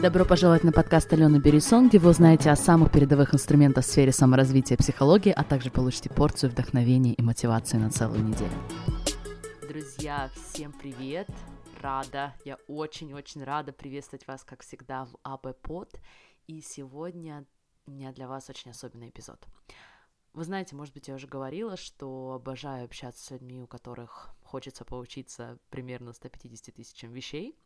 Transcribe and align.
Добро 0.00 0.24
пожаловать 0.24 0.62
на 0.62 0.70
подкаст 0.70 1.12
Алены 1.12 1.38
Берисон, 1.38 1.88
где 1.88 1.98
вы 1.98 2.10
узнаете 2.10 2.50
о 2.50 2.56
самых 2.56 2.92
передовых 2.92 3.34
инструментах 3.34 3.84
в 3.84 3.88
сфере 3.88 4.12
саморазвития 4.12 4.76
и 4.76 4.78
психологии, 4.78 5.32
а 5.32 5.42
также 5.42 5.72
получите 5.72 6.08
порцию 6.08 6.50
вдохновения 6.50 7.14
и 7.14 7.20
мотивации 7.20 7.78
на 7.78 7.90
целую 7.90 8.22
неделю. 8.22 8.52
Друзья, 9.68 10.30
всем 10.36 10.70
привет! 10.70 11.28
Рада, 11.82 12.32
я 12.44 12.58
очень-очень 12.68 13.42
рада 13.42 13.72
приветствовать 13.72 14.24
вас, 14.28 14.44
как 14.44 14.62
всегда, 14.62 15.06
в 15.06 15.16
АБ 15.24 15.60
Под. 15.62 16.00
И 16.46 16.60
сегодня 16.60 17.44
у 17.86 17.90
меня 17.90 18.12
для 18.12 18.28
вас 18.28 18.48
очень 18.48 18.70
особенный 18.70 19.08
эпизод. 19.08 19.44
Вы 20.32 20.44
знаете, 20.44 20.76
может 20.76 20.94
быть, 20.94 21.08
я 21.08 21.14
уже 21.16 21.26
говорила, 21.26 21.76
что 21.76 22.34
обожаю 22.34 22.84
общаться 22.84 23.24
с 23.24 23.30
людьми, 23.30 23.60
у 23.60 23.66
которых 23.66 24.30
хочется 24.44 24.84
поучиться 24.84 25.58
примерно 25.70 26.12
150 26.12 26.72
тысячам 26.72 27.10
вещей. 27.10 27.58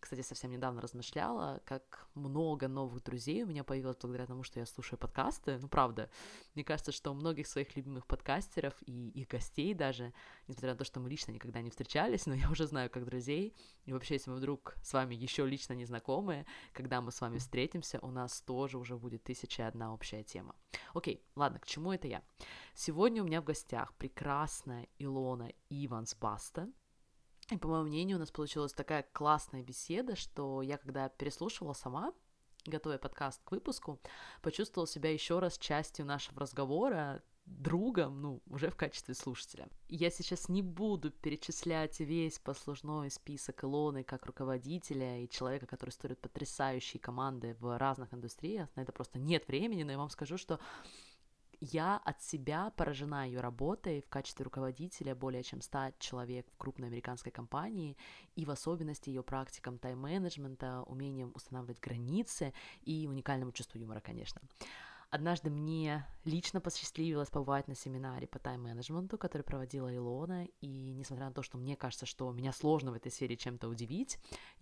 Кстати, 0.00 0.22
совсем 0.22 0.50
недавно 0.50 0.80
размышляла, 0.80 1.60
как 1.64 2.08
много 2.14 2.68
новых 2.68 3.02
друзей 3.02 3.42
у 3.42 3.46
меня 3.46 3.64
появилось 3.64 3.98
благодаря 3.98 4.26
тому, 4.26 4.42
что 4.42 4.58
я 4.58 4.66
слушаю 4.66 4.98
подкасты. 4.98 5.58
Ну, 5.60 5.68
правда, 5.68 6.10
мне 6.54 6.64
кажется, 6.64 6.90
что 6.90 7.10
у 7.10 7.14
многих 7.14 7.46
своих 7.46 7.76
любимых 7.76 8.06
подкастеров 8.06 8.74
и 8.86 9.10
их 9.10 9.28
гостей 9.28 9.74
даже, 9.74 10.14
несмотря 10.48 10.72
на 10.72 10.78
то, 10.78 10.84
что 10.84 11.00
мы 11.00 11.10
лично 11.10 11.32
никогда 11.32 11.60
не 11.60 11.70
встречались, 11.70 12.26
но 12.26 12.34
я 12.34 12.50
уже 12.50 12.66
знаю 12.66 12.88
как 12.90 13.04
друзей, 13.04 13.54
и 13.84 13.92
вообще, 13.92 14.14
если 14.14 14.30
мы 14.30 14.36
вдруг 14.36 14.74
с 14.82 14.92
вами 14.92 15.14
еще 15.14 15.46
лично 15.46 15.74
не 15.74 15.84
знакомы, 15.84 16.46
когда 16.72 17.00
мы 17.00 17.12
с 17.12 17.20
вами 17.20 17.38
встретимся, 17.38 17.98
у 18.00 18.10
нас 18.10 18.40
тоже 18.40 18.78
уже 18.78 18.96
будет 18.96 19.22
тысяча 19.24 19.68
одна 19.68 19.92
общая 19.92 20.24
тема. 20.24 20.54
Окей, 20.94 21.22
ладно, 21.36 21.58
к 21.58 21.66
чему 21.66 21.92
это 21.92 22.08
я? 22.08 22.22
Сегодня 22.74 23.22
у 23.22 23.26
меня 23.26 23.42
в 23.42 23.44
гостях 23.44 23.94
прекрасная 23.94 24.88
Илона 24.98 25.52
Иванс 25.68 26.14
Баста, 26.14 26.68
и, 27.50 27.56
по 27.56 27.68
моему 27.68 27.88
мнению, 27.88 28.16
у 28.16 28.20
нас 28.20 28.30
получилась 28.30 28.72
такая 28.72 29.06
классная 29.12 29.62
беседа, 29.62 30.16
что 30.16 30.62
я, 30.62 30.78
когда 30.78 31.08
переслушивала 31.08 31.72
сама, 31.72 32.12
готовя 32.66 32.98
подкаст 32.98 33.42
к 33.44 33.50
выпуску, 33.50 34.00
почувствовала 34.42 34.86
себя 34.86 35.12
еще 35.12 35.38
раз 35.38 35.58
частью 35.58 36.06
нашего 36.06 36.40
разговора, 36.40 37.22
другом, 37.46 38.20
ну, 38.20 38.42
уже 38.46 38.70
в 38.70 38.76
качестве 38.76 39.14
слушателя. 39.14 39.68
Я 39.88 40.10
сейчас 40.10 40.48
не 40.48 40.62
буду 40.62 41.10
перечислять 41.10 41.98
весь 41.98 42.38
послужной 42.38 43.10
список 43.10 43.64
Илоны 43.64 44.04
как 44.04 44.26
руководителя 44.26 45.18
и 45.18 45.28
человека, 45.28 45.66
который 45.66 45.90
строит 45.90 46.20
потрясающие 46.20 47.00
команды 47.00 47.56
в 47.58 47.76
разных 47.76 48.14
индустриях, 48.14 48.68
на 48.76 48.82
это 48.82 48.92
просто 48.92 49.18
нет 49.18 49.48
времени, 49.48 49.82
но 49.82 49.92
я 49.92 49.98
вам 49.98 50.10
скажу, 50.10 50.36
что 50.38 50.60
я 51.60 51.98
от 51.98 52.22
себя 52.22 52.72
поражена 52.76 53.26
ее 53.26 53.40
работой 53.40 54.00
в 54.00 54.08
качестве 54.08 54.44
руководителя 54.44 55.14
более 55.14 55.42
чем 55.42 55.60
100 55.60 55.92
человек 55.98 56.46
в 56.50 56.56
крупной 56.56 56.88
американской 56.88 57.30
компании 57.30 57.96
и 58.34 58.44
в 58.44 58.50
особенности 58.50 59.10
ее 59.10 59.22
практикам 59.22 59.78
тайм-менеджмента, 59.78 60.82
умением 60.86 61.32
устанавливать 61.34 61.80
границы 61.80 62.54
и 62.82 63.06
уникальному 63.06 63.52
чувству 63.52 63.78
юмора, 63.78 64.00
конечно. 64.00 64.40
Однажды 65.10 65.50
мне 65.50 66.06
лично 66.24 66.60
посчастливилось 66.60 67.30
побывать 67.30 67.66
на 67.66 67.74
семинаре 67.74 68.28
по 68.28 68.38
тайм-менеджменту, 68.38 69.18
который 69.18 69.42
проводила 69.42 69.94
Илона, 69.94 70.46
и 70.60 70.92
несмотря 70.92 71.26
на 71.26 71.32
то, 71.32 71.42
что 71.42 71.58
мне 71.58 71.76
кажется, 71.76 72.06
что 72.06 72.30
меня 72.30 72.52
сложно 72.52 72.92
в 72.92 72.94
этой 72.94 73.10
сфере 73.10 73.36
чем-то 73.36 73.68
удивить, 73.68 74.18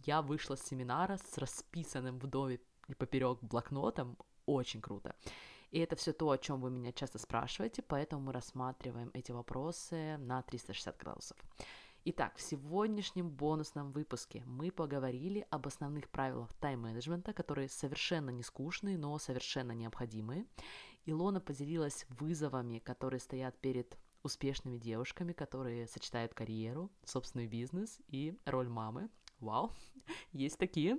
я 0.06 0.22
вышла 0.22 0.56
с 0.56 0.62
семинара 0.62 1.18
с 1.18 1.36
расписанным 1.36 2.18
вдове 2.18 2.60
и 2.88 2.94
поперек 2.94 3.42
блокнотом, 3.42 4.16
очень 4.46 4.80
круто. 4.80 5.14
И 5.70 5.78
это 5.80 5.96
все 5.96 6.12
то, 6.12 6.30
о 6.30 6.38
чем 6.38 6.60
вы 6.60 6.70
меня 6.70 6.92
часто 6.92 7.18
спрашиваете, 7.18 7.82
поэтому 7.82 8.22
мы 8.22 8.32
рассматриваем 8.32 9.10
эти 9.12 9.32
вопросы 9.32 10.16
на 10.18 10.42
360 10.42 10.96
градусов. 10.96 11.36
Итак, 12.04 12.36
в 12.36 12.40
сегодняшнем 12.40 13.28
бонусном 13.28 13.92
выпуске 13.92 14.42
мы 14.46 14.70
поговорили 14.70 15.46
об 15.50 15.66
основных 15.66 16.08
правилах 16.08 16.52
тайм-менеджмента, 16.54 17.34
которые 17.34 17.68
совершенно 17.68 18.30
не 18.30 18.42
скучные, 18.42 18.96
но 18.96 19.18
совершенно 19.18 19.72
необходимые. 19.72 20.46
Илона 21.04 21.40
поделилась 21.40 22.06
вызовами, 22.08 22.78
которые 22.78 23.20
стоят 23.20 23.58
перед 23.58 23.98
успешными 24.22 24.78
девушками, 24.78 25.32
которые 25.32 25.86
сочетают 25.86 26.32
карьеру, 26.32 26.90
собственный 27.04 27.46
бизнес 27.46 27.98
и 28.08 28.38
роль 28.46 28.68
мамы. 28.68 29.10
Вау, 29.40 29.72
есть 30.32 30.58
такие. 30.58 30.98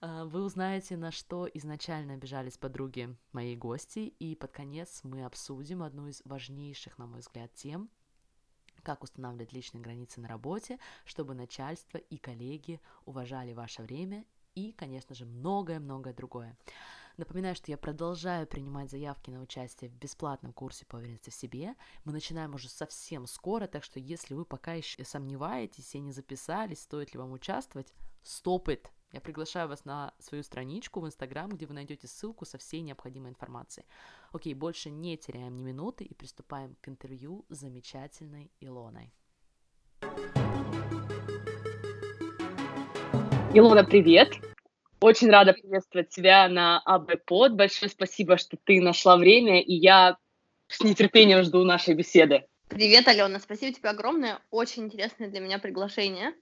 А, 0.00 0.24
вы 0.24 0.42
узнаете, 0.42 0.96
на 0.96 1.10
что 1.10 1.48
изначально 1.52 2.14
обижались 2.14 2.56
подруги 2.56 3.14
моей 3.32 3.56
гости, 3.56 4.14
и 4.18 4.34
под 4.34 4.52
конец 4.52 5.00
мы 5.02 5.24
обсудим 5.24 5.82
одну 5.82 6.08
из 6.08 6.22
важнейших, 6.24 6.98
на 6.98 7.06
мой 7.06 7.20
взгляд, 7.20 7.52
тем, 7.54 7.90
как 8.82 9.02
устанавливать 9.02 9.52
личные 9.52 9.82
границы 9.82 10.20
на 10.20 10.28
работе, 10.28 10.78
чтобы 11.04 11.34
начальство 11.34 11.98
и 11.98 12.16
коллеги 12.16 12.80
уважали 13.04 13.52
ваше 13.52 13.82
время 13.82 14.24
и, 14.54 14.72
конечно 14.72 15.14
же, 15.14 15.24
многое-многое 15.24 16.14
другое. 16.14 16.56
Напоминаю, 17.16 17.54
что 17.54 17.70
я 17.70 17.78
продолжаю 17.78 18.46
принимать 18.46 18.90
заявки 18.90 19.30
на 19.30 19.40
участие 19.40 19.88
в 19.88 19.94
бесплатном 19.94 20.52
курсе 20.52 20.84
по 20.84 20.96
уверенности 20.96 21.30
в 21.30 21.34
себе. 21.34 21.76
Мы 22.04 22.12
начинаем 22.12 22.54
уже 22.54 22.68
совсем 22.68 23.26
скоро, 23.26 23.68
так 23.68 23.84
что 23.84 24.00
если 24.00 24.34
вы 24.34 24.44
пока 24.44 24.72
еще 24.72 25.04
сомневаетесь 25.04 25.94
и 25.94 26.00
не 26.00 26.10
записались, 26.10 26.82
стоит 26.82 27.14
ли 27.14 27.20
вам 27.20 27.32
участвовать, 27.32 27.92
стоп 28.22 28.68
it. 28.68 28.86
Я 29.12 29.20
приглашаю 29.20 29.68
вас 29.68 29.84
на 29.84 30.12
свою 30.18 30.42
страничку 30.42 30.98
в 30.98 31.06
Инстаграм, 31.06 31.48
где 31.48 31.66
вы 31.66 31.74
найдете 31.74 32.08
ссылку 32.08 32.44
со 32.44 32.58
всей 32.58 32.80
необходимой 32.80 33.30
информацией. 33.30 33.86
Окей, 34.32 34.54
больше 34.54 34.90
не 34.90 35.16
теряем 35.16 35.56
ни 35.56 35.62
минуты 35.62 36.02
и 36.02 36.14
приступаем 36.14 36.74
к 36.80 36.88
интервью 36.88 37.44
с 37.48 37.58
замечательной 37.58 38.50
Илоной. 38.58 39.14
Илона, 43.52 43.84
привет! 43.84 44.53
Очень 45.04 45.28
рада 45.28 45.52
приветствовать 45.52 46.08
тебя 46.08 46.48
на 46.48 46.78
АБ-под. 46.78 47.56
Большое 47.56 47.90
спасибо, 47.90 48.38
что 48.38 48.56
ты 48.64 48.80
нашла 48.80 49.18
время, 49.18 49.60
и 49.60 49.74
я 49.74 50.16
с 50.68 50.82
нетерпением 50.82 51.42
жду 51.42 51.62
нашей 51.62 51.92
беседы. 51.92 52.46
Привет, 52.68 53.06
Алена, 53.06 53.38
спасибо 53.38 53.74
тебе 53.74 53.90
огромное. 53.90 54.38
Очень 54.50 54.84
интересное 54.84 55.28
для 55.28 55.40
меня 55.40 55.58
приглашение. 55.58 56.32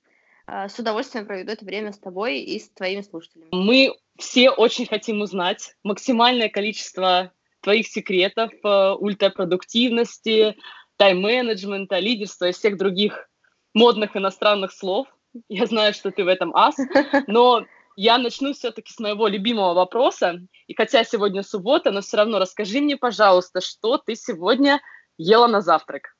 А, 0.46 0.68
с 0.68 0.78
удовольствием 0.78 1.26
проведу 1.26 1.50
это 1.50 1.64
время 1.64 1.92
с 1.92 1.98
тобой 1.98 2.38
и 2.38 2.60
с 2.60 2.70
твоими 2.70 3.00
слушателями. 3.00 3.48
Мы 3.50 3.96
все 4.16 4.50
очень 4.50 4.86
хотим 4.86 5.22
узнать 5.22 5.74
максимальное 5.82 6.48
количество 6.48 7.32
твоих 7.62 7.88
секретов, 7.88 8.52
э, 8.62 8.92
ультрапродуктивности, 8.92 10.54
тайм-менеджмента, 10.98 11.98
лидерства 11.98 12.50
и 12.50 12.52
всех 12.52 12.78
других 12.78 13.28
модных 13.74 14.16
иностранных 14.16 14.70
слов. 14.70 15.08
Я 15.48 15.66
знаю, 15.66 15.94
что 15.94 16.12
ты 16.12 16.22
в 16.22 16.28
этом 16.28 16.54
ас, 16.54 16.76
но 17.26 17.66
я 17.96 18.18
начну 18.18 18.52
все-таки 18.52 18.92
с 18.92 18.98
моего 18.98 19.28
любимого 19.28 19.74
вопроса. 19.74 20.40
И 20.66 20.74
хотя 20.74 21.04
сегодня 21.04 21.42
суббота, 21.42 21.90
но 21.90 22.00
все 22.00 22.18
равно 22.18 22.38
расскажи 22.38 22.80
мне, 22.80 22.96
пожалуйста, 22.96 23.60
что 23.60 23.98
ты 23.98 24.14
сегодня 24.14 24.80
ела 25.18 25.46
на 25.46 25.60
завтрак? 25.60 26.16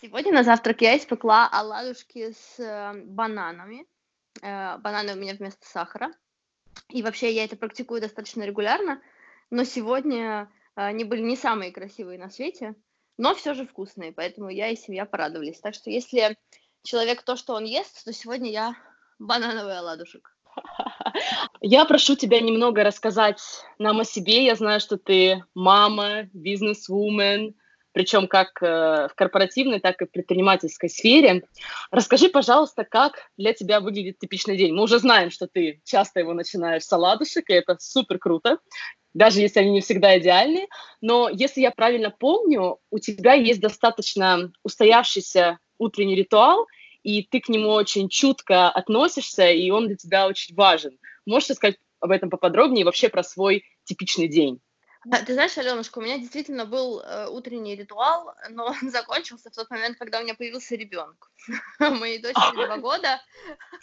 Сегодня 0.00 0.32
на 0.32 0.42
завтрак 0.42 0.82
я 0.82 0.96
испекла 0.96 1.48
оладушки 1.50 2.32
с 2.32 2.60
э, 2.60 2.92
бананами. 3.04 3.86
Э, 4.42 4.76
бананы 4.78 5.14
у 5.14 5.16
меня 5.16 5.34
вместо 5.34 5.66
сахара. 5.66 6.12
И 6.88 7.02
вообще 7.02 7.32
я 7.32 7.44
это 7.44 7.56
практикую 7.56 8.00
достаточно 8.00 8.42
регулярно, 8.42 9.00
но 9.50 9.64
сегодня 9.64 10.50
э, 10.76 10.80
они 10.82 11.04
были 11.04 11.22
не 11.22 11.36
самые 11.36 11.72
красивые 11.72 12.18
на 12.18 12.30
свете, 12.30 12.74
но 13.16 13.34
все 13.34 13.54
же 13.54 13.66
вкусные, 13.66 14.12
поэтому 14.12 14.50
я 14.50 14.68
и 14.68 14.76
семья 14.76 15.06
порадовались. 15.06 15.60
Так 15.60 15.74
что 15.74 15.90
если 15.90 16.36
человек 16.82 17.22
то, 17.22 17.36
что 17.36 17.54
он 17.54 17.64
ест, 17.64 18.04
то 18.04 18.12
сегодня 18.12 18.50
я 18.50 18.76
банановый 19.18 19.78
оладушек. 19.78 20.35
Я 21.60 21.84
прошу 21.84 22.16
тебя 22.16 22.40
немного 22.40 22.84
рассказать 22.84 23.40
нам 23.78 24.00
о 24.00 24.04
себе. 24.04 24.44
Я 24.44 24.54
знаю, 24.54 24.80
что 24.80 24.96
ты 24.96 25.44
мама, 25.54 26.28
бизнес-вумен, 26.32 27.54
причем 27.92 28.28
как 28.28 28.62
э, 28.62 29.08
в 29.10 29.14
корпоративной, 29.14 29.80
так 29.80 30.02
и 30.02 30.04
в 30.04 30.10
предпринимательской 30.10 30.90
сфере. 30.90 31.44
Расскажи, 31.90 32.28
пожалуйста, 32.28 32.84
как 32.84 33.30
для 33.38 33.54
тебя 33.54 33.80
выглядит 33.80 34.18
типичный 34.18 34.58
день. 34.58 34.74
Мы 34.74 34.82
уже 34.82 34.98
знаем, 34.98 35.30
что 35.30 35.46
ты 35.46 35.80
часто 35.84 36.20
его 36.20 36.34
начинаешь 36.34 36.84
с 36.84 36.92
оладушек, 36.92 37.48
и 37.48 37.54
это 37.54 37.76
супер 37.80 38.18
круто, 38.18 38.58
даже 39.14 39.40
если 39.40 39.60
они 39.60 39.70
не 39.70 39.80
всегда 39.80 40.18
идеальны. 40.18 40.68
Но 41.00 41.30
если 41.30 41.62
я 41.62 41.70
правильно 41.70 42.10
помню, 42.10 42.76
у 42.90 42.98
тебя 42.98 43.32
есть 43.32 43.60
достаточно 43.60 44.52
устоявшийся 44.62 45.58
утренний 45.78 46.16
ритуал, 46.16 46.66
и 47.06 47.22
ты 47.22 47.40
к 47.40 47.48
нему 47.48 47.68
очень 47.70 48.08
чутко 48.08 48.68
относишься, 48.68 49.48
и 49.48 49.70
он 49.70 49.86
для 49.86 49.96
тебя 49.96 50.26
очень 50.26 50.56
важен. 50.56 50.98
Можешь 51.24 51.54
сказать 51.54 51.76
об 52.00 52.10
этом 52.10 52.30
поподробнее 52.30 52.80
и 52.80 52.84
вообще 52.84 53.08
про 53.08 53.22
свой 53.22 53.64
типичный 53.84 54.26
день? 54.26 54.60
Ты 55.24 55.34
знаешь, 55.34 55.56
Аленушка, 55.56 55.98
у 55.98 56.02
меня 56.02 56.18
действительно 56.18 56.66
был 56.66 56.98
э, 56.98 57.28
утренний 57.28 57.76
ритуал, 57.76 58.34
но 58.50 58.66
он 58.66 58.90
закончился 58.90 59.50
в 59.50 59.54
тот 59.54 59.70
момент, 59.70 59.98
когда 59.98 60.18
у 60.18 60.24
меня 60.24 60.34
появился 60.34 60.74
ребенок. 60.74 61.30
Моей 61.78 62.18
дочери 62.18 62.66
два 62.66 62.78
года. 62.78 63.22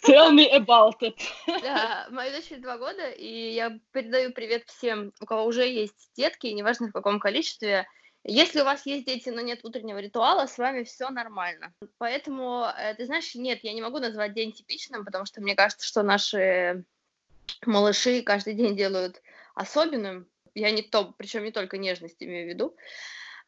Tell 0.06 0.30
me 0.30 0.52
about 0.54 1.00
it. 1.00 1.16
Да, 1.62 2.06
моей 2.10 2.30
дочери 2.30 2.58
два 2.58 2.76
года, 2.76 3.08
и 3.08 3.54
я 3.54 3.78
передаю 3.92 4.32
привет 4.32 4.64
всем, 4.66 5.14
у 5.18 5.24
кого 5.24 5.46
уже 5.46 5.66
есть 5.66 6.10
детки, 6.14 6.48
неважно 6.48 6.88
в 6.88 6.92
каком 6.92 7.18
количестве, 7.18 7.86
если 8.24 8.62
у 8.62 8.64
вас 8.64 8.86
есть 8.86 9.06
дети, 9.06 9.28
но 9.28 9.42
нет 9.42 9.60
утреннего 9.64 9.98
ритуала, 9.98 10.46
с 10.46 10.56
вами 10.56 10.82
все 10.84 11.10
нормально. 11.10 11.74
Поэтому, 11.98 12.64
э, 12.64 12.94
ты 12.94 13.04
знаешь, 13.04 13.34
нет, 13.34 13.60
я 13.62 13.74
не 13.74 13.82
могу 13.82 13.98
назвать 13.98 14.32
день 14.32 14.52
типичным, 14.52 15.04
потому 15.04 15.26
что 15.26 15.42
мне 15.42 15.54
кажется, 15.54 15.86
что 15.86 16.02
наши 16.02 16.84
малыши 17.66 18.22
каждый 18.22 18.54
день 18.54 18.76
делают 18.76 19.20
особенным. 19.54 20.26
Я 20.54 20.70
не 20.70 20.80
то, 20.80 21.14
причем 21.18 21.44
не 21.44 21.52
только 21.52 21.76
нежность 21.76 22.22
имею 22.22 22.46
в 22.46 22.48
виду. 22.48 22.76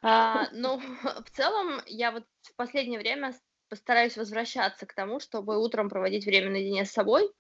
А, 0.03 0.49
но 0.53 0.79
в 0.79 1.31
целом 1.31 1.81
я 1.87 2.11
вот 2.13 2.25
в 2.43 2.55
последнее 2.55 3.01
время 3.01 3.35
постараюсь 3.71 4.19
возвращаться 4.19 4.85
к 4.85 4.93
тому, 4.93 5.21
чтобы 5.21 5.59
утром 5.59 5.89
проводить 5.89 6.27
время 6.27 6.51
наедине 6.51 6.85
с 6.85 6.93
собой. 6.93 7.33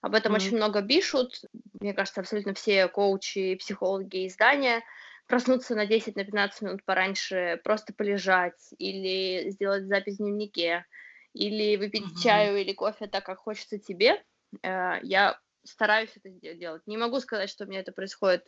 Об 0.00 0.16
этом 0.16 0.32
mm-hmm. 0.32 0.36
очень 0.36 0.56
много 0.56 0.82
пишут. 0.82 1.42
Мне 1.78 1.94
кажется, 1.94 2.22
абсолютно 2.22 2.54
все 2.54 2.88
коучи, 2.88 3.54
психологи, 3.54 4.26
издания 4.26 4.82
проснуться 5.26 5.74
на 5.74 5.86
10 5.86 6.16
на 6.16 6.24
15 6.24 6.62
минут 6.62 6.84
пораньше, 6.84 7.60
просто 7.64 7.92
полежать 7.92 8.74
или 8.78 9.50
сделать 9.50 9.86
запись 9.86 10.16
в 10.16 10.18
дневнике, 10.18 10.84
или 11.32 11.76
выпить 11.76 12.04
mm-hmm. 12.04 12.22
чаю 12.22 12.60
или 12.60 12.72
кофе 12.72 13.06
так, 13.06 13.24
как 13.24 13.38
хочется 13.38 13.78
тебе. 13.78 14.22
Э, 14.62 14.98
я 15.02 15.38
стараюсь 15.64 16.10
это 16.16 16.28
делать. 16.54 16.82
Не 16.86 16.96
могу 16.96 17.20
сказать, 17.20 17.50
что 17.50 17.64
у 17.64 17.68
меня 17.68 17.80
это 17.80 17.92
происходит 17.92 18.46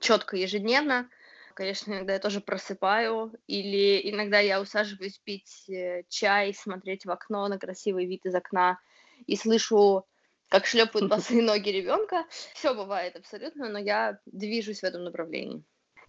четко 0.00 0.36
ежедневно. 0.36 1.08
Конечно, 1.54 1.92
иногда 1.92 2.14
я 2.14 2.18
тоже 2.18 2.40
просыпаю, 2.40 3.32
или 3.46 4.10
иногда 4.10 4.38
я 4.38 4.60
усаживаюсь 4.60 5.18
пить 5.18 5.68
э, 5.68 6.04
чай, 6.08 6.54
смотреть 6.54 7.04
в 7.04 7.10
окно 7.10 7.46
на 7.48 7.58
красивый 7.58 8.06
вид 8.06 8.24
из 8.24 8.34
окна 8.34 8.78
и 9.26 9.36
слышу, 9.36 10.06
как 10.48 10.64
шлепают 10.64 11.08
босые 11.10 11.42
ноги 11.42 11.68
ребенка. 11.68 12.24
Все 12.54 12.74
бывает 12.74 13.16
абсолютно, 13.16 13.68
но 13.68 13.78
я 13.78 14.18
движусь 14.24 14.80
в 14.80 14.84
этом 14.84 15.04
направлении. 15.04 15.62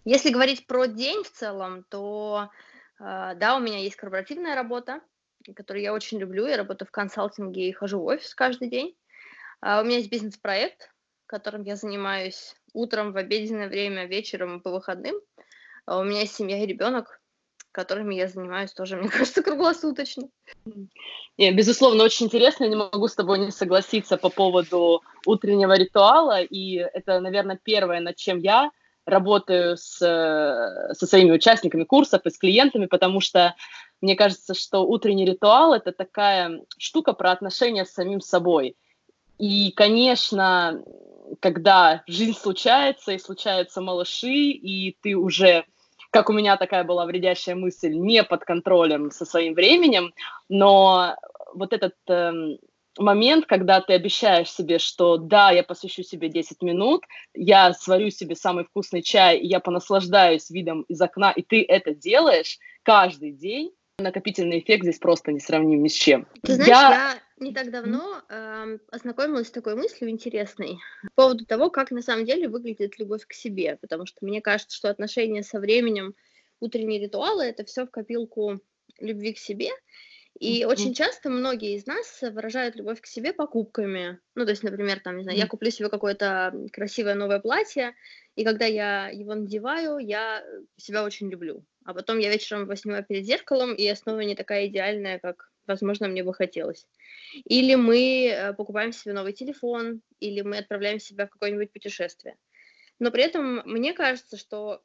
Если 0.04 0.30
говорить 0.30 0.66
про 0.66 0.86
день 0.86 1.22
в 1.24 1.30
целом, 1.30 1.84
то 1.88 2.50
э, 3.00 3.34
да, 3.36 3.56
у 3.56 3.60
меня 3.60 3.78
есть 3.78 3.96
корпоративная 3.96 4.54
работа, 4.54 5.00
которую 5.56 5.82
я 5.82 5.94
очень 5.94 6.18
люблю. 6.18 6.46
Я 6.46 6.56
работаю 6.56 6.86
в 6.88 6.92
консалтинге 6.92 7.68
и 7.68 7.72
хожу 7.72 8.00
в 8.00 8.04
офис 8.04 8.34
каждый 8.34 8.68
день. 8.68 8.96
А 9.60 9.80
у 9.80 9.84
меня 9.84 9.96
есть 9.96 10.10
бизнес-проект, 10.10 10.90
которым 11.26 11.62
я 11.62 11.76
занимаюсь 11.76 12.54
утром, 12.74 13.12
в 13.12 13.16
обеденное 13.16 13.68
время, 13.68 14.06
вечером 14.06 14.60
по 14.60 14.70
выходным. 14.70 15.16
А 15.86 15.98
у 15.98 16.04
меня 16.04 16.20
есть 16.20 16.34
семья 16.34 16.62
и 16.62 16.66
ребенок, 16.66 17.20
которыми 17.72 18.14
я 18.14 18.28
занимаюсь 18.28 18.72
тоже, 18.72 18.96
мне 18.98 19.08
кажется, 19.08 19.42
круглосуточно. 19.42 20.28
Не, 21.38 21.50
безусловно, 21.52 22.04
очень 22.04 22.26
интересно. 22.26 22.64
Я 22.64 22.70
не 22.70 22.76
могу 22.76 23.08
с 23.08 23.14
тобой 23.14 23.38
не 23.38 23.50
согласиться 23.50 24.18
по 24.18 24.28
поводу 24.28 25.02
утреннего 25.24 25.72
ритуала. 25.78 26.42
И 26.42 26.74
это, 26.74 27.20
наверное, 27.20 27.58
первое, 27.62 28.00
над 28.00 28.16
чем 28.16 28.38
я 28.38 28.70
работаю 29.06 29.76
с, 29.76 29.98
со 29.98 31.06
своими 31.06 31.32
участниками 31.32 31.84
курсов 31.84 32.22
и 32.24 32.30
с 32.30 32.38
клиентами, 32.38 32.86
потому 32.86 33.20
что 33.20 33.54
мне 34.00 34.16
кажется, 34.16 34.54
что 34.54 34.80
утренний 34.80 35.24
ритуал– 35.24 35.72
это 35.74 35.92
такая 35.92 36.60
штука 36.78 37.12
про 37.12 37.32
отношения 37.32 37.84
с 37.84 37.92
самим 37.92 38.20
собой. 38.20 38.76
И, 39.38 39.72
конечно, 39.72 40.82
когда 41.40 42.02
жизнь 42.06 42.38
случается, 42.38 43.12
и 43.12 43.18
случаются 43.18 43.80
малыши, 43.80 44.28
и 44.28 44.96
ты 45.00 45.16
уже, 45.16 45.64
как 46.10 46.30
у 46.30 46.32
меня 46.32 46.56
такая 46.56 46.84
была 46.84 47.06
вредящая 47.06 47.54
мысль, 47.54 47.94
не 47.94 48.22
под 48.22 48.44
контролем 48.44 49.10
со 49.10 49.24
своим 49.24 49.54
временем, 49.54 50.12
но 50.48 51.16
вот 51.54 51.72
этот 51.72 51.94
э, 52.08 52.32
момент, 52.98 53.46
когда 53.46 53.80
ты 53.80 53.92
обещаешь 53.94 54.50
себе, 54.50 54.78
что 54.78 55.16
да, 55.16 55.50
я 55.50 55.62
посвящу 55.62 56.02
себе 56.02 56.28
10 56.28 56.62
минут, 56.62 57.04
я 57.34 57.72
сварю 57.72 58.10
себе 58.10 58.36
самый 58.36 58.64
вкусный 58.64 59.02
чай, 59.02 59.38
и 59.38 59.46
я 59.46 59.60
понаслаждаюсь 59.60 60.50
видом 60.50 60.82
из 60.82 61.00
окна, 61.00 61.32
и 61.32 61.42
ты 61.42 61.64
это 61.64 61.94
делаешь 61.94 62.58
каждый 62.82 63.32
день, 63.32 63.72
накопительный 63.98 64.58
эффект 64.58 64.82
здесь 64.82 64.98
просто 64.98 65.32
не 65.32 65.40
сравним 65.40 65.82
ни 65.82 65.88
с 65.88 65.94
чем. 65.94 66.26
Ты 66.42 66.54
знаешь, 66.54 66.68
я, 66.68 66.90
я 66.90 67.22
не 67.38 67.52
так 67.52 67.70
давно 67.70 68.22
э, 68.28 68.78
ознакомилась 68.90 69.48
с 69.48 69.52
такой 69.52 69.76
мыслью 69.76 70.10
интересной 70.10 70.78
по 71.14 71.24
поводу 71.24 71.46
того, 71.46 71.70
как 71.70 71.90
на 71.90 72.02
самом 72.02 72.24
деле 72.24 72.48
выглядит 72.48 72.98
любовь 72.98 73.26
к 73.26 73.32
себе, 73.32 73.78
потому 73.80 74.06
что 74.06 74.24
мне 74.24 74.40
кажется, 74.40 74.76
что 74.76 74.90
отношения 74.90 75.42
со 75.42 75.60
временем, 75.60 76.14
утренние 76.60 77.00
ритуалы, 77.00 77.44
это 77.44 77.64
все 77.64 77.86
в 77.86 77.90
копилку 77.90 78.60
любви 78.98 79.32
к 79.32 79.38
себе, 79.38 79.70
и 80.38 80.62
mm-hmm. 80.62 80.66
очень 80.66 80.94
часто 80.94 81.30
многие 81.30 81.76
из 81.76 81.86
нас 81.86 82.20
выражают 82.22 82.74
любовь 82.74 83.00
к 83.00 83.06
себе 83.06 83.32
покупками. 83.32 84.18
Ну, 84.34 84.44
то 84.44 84.50
есть, 84.50 84.64
например, 84.64 85.00
там, 85.00 85.16
не 85.16 85.22
знаю, 85.22 85.38
mm-hmm. 85.38 85.42
я 85.42 85.46
куплю 85.46 85.70
себе 85.70 85.88
какое-то 85.88 86.52
красивое 86.72 87.14
новое 87.14 87.38
платье, 87.38 87.94
и 88.34 88.44
когда 88.44 88.66
я 88.66 89.08
его 89.10 89.34
надеваю, 89.34 89.98
я 89.98 90.44
себя 90.76 91.04
очень 91.04 91.30
люблю. 91.30 91.64
А 91.84 91.94
потом 91.94 92.18
я 92.18 92.30
вечером 92.30 92.62
его 92.62 92.74
снимаю 92.74 93.04
перед 93.04 93.24
зеркалом, 93.24 93.74
и 93.74 93.82
я 93.82 93.94
снова 93.94 94.20
не 94.20 94.34
такая 94.34 94.66
идеальная, 94.66 95.20
как, 95.20 95.52
возможно, 95.66 96.08
мне 96.08 96.24
бы 96.24 96.34
хотелось. 96.34 96.86
Или 97.44 97.76
мы 97.76 98.26
э, 98.26 98.52
покупаем 98.54 98.92
себе 98.92 99.14
новый 99.14 99.34
телефон, 99.34 100.00
или 100.18 100.40
мы 100.40 100.58
отправляем 100.58 100.98
себя 100.98 101.26
в 101.26 101.30
какое-нибудь 101.30 101.72
путешествие. 101.72 102.36
Но 102.98 103.10
при 103.10 103.22
этом 103.22 103.62
мне 103.66 103.92
кажется, 103.92 104.36
что 104.36 104.82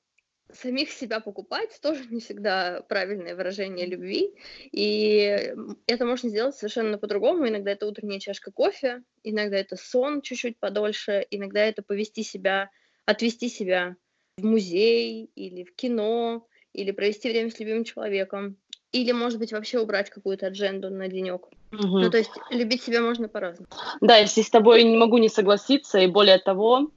самих 0.51 0.91
себя 0.91 1.19
покупать 1.19 1.79
тоже 1.81 2.05
не 2.09 2.19
всегда 2.19 2.81
правильное 2.87 3.35
выражение 3.35 3.85
любви. 3.85 4.33
И 4.71 5.53
это 5.87 6.05
можно 6.05 6.29
сделать 6.29 6.55
совершенно 6.55 6.97
по-другому. 6.97 7.47
Иногда 7.47 7.71
это 7.71 7.87
утренняя 7.87 8.19
чашка 8.19 8.51
кофе, 8.51 9.03
иногда 9.23 9.57
это 9.57 9.75
сон 9.75 10.21
чуть-чуть 10.21 10.59
подольше, 10.59 11.25
иногда 11.29 11.61
это 11.61 11.81
повести 11.81 12.23
себя, 12.23 12.69
отвести 13.05 13.49
себя 13.49 13.95
в 14.37 14.45
музей 14.45 15.29
или 15.35 15.63
в 15.63 15.75
кино, 15.75 16.47
или 16.73 16.91
провести 16.91 17.29
время 17.29 17.49
с 17.49 17.59
любимым 17.59 17.83
человеком, 17.83 18.57
или, 18.91 19.11
может 19.11 19.39
быть, 19.39 19.51
вообще 19.51 19.79
убрать 19.79 20.09
какую-то 20.09 20.47
адженду 20.47 20.89
на 20.89 21.07
денек. 21.07 21.47
Угу. 21.71 21.99
Ну, 21.99 22.09
то 22.09 22.17
есть 22.17 22.31
любить 22.49 22.81
себя 22.81 23.01
можно 23.01 23.27
по-разному. 23.27 23.69
Да, 24.01 24.17
я 24.17 24.27
с 24.27 24.49
тобой 24.49 24.83
не 24.83 24.97
могу 24.97 25.17
не 25.17 25.29
согласиться, 25.29 25.99
и 25.99 26.07
более 26.07 26.39
того, 26.39 26.89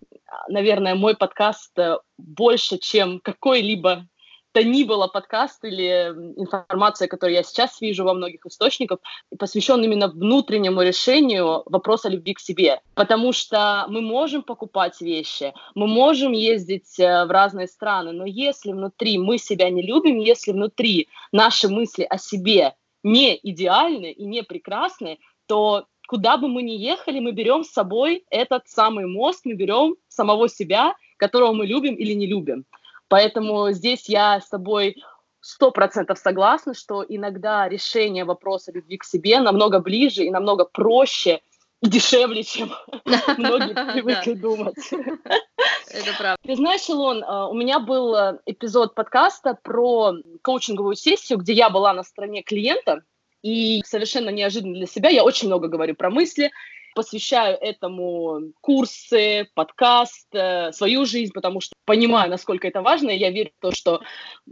наверное, 0.48 0.94
мой 0.94 1.16
подкаст 1.16 1.78
э, 1.78 1.98
больше, 2.18 2.78
чем 2.78 3.20
какой-либо 3.20 4.06
то 4.52 4.62
ни 4.62 4.84
было 4.84 5.06
подкаст 5.06 5.64
или 5.64 6.12
информация, 6.36 7.08
которую 7.08 7.34
я 7.34 7.42
сейчас 7.42 7.80
вижу 7.80 8.04
во 8.04 8.14
многих 8.14 8.44
источниках, 8.46 8.98
посвящен 9.38 9.82
именно 9.82 10.08
внутреннему 10.08 10.82
решению 10.82 11.62
вопроса 11.66 12.08
любви 12.08 12.34
к 12.34 12.40
себе. 12.40 12.80
Потому 12.94 13.32
что 13.32 13.86
мы 13.88 14.02
можем 14.02 14.42
покупать 14.42 15.00
вещи, 15.00 15.54
мы 15.74 15.86
можем 15.86 16.32
ездить 16.32 17.00
э, 17.00 17.24
в 17.24 17.30
разные 17.30 17.66
страны, 17.66 18.12
но 18.12 18.26
если 18.26 18.72
внутри 18.72 19.18
мы 19.18 19.38
себя 19.38 19.70
не 19.70 19.82
любим, 19.82 20.18
если 20.18 20.52
внутри 20.52 21.08
наши 21.32 21.68
мысли 21.68 22.06
о 22.08 22.18
себе 22.18 22.74
не 23.02 23.38
идеальны 23.42 24.12
и 24.12 24.24
не 24.24 24.42
прекрасны, 24.42 25.18
то 25.46 25.86
куда 26.12 26.36
бы 26.36 26.46
мы 26.46 26.62
ни 26.62 26.72
ехали, 26.72 27.20
мы 27.20 27.32
берем 27.32 27.64
с 27.64 27.70
собой 27.70 28.26
этот 28.28 28.68
самый 28.68 29.06
мозг, 29.06 29.46
мы 29.46 29.54
берем 29.54 29.96
самого 30.08 30.46
себя, 30.46 30.94
которого 31.16 31.54
мы 31.54 31.64
любим 31.64 31.94
или 31.94 32.12
не 32.12 32.26
любим. 32.26 32.66
Поэтому 33.08 33.70
здесь 33.72 34.10
я 34.10 34.38
с 34.38 34.50
тобой 34.50 34.96
сто 35.40 35.70
процентов 35.70 36.18
согласна, 36.18 36.74
что 36.74 37.02
иногда 37.02 37.66
решение 37.66 38.26
вопроса 38.26 38.72
любви 38.72 38.98
к 38.98 39.04
себе 39.04 39.40
намного 39.40 39.80
ближе 39.80 40.24
и 40.24 40.30
намного 40.30 40.66
проще 40.66 41.40
и 41.80 41.88
дешевле, 41.88 42.42
чем 42.42 42.70
многие 43.38 43.72
привыкли 43.94 44.34
думать. 44.34 44.76
Это 44.92 46.12
правда. 46.18 46.36
Ты 46.42 46.56
знаешь, 46.56 46.86
Илон, 46.90 47.24
э, 47.24 47.46
у 47.46 47.54
меня 47.54 47.80
был 47.80 48.14
э, 48.14 48.38
эпизод 48.44 48.94
подкаста 48.94 49.58
про 49.62 50.12
коучинговую 50.42 50.94
сессию, 50.94 51.38
где 51.38 51.54
я 51.54 51.70
была 51.70 51.94
на 51.94 52.02
стороне 52.02 52.42
клиента, 52.42 53.02
и 53.42 53.82
совершенно 53.84 54.30
неожиданно 54.30 54.74
для 54.74 54.86
себя 54.86 55.10
я 55.10 55.24
очень 55.24 55.48
много 55.48 55.68
говорю 55.68 55.94
про 55.94 56.10
мысли, 56.10 56.50
посвящаю 56.94 57.56
этому 57.60 58.52
курсы, 58.60 59.48
подкаст, 59.54 60.28
э, 60.34 60.72
свою 60.72 61.04
жизнь, 61.04 61.32
потому 61.32 61.60
что 61.60 61.74
понимаю, 61.84 62.30
насколько 62.30 62.68
это 62.68 62.82
важно, 62.82 63.10
и 63.10 63.18
я 63.18 63.30
верю 63.30 63.50
в 63.58 63.62
то, 63.62 63.72
что 63.72 64.02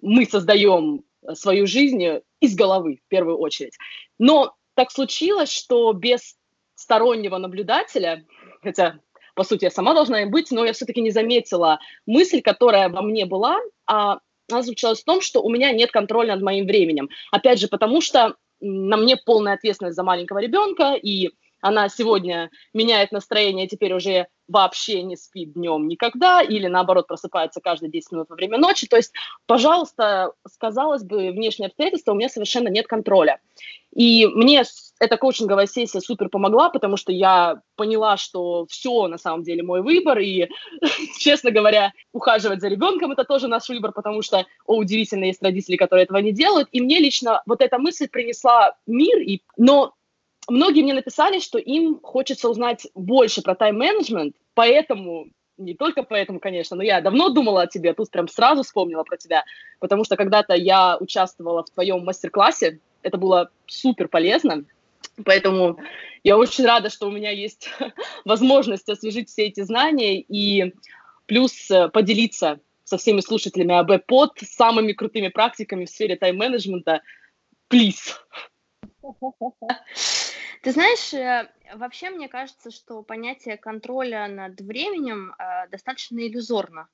мы 0.00 0.26
создаем 0.26 1.04
свою 1.34 1.66
жизнь 1.66 2.02
из 2.40 2.54
головы 2.54 3.00
в 3.04 3.08
первую 3.08 3.38
очередь. 3.38 3.76
Но 4.18 4.54
так 4.74 4.90
случилось, 4.90 5.52
что 5.52 5.92
без 5.92 6.36
стороннего 6.74 7.36
наблюдателя, 7.36 8.24
хотя 8.62 8.98
по 9.34 9.44
сути 9.44 9.64
я 9.64 9.70
сама 9.70 9.94
должна 9.94 10.22
им 10.22 10.30
быть, 10.30 10.50
но 10.50 10.64
я 10.64 10.72
все-таки 10.72 11.00
не 11.00 11.10
заметила 11.10 11.78
мысль, 12.06 12.40
которая 12.40 12.88
во 12.88 13.02
мне 13.02 13.26
была, 13.26 13.58
а 13.86 14.20
она 14.50 14.62
заключалась 14.62 15.02
в 15.02 15.04
том, 15.04 15.20
что 15.20 15.42
у 15.42 15.50
меня 15.50 15.72
нет 15.72 15.90
контроля 15.92 16.34
над 16.34 16.42
моим 16.42 16.66
временем. 16.66 17.08
Опять 17.30 17.60
же, 17.60 17.68
потому 17.68 18.00
что 18.00 18.36
на 18.60 18.96
мне 18.96 19.16
полная 19.16 19.54
ответственность 19.54 19.96
за 19.96 20.02
маленького 20.02 20.38
ребенка, 20.38 20.94
и 20.94 21.30
она 21.60 21.88
сегодня 21.88 22.50
меняет 22.72 23.12
настроение, 23.12 23.66
теперь 23.68 23.92
уже 23.94 24.26
вообще 24.48 25.02
не 25.02 25.16
спит 25.16 25.52
днем 25.52 25.86
никогда, 25.86 26.42
или 26.42 26.66
наоборот 26.66 27.06
просыпается 27.06 27.60
каждые 27.60 27.90
10 27.90 28.12
минут 28.12 28.30
во 28.30 28.36
время 28.36 28.58
ночи. 28.58 28.86
То 28.86 28.96
есть, 28.96 29.12
пожалуйста, 29.46 30.32
сказалось 30.48 31.04
бы, 31.04 31.30
внешние 31.30 31.68
обстоятельства, 31.68 32.12
у 32.12 32.16
меня 32.16 32.28
совершенно 32.28 32.68
нет 32.68 32.86
контроля. 32.86 33.38
И 33.94 34.26
мне 34.26 34.64
эта 35.00 35.16
коучинговая 35.16 35.66
сессия 35.66 36.00
супер 36.00 36.28
помогла, 36.28 36.68
потому 36.70 36.96
что 36.96 37.10
я 37.12 37.60
поняла, 37.76 38.16
что 38.16 38.66
все 38.68 39.08
на 39.08 39.18
самом 39.18 39.42
деле 39.42 39.62
мой 39.62 39.82
выбор, 39.82 40.18
и, 40.18 40.48
честно 41.18 41.50
говоря, 41.50 41.92
ухаживать 42.12 42.60
за 42.60 42.68
ребенком 42.68 43.12
это 43.12 43.24
тоже 43.24 43.48
наш 43.48 43.68
выбор, 43.68 43.92
потому 43.92 44.22
что, 44.22 44.46
о, 44.66 44.76
удивительно, 44.76 45.24
есть 45.24 45.42
родители, 45.42 45.76
которые 45.76 46.04
этого 46.04 46.18
не 46.18 46.32
делают, 46.32 46.68
и 46.72 46.80
мне 46.80 46.98
лично 46.98 47.42
вот 47.46 47.62
эта 47.62 47.78
мысль 47.78 48.08
принесла 48.08 48.76
мир, 48.86 49.18
и... 49.18 49.42
но 49.56 49.94
многие 50.50 50.82
мне 50.82 50.94
написали, 50.94 51.40
что 51.40 51.58
им 51.58 52.00
хочется 52.02 52.48
узнать 52.48 52.86
больше 52.94 53.42
про 53.42 53.54
тайм-менеджмент, 53.54 54.34
поэтому 54.54 55.26
не 55.60 55.74
только 55.74 56.02
поэтому, 56.02 56.40
конечно, 56.40 56.76
но 56.76 56.82
я 56.82 57.00
давно 57.00 57.28
думала 57.28 57.62
о 57.62 57.66
тебе, 57.66 57.92
тут 57.92 58.10
прям 58.10 58.28
сразу 58.28 58.62
вспомнила 58.62 59.04
про 59.04 59.16
тебя, 59.16 59.44
потому 59.78 60.04
что 60.04 60.16
когда-то 60.16 60.54
я 60.54 60.96
участвовала 60.98 61.62
в 61.62 61.70
твоем 61.70 62.04
мастер-классе, 62.04 62.80
это 63.02 63.18
было 63.18 63.50
супер 63.66 64.08
полезно, 64.08 64.64
поэтому 65.24 65.78
я 66.24 66.36
очень 66.36 66.64
рада, 66.64 66.90
что 66.90 67.08
у 67.08 67.10
меня 67.10 67.30
есть 67.30 67.70
возможность 68.24 68.88
освежить 68.88 69.28
все 69.28 69.46
эти 69.46 69.60
знания 69.62 70.20
и 70.20 70.74
плюс 71.26 71.70
э, 71.70 71.88
поделиться 71.88 72.60
со 72.84 72.98
всеми 72.98 73.20
слушателями 73.20 73.74
об 73.74 73.92
под 74.06 74.32
самыми 74.40 74.92
крутыми 74.92 75.28
практиками 75.28 75.84
в 75.84 75.90
сфере 75.90 76.16
тайм-менеджмента. 76.16 77.02
Please. 77.70 78.16
Ты 80.62 80.72
знаешь, 80.72 81.14
э, 81.14 81.50
вообще 81.74 82.10
мне 82.10 82.28
кажется, 82.28 82.70
что 82.70 83.02
понятие 83.02 83.56
контроля 83.56 84.28
над 84.28 84.60
временем 84.60 85.34
э, 85.38 85.68
достаточно 85.68 86.18
иллюзорно. 86.18 86.88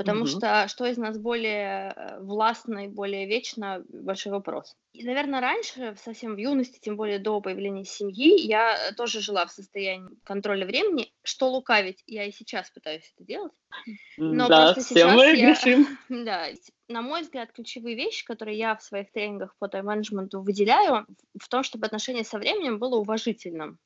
Потому 0.00 0.20
Мгм. 0.20 0.28
что 0.28 0.66
что 0.66 0.86
из 0.86 0.96
нас 0.96 1.18
более 1.18 1.92
э, 1.94 2.20
властно 2.20 2.86
и 2.86 2.88
более 2.88 3.26
вечно– 3.26 3.84
большой 3.90 4.32
вопрос. 4.32 4.74
И, 4.94 5.04
наверное, 5.04 5.42
раньше, 5.42 5.94
совсем 6.02 6.36
в 6.36 6.38
юности, 6.38 6.78
тем 6.80 6.96
более 6.96 7.18
до 7.18 7.38
появления 7.42 7.84
семьи, 7.84 8.40
я 8.40 8.92
тоже 8.96 9.20
жила 9.20 9.44
в 9.44 9.52
состоянии 9.52 10.08
контроля 10.24 10.64
времени. 10.64 11.12
Что 11.22 11.50
лукавить, 11.50 12.02
я 12.06 12.24
и 12.24 12.32
сейчас 12.32 12.70
пытаюсь 12.70 13.12
это 13.14 13.26
делать. 13.26 13.52
Но 14.16 14.48
Да, 14.48 14.72
просто 14.72 14.94
все 14.94 15.06
мы 15.06 15.36
я, 15.36 15.52
грешим. 15.52 15.86
да, 16.08 16.46
на 16.88 17.02
мой 17.02 17.20
взгляд, 17.20 17.52
ключевые 17.52 17.94
вещи, 17.94 18.24
которые 18.24 18.56
я 18.56 18.76
в 18.76 18.82
своих 18.82 19.12
тренингах 19.12 19.54
по 19.58 19.68
тайм-менеджменту 19.68 20.40
выделяю, 20.40 21.06
в 21.38 21.46
том, 21.50 21.62
чтобы 21.62 21.84
отношение 21.84 22.24
со 22.24 22.38
временем 22.38 22.78
было 22.78 22.96
уважительным. 22.96 23.78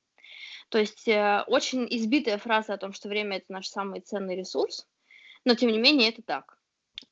То 0.69 0.79
есть 0.79 1.09
э, 1.09 1.43
очень 1.49 1.89
избитая 1.91 2.39
фраза 2.39 2.75
о 2.75 2.79
том, 2.79 2.93
что 2.93 3.09
время 3.09 3.39
это 3.39 3.47
наш 3.49 3.67
самый 3.67 4.01
ценный 4.01 4.37
ресурс, 4.37 4.87
но 5.45 5.55
тем 5.55 5.71
не 5.71 5.79
менее 5.79 6.11
это 6.11 6.23
так. 6.23 6.59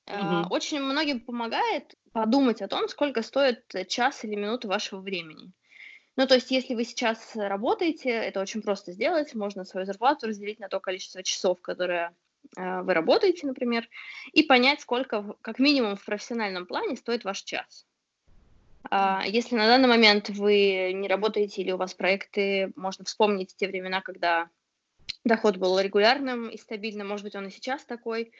Э, 0.07 0.43
Очень 0.51 0.81
многим 0.81 1.21
помогает 1.21 1.95
подумать 2.13 2.63
о 2.63 2.69
том, 2.69 2.89
сколько 2.89 3.23
стоит 3.23 3.65
час 3.89 4.25
или 4.25 4.35
минута 4.35 4.69
вашего 4.69 5.01
времени. 5.01 5.53
Ну, 6.17 6.27
то 6.27 6.35
есть, 6.35 6.51
если 6.51 6.75
вы 6.75 6.85
сейчас 6.85 7.33
работаете, 7.35 8.11
это 8.11 8.41
очень 8.41 8.61
просто 8.61 8.93
сделать. 8.93 9.35
Можно 9.35 9.65
свою 9.65 9.87
зарплату 9.87 10.27
разделить 10.27 10.61
на 10.61 10.69
то 10.69 10.79
количество 10.79 11.23
часов, 11.23 11.61
которое 11.63 12.15
э, 12.57 12.83
вы 12.83 12.93
работаете, 12.93 13.47
например, 13.47 13.89
и 14.33 14.43
понять, 14.43 14.81
сколько, 14.81 15.37
как 15.41 15.59
минимум, 15.59 15.97
в 15.97 16.05
профессиональном 16.05 16.67
плане 16.67 16.97
стоит 16.97 17.25
ваш 17.25 17.43
час. 17.43 17.87
А, 18.91 19.23
если 19.27 19.57
на 19.57 19.67
данный 19.67 19.89
момент 19.89 20.29
вы 20.29 20.93
не 20.93 21.09
работаете 21.09 21.63
или 21.63 21.73
у 21.73 21.79
вас 21.79 21.95
проекты, 21.95 22.73
можно 22.77 23.05
вспомнить 23.05 23.55
те 23.57 23.67
времена, 23.67 24.03
когда 24.03 24.51
доход 25.25 25.57
был 25.57 25.79
регулярным 25.79 26.49
и 26.49 26.57
стабильным, 26.57 27.09
может 27.09 27.25
быть, 27.25 27.37
он 27.37 27.47
и 27.47 27.51
сейчас 27.51 27.85
такой. 27.85 28.33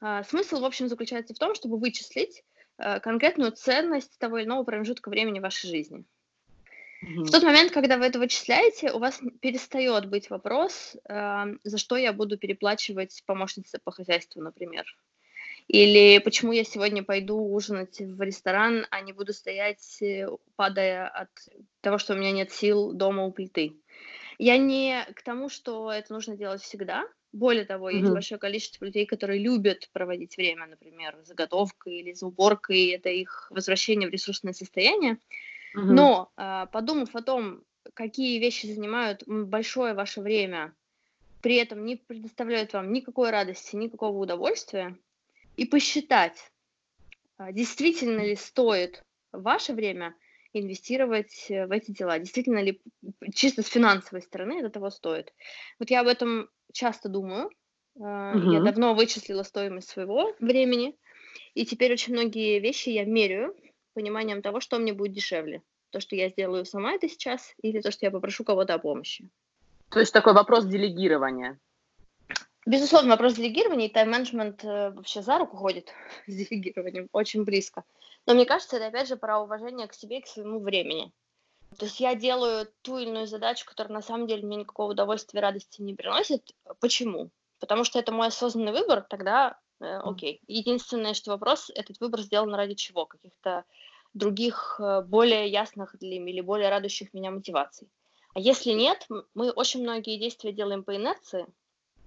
А, 0.00 0.24
смысл, 0.24 0.60
в 0.60 0.64
общем, 0.64 0.88
заключается 0.88 1.34
в 1.34 1.38
том, 1.38 1.54
чтобы 1.54 1.76
вычислить 1.78 2.42
э, 2.78 3.00
конкретную 3.00 3.52
ценность 3.52 4.18
того 4.18 4.38
или 4.38 4.46
иного 4.46 4.64
промежутка 4.64 5.10
времени 5.10 5.38
в 5.38 5.42
вашей 5.42 5.68
жизни. 5.68 6.04
Mm-hmm. 7.02 7.24
В 7.24 7.30
тот 7.30 7.42
момент, 7.42 7.72
когда 7.72 7.96
вы 7.98 8.06
это 8.06 8.18
вычисляете, 8.18 8.92
у 8.92 8.98
вас 8.98 9.20
перестает 9.40 10.08
быть 10.08 10.30
вопрос, 10.30 10.96
э, 11.08 11.44
за 11.64 11.78
что 11.78 11.96
я 11.96 12.12
буду 12.12 12.38
переплачивать 12.38 13.22
помощнице 13.26 13.78
по 13.82 13.90
хозяйству, 13.90 14.42
например. 14.42 14.84
Или 15.68 16.18
почему 16.18 16.52
я 16.52 16.64
сегодня 16.64 17.04
пойду 17.04 17.38
ужинать 17.38 18.00
в 18.00 18.20
ресторан, 18.22 18.86
а 18.90 19.02
не 19.02 19.12
буду 19.12 19.32
стоять, 19.32 20.02
э, 20.02 20.28
падая 20.56 21.08
от 21.08 21.30
того, 21.80 21.98
что 21.98 22.14
у 22.14 22.16
меня 22.16 22.32
нет 22.32 22.50
сил 22.52 22.92
дома 22.92 23.24
у 23.24 23.30
плиты. 23.30 23.74
Я 24.42 24.56
не 24.56 25.04
к 25.14 25.22
тому, 25.22 25.50
что 25.50 25.92
это 25.92 26.14
нужно 26.14 26.34
делать 26.34 26.62
всегда. 26.62 27.06
Более 27.30 27.66
того, 27.66 27.90
есть 27.90 28.08
большое 28.08 28.38
количество 28.38 28.86
людей, 28.86 29.04
которые 29.04 29.38
любят 29.38 29.90
проводить 29.92 30.38
время, 30.38 30.66
например, 30.66 31.14
за 31.24 31.34
готовкой 31.34 31.98
или 31.98 32.14
за 32.14 32.26
уборкой, 32.26 32.88
это 32.88 33.10
их 33.10 33.48
возвращение 33.50 34.08
в 34.08 34.12
ресурсное 34.12 34.54
состояние. 34.54 35.18
Но 35.74 36.32
э, 36.38 36.66
подумав 36.72 37.14
о 37.14 37.20
том, 37.20 37.62
какие 37.92 38.38
вещи 38.38 38.64
занимают 38.64 39.24
большое 39.26 39.92
ваше 39.92 40.22
время, 40.22 40.74
при 41.42 41.56
этом 41.56 41.84
не 41.84 41.96
предоставляют 41.96 42.72
вам 42.72 42.94
никакой 42.94 43.28
радости, 43.28 43.76
никакого 43.76 44.16
удовольствия, 44.16 44.96
и 45.58 45.66
посчитать, 45.66 46.50
а, 47.36 47.52
действительно 47.52 48.22
ли 48.22 48.36
стоит 48.36 49.04
ваше 49.32 49.74
время 49.74 50.14
инвестировать 50.52 51.46
э, 51.50 51.66
в 51.66 51.72
эти 51.72 51.90
дела. 51.90 52.18
Действительно 52.18 52.62
ли 52.62 52.80
чисто 53.34 53.62
с 53.62 53.66
финансовой 53.66 54.22
стороны 54.22 54.60
это 54.60 54.70
того 54.70 54.90
стоит? 54.90 55.32
Вот 55.78 55.90
я 55.90 56.00
об 56.00 56.06
этом 56.08 56.48
часто 56.72 57.08
думаю. 57.08 57.50
Uh-huh. 57.98 58.52
Я 58.52 58.60
давно 58.60 58.94
вычислила 58.94 59.42
стоимость 59.42 59.88
своего 59.88 60.34
времени, 60.38 60.96
и 61.54 61.66
теперь 61.66 61.92
очень 61.92 62.12
многие 62.12 62.60
вещи 62.60 62.88
я 62.88 63.04
меряю 63.04 63.54
пониманием 63.94 64.42
того, 64.42 64.60
что 64.60 64.78
мне 64.78 64.92
будет 64.92 65.12
дешевле. 65.12 65.62
То, 65.90 66.00
что 66.00 66.14
я 66.14 66.28
сделаю 66.28 66.64
сама 66.64 66.92
это 66.92 67.08
сейчас, 67.08 67.54
или 67.62 67.80
то, 67.80 67.90
что 67.90 68.06
я 68.06 68.12
попрошу 68.12 68.44
кого-то 68.44 68.74
о 68.74 68.78
помощи. 68.78 69.28
То 69.90 69.98
есть 69.98 70.12
такой 70.12 70.34
вопрос 70.34 70.64
делегирования. 70.66 71.58
Безусловно, 72.66 73.10
вопрос 73.10 73.34
делегирования 73.34 73.86
и 73.86 73.92
тайм-менеджмент 73.92 74.64
э, 74.64 74.90
вообще 74.90 75.22
за 75.22 75.38
руку 75.38 75.56
ходит 75.56 75.92
с 76.26 76.34
делегированием, 76.34 77.08
очень 77.12 77.44
близко. 77.44 77.84
Но 78.26 78.34
мне 78.34 78.44
кажется, 78.44 78.76
это 78.76 78.88
опять 78.88 79.08
же 79.08 79.16
про 79.16 79.40
уважение 79.40 79.86
к 79.88 79.94
себе 79.94 80.18
и 80.18 80.22
к 80.22 80.26
своему 80.26 80.60
времени. 80.60 81.10
То 81.78 81.86
есть 81.86 82.00
я 82.00 82.14
делаю 82.14 82.68
ту 82.82 82.98
или 82.98 83.08
иную 83.08 83.26
задачу, 83.26 83.64
которая 83.64 83.94
на 83.94 84.02
самом 84.02 84.26
деле 84.26 84.46
мне 84.46 84.58
никакого 84.58 84.90
удовольствия 84.90 85.40
и 85.40 85.42
радости 85.42 85.80
не 85.80 85.94
приносит. 85.94 86.50
Почему? 86.80 87.30
Потому 87.60 87.84
что 87.84 87.98
это 87.98 88.12
мой 88.12 88.28
осознанный 88.28 88.72
выбор, 88.72 89.06
тогда 89.08 89.58
э, 89.80 89.86
окей. 89.86 90.42
Единственное, 90.46 91.14
что 91.14 91.30
вопрос, 91.30 91.70
этот 91.74 91.98
выбор 92.00 92.20
сделан 92.20 92.54
ради 92.54 92.74
чего? 92.74 93.06
Каких-то 93.06 93.64
других, 94.12 94.78
э, 94.80 95.02
более 95.02 95.48
ясных 95.48 95.96
для, 95.98 96.16
или 96.16 96.40
более 96.40 96.68
радующих 96.68 97.14
меня 97.14 97.30
мотиваций. 97.30 97.88
А 98.34 98.40
если 98.40 98.72
нет, 98.72 99.06
мы 99.34 99.50
очень 99.50 99.82
многие 99.82 100.18
действия 100.18 100.52
делаем 100.52 100.84
по 100.84 100.94
инерции, 100.94 101.46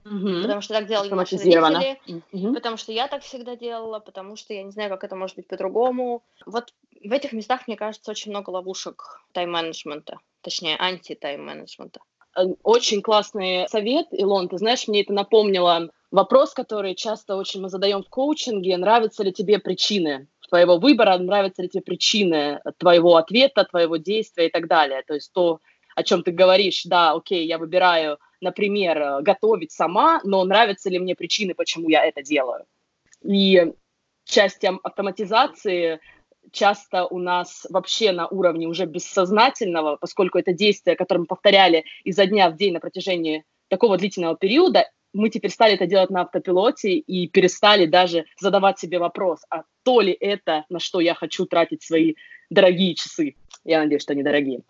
Мгм. 0.05 0.41
Потому 0.41 0.61
что 0.61 0.73
так 0.73 0.87
делали 0.87 1.09
наши 1.09 1.37
родители, 1.37 1.99
Мгм. 2.31 2.53
потому 2.53 2.77
что 2.77 2.91
я 2.91 3.07
так 3.07 3.23
всегда 3.23 3.55
делала, 3.55 3.99
потому 3.99 4.35
что 4.35 4.53
я 4.53 4.63
не 4.63 4.71
знаю, 4.71 4.89
как 4.89 5.03
это 5.03 5.15
может 5.15 5.35
быть 5.37 5.47
по-другому. 5.47 6.23
Вот 6.45 6.73
в 7.03 7.11
этих 7.11 7.33
местах, 7.33 7.67
мне 7.67 7.77
кажется, 7.77 8.11
очень 8.11 8.31
много 8.31 8.49
ловушек 8.49 9.21
тайм-менеджмента, 9.31 10.19
точнее, 10.41 10.75
анти-тайм-менеджмента. 10.77 12.01
Э, 12.35 12.45
очень 12.63 13.01
классный 13.01 13.67
совет, 13.69 14.07
Илон. 14.11 14.49
Ты 14.49 14.57
знаешь, 14.57 14.87
мне 14.87 15.01
это 15.01 15.13
напомнило 15.13 15.89
вопрос, 16.11 16.53
который 16.53 16.95
часто 16.95 17.35
очень 17.35 17.61
мы 17.61 17.69
задаем 17.69 18.03
в 18.03 18.09
коучинге. 18.09 18.77
Нравятся 18.77 19.23
ли 19.23 19.31
тебе 19.31 19.59
причины 19.59 20.27
твоего 20.49 20.77
выбора, 20.77 21.17
нравятся 21.17 21.63
ли 21.63 21.69
тебе 21.69 21.81
причины 21.81 22.61
твоего 22.77 23.15
ответа, 23.15 23.63
твоего 23.63 23.97
действия 23.97 24.47
и 24.47 24.51
так 24.51 24.67
далее. 24.67 25.01
То 25.07 25.15
есть 25.15 25.33
то, 25.33 25.59
о 25.95 26.03
чем 26.03 26.23
ты 26.23 26.31
говоришь, 26.31 26.83
да, 26.85 27.13
окей, 27.13 27.47
я 27.47 27.57
выбираю 27.57 28.19
например, 28.43 28.97
э, 28.97 29.21
готовить 29.21 29.71
сама, 29.71 30.21
но 30.23 30.43
нравятся 30.43 30.89
ли 30.89 30.99
мне 30.99 31.15
причины, 31.15 31.55
почему 31.55 31.89
я 31.89 32.05
это 32.05 32.21
делаю. 32.21 32.65
И 33.23 33.73
часть 34.25 34.63
автоматизации 34.83 35.99
часто 36.51 37.05
у 37.05 37.19
нас 37.19 37.65
вообще 37.69 38.11
на 38.11 38.27
уровне 38.27 38.67
уже 38.67 38.85
бессознательного, 38.85 39.95
поскольку 39.95 40.37
это 40.37 40.53
действие, 40.53 40.95
которое 40.95 41.21
мы 41.21 41.25
повторяли 41.25 41.85
изо 42.03 42.25
дня 42.25 42.49
в 42.49 42.57
день 42.57 42.73
на 42.73 42.79
протяжении 42.79 43.45
такого 43.69 43.97
длительного 43.97 44.35
периода, 44.35 44.89
мы 45.13 45.29
теперь 45.29 45.51
стали 45.51 45.75
это 45.75 45.85
делать 45.85 46.09
на 46.09 46.21
автопилоте 46.21 46.97
и 46.97 47.27
перестали 47.27 47.85
даже 47.85 48.25
задавать 48.39 48.79
себе 48.79 48.99
вопрос, 48.99 49.41
а 49.49 49.63
то 49.83 50.01
ли 50.01 50.11
это, 50.11 50.65
на 50.69 50.79
что 50.79 50.99
я 50.99 51.13
хочу 51.13 51.45
тратить 51.45 51.83
свои 51.83 52.15
дорогие 52.49 52.95
часы. 52.95 53.35
Я 53.63 53.79
надеюсь, 53.79 54.01
что 54.01 54.13
они 54.13 54.23
дорогие. 54.23 54.61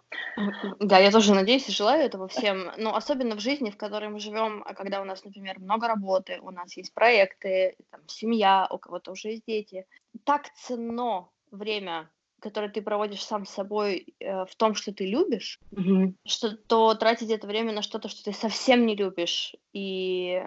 Да, 0.79 1.00
я 1.00 1.12
тоже 1.12 1.33
надеюсь 1.33 1.67
и 1.67 1.71
желаю 1.71 2.03
этого 2.03 2.27
всем. 2.27 2.71
Но 2.77 2.95
особенно 2.95 3.35
в 3.35 3.39
жизни, 3.39 3.71
в 3.71 3.77
которой 3.77 4.09
мы 4.09 4.19
живем, 4.19 4.63
а 4.65 4.73
когда 4.73 5.01
у 5.01 5.05
нас, 5.05 5.23
например, 5.23 5.59
много 5.59 5.88
работы, 5.88 6.39
у 6.41 6.51
нас 6.51 6.77
есть 6.77 6.93
проекты, 6.93 7.75
там, 7.91 8.01
семья, 8.07 8.67
у 8.69 8.77
кого-то 8.77 9.12
уже 9.12 9.29
есть 9.29 9.43
дети. 9.47 9.85
Так 10.25 10.50
ценно 10.55 11.29
время 11.51 12.09
которое 12.39 12.67
ты 12.67 12.81
проводишь 12.81 13.23
сам 13.23 13.45
с 13.45 13.51
собой 13.51 14.15
э, 14.19 14.45
в 14.45 14.53
том, 14.57 14.75
что 14.75 14.93
ты 14.93 15.05
любишь, 15.05 15.62
mm-hmm. 15.71 16.13
что 16.25 16.57
то 16.57 16.93
тратить 16.93 17.29
это 17.29 17.47
время 17.47 17.71
на 17.71 17.81
что-то, 17.81 18.09
что 18.09 18.21
ты 18.21 18.33
совсем 18.33 18.85
не 18.85 18.97
любишь, 18.97 19.55
и 19.71 20.43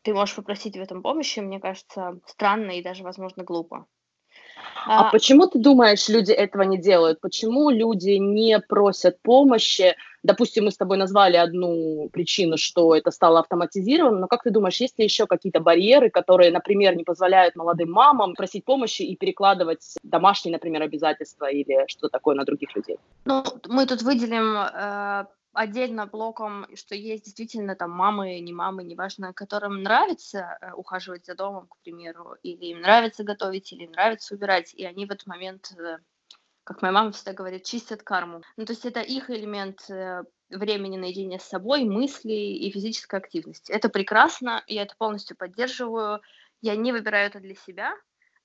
ты 0.00 0.14
можешь 0.14 0.34
попросить 0.34 0.78
в 0.78 0.80
этом 0.80 1.02
помощи, 1.02 1.40
мне 1.40 1.60
кажется, 1.60 2.18
странно 2.26 2.70
и 2.70 2.82
даже, 2.82 3.02
возможно, 3.02 3.44
глупо. 3.44 3.86
А, 4.86 5.08
а 5.08 5.10
почему 5.10 5.46
ты 5.46 5.58
думаешь, 5.58 6.08
люди 6.08 6.32
этого 6.32 6.62
не 6.62 6.78
делают? 6.78 7.20
Почему 7.20 7.70
люди 7.70 8.10
не 8.18 8.60
просят 8.60 9.20
помощи? 9.20 9.96
Допустим, 10.22 10.64
мы 10.64 10.70
с 10.70 10.76
тобой 10.76 10.96
назвали 10.96 11.36
одну 11.36 12.08
причину, 12.12 12.56
что 12.56 12.94
это 12.94 13.10
стало 13.10 13.40
автоматизировано, 13.40 14.20
но 14.20 14.26
как 14.26 14.42
ты 14.42 14.50
думаешь, 14.50 14.80
есть 14.80 14.98
ли 14.98 15.04
еще 15.04 15.26
какие-то 15.26 15.60
барьеры, 15.60 16.10
которые, 16.10 16.50
например, 16.50 16.96
не 16.96 17.04
позволяют 17.04 17.56
молодым 17.56 17.90
мамам 17.90 18.34
просить 18.34 18.64
помощи 18.64 19.02
и 19.02 19.16
перекладывать 19.16 19.96
домашние, 20.02 20.52
например, 20.52 20.82
обязательства 20.82 21.46
или 21.46 21.84
что 21.88 22.08
такое 22.08 22.34
на 22.34 22.44
других 22.44 22.74
людей? 22.76 22.98
Ну, 23.24 23.44
мы 23.68 23.86
тут 23.86 24.02
выделим 24.02 24.56
э, 24.56 25.26
отдельно 25.56 26.06
блоком, 26.06 26.66
что 26.74 26.94
есть 26.94 27.24
действительно 27.24 27.74
там 27.74 27.90
мамы, 27.90 28.38
не 28.40 28.52
мамы, 28.52 28.84
неважно, 28.84 29.32
которым 29.32 29.82
нравится 29.82 30.58
э, 30.60 30.72
ухаживать 30.72 31.24
за 31.24 31.34
домом, 31.34 31.66
к 31.68 31.76
примеру, 31.82 32.36
или 32.42 32.66
им 32.66 32.82
нравится 32.82 33.24
готовить, 33.24 33.72
или 33.72 33.84
им 33.84 33.92
нравится 33.92 34.34
убирать, 34.34 34.74
и 34.74 34.84
они 34.84 35.06
в 35.06 35.10
этот 35.10 35.26
момент, 35.26 35.72
э, 35.78 35.98
как 36.64 36.82
моя 36.82 36.92
мама 36.92 37.12
всегда 37.12 37.32
говорит, 37.32 37.64
чистят 37.64 38.02
карму. 38.02 38.42
Ну, 38.56 38.66
то 38.66 38.72
есть 38.72 38.84
это 38.84 39.00
их 39.00 39.30
элемент 39.30 39.88
э, 39.88 40.24
времени 40.50 40.98
наедине 40.98 41.38
с 41.38 41.44
собой, 41.44 41.84
мысли 41.84 42.34
и 42.34 42.70
физической 42.70 43.18
активности. 43.18 43.72
Это 43.72 43.88
прекрасно, 43.88 44.62
я 44.66 44.82
это 44.82 44.94
полностью 44.96 45.36
поддерживаю. 45.36 46.20
Я 46.60 46.76
не 46.76 46.92
выбираю 46.92 47.28
это 47.28 47.40
для 47.40 47.54
себя, 47.54 47.94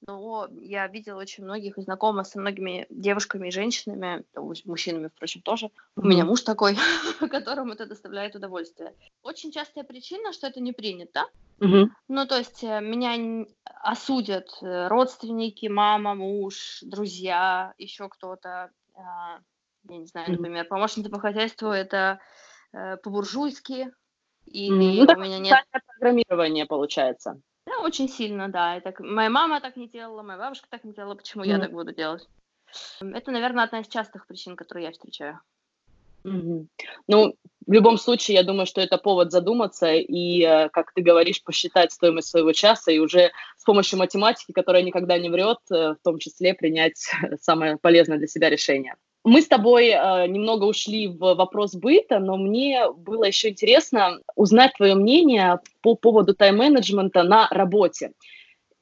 но 0.08 0.48
я 0.60 0.88
видела 0.88 1.20
очень 1.20 1.44
многих 1.44 1.78
и 1.78 1.82
знакома 1.82 2.24
со 2.24 2.40
многими 2.40 2.88
девушками 2.90 3.48
и 3.48 3.52
женщинами, 3.52 4.24
мужчинами, 4.66 5.08
впрочем, 5.08 5.42
тоже. 5.42 5.70
У 5.96 6.06
меня 6.06 6.26
муж 6.26 6.42
такой, 6.42 6.76
которому 7.30 7.74
это 7.74 7.86
доставляет 7.86 8.36
удовольствие. 8.36 8.94
Очень 9.24 9.52
частая 9.52 9.84
причина, 9.84 10.34
что 10.34 10.48
это 10.48 10.60
не 10.60 10.72
принято. 10.72 11.26
Mm-hmm. 11.60 11.90
Ну, 12.08 12.26
то 12.26 12.38
есть 12.38 12.64
э, 12.64 12.82
меня 12.82 13.46
осудят 13.84 14.50
э, 14.62 14.88
родственники, 14.88 15.68
мама, 15.68 16.16
муж, 16.16 16.80
друзья, 16.82 17.74
еще 17.78 18.10
кто-то. 18.10 18.72
А, 18.96 19.40
я 19.88 19.98
не 19.98 20.06
знаю, 20.08 20.32
например, 20.32 20.66
помощница 20.68 21.10
по 21.10 21.20
хозяйству 21.20 21.68
это 21.68 22.20
э, 22.74 22.98
по-буржуйски, 22.98 23.92
или 24.48 25.04
mm-hmm. 25.04 25.16
у 25.16 25.20
меня 25.20 25.40
нет... 25.40 25.58
программирование 26.00 26.66
получается. 26.66 27.40
Очень 27.82 28.10
сильно, 28.10 28.48
да. 28.48 28.78
И 28.78 28.82
так, 28.82 29.00
моя 29.00 29.30
мама 29.30 29.60
так 29.60 29.76
не 29.76 29.88
делала, 29.88 30.22
моя 30.22 30.40
бабушка 30.40 30.68
так 30.70 30.84
не 30.84 30.94
делала, 30.94 31.16
почему 31.16 31.44
mm. 31.44 31.48
я 31.48 31.60
так 31.60 31.72
буду 31.72 31.94
делать? 31.94 32.28
Это, 33.02 33.32
наверное, 33.32 33.66
одна 33.66 33.80
из 33.80 33.88
частых 33.88 34.28
причин, 34.28 34.56
которые 34.56 34.86
я 34.86 34.92
встречаю. 34.92 35.40
Mm-hmm. 36.24 36.68
Ну, 37.08 37.36
в 37.66 37.72
любом 37.72 37.98
случае, 37.98 38.36
я 38.36 38.44
думаю, 38.44 38.66
что 38.66 38.82
это 38.82 38.98
повод 38.98 39.32
задуматься 39.32 39.94
и, 39.94 40.44
э, 40.44 40.70
как 40.70 40.94
ты 40.94 41.02
говоришь, 41.02 41.44
посчитать 41.44 41.92
стоимость 41.92 42.30
своего 42.30 42.54
часа 42.54 42.92
и 42.92 43.00
уже 43.00 43.32
с 43.58 43.64
помощью 43.64 43.98
математики, 43.98 44.52
которая 44.52 44.84
никогда 44.84 45.18
не 45.18 45.30
врет, 45.30 45.60
э, 45.72 45.96
в 45.96 45.98
том 46.04 46.20
числе 46.20 46.54
принять 46.54 47.10
самое 47.42 47.78
полезное 47.78 48.18
для 48.18 48.28
себя 48.28 48.50
решение. 48.50 48.96
Мы 49.24 49.42
с 49.42 49.48
тобой 49.48 49.90
э, 49.90 50.28
немного 50.28 50.66
ушли 50.66 51.08
в 51.08 51.36
вопрос 51.36 51.76
быта, 51.76 52.20
но 52.20 52.38
мне 52.38 52.92
было 52.92 53.26
еще 53.26 53.50
интересно 53.50 54.20
узнать 54.36 54.74
твое 54.76 54.96
мнение 54.96 55.60
по 55.82 55.96
поводу 55.96 56.34
тайм-менеджмента 56.34 57.24
на 57.24 57.48
работе. 57.52 58.14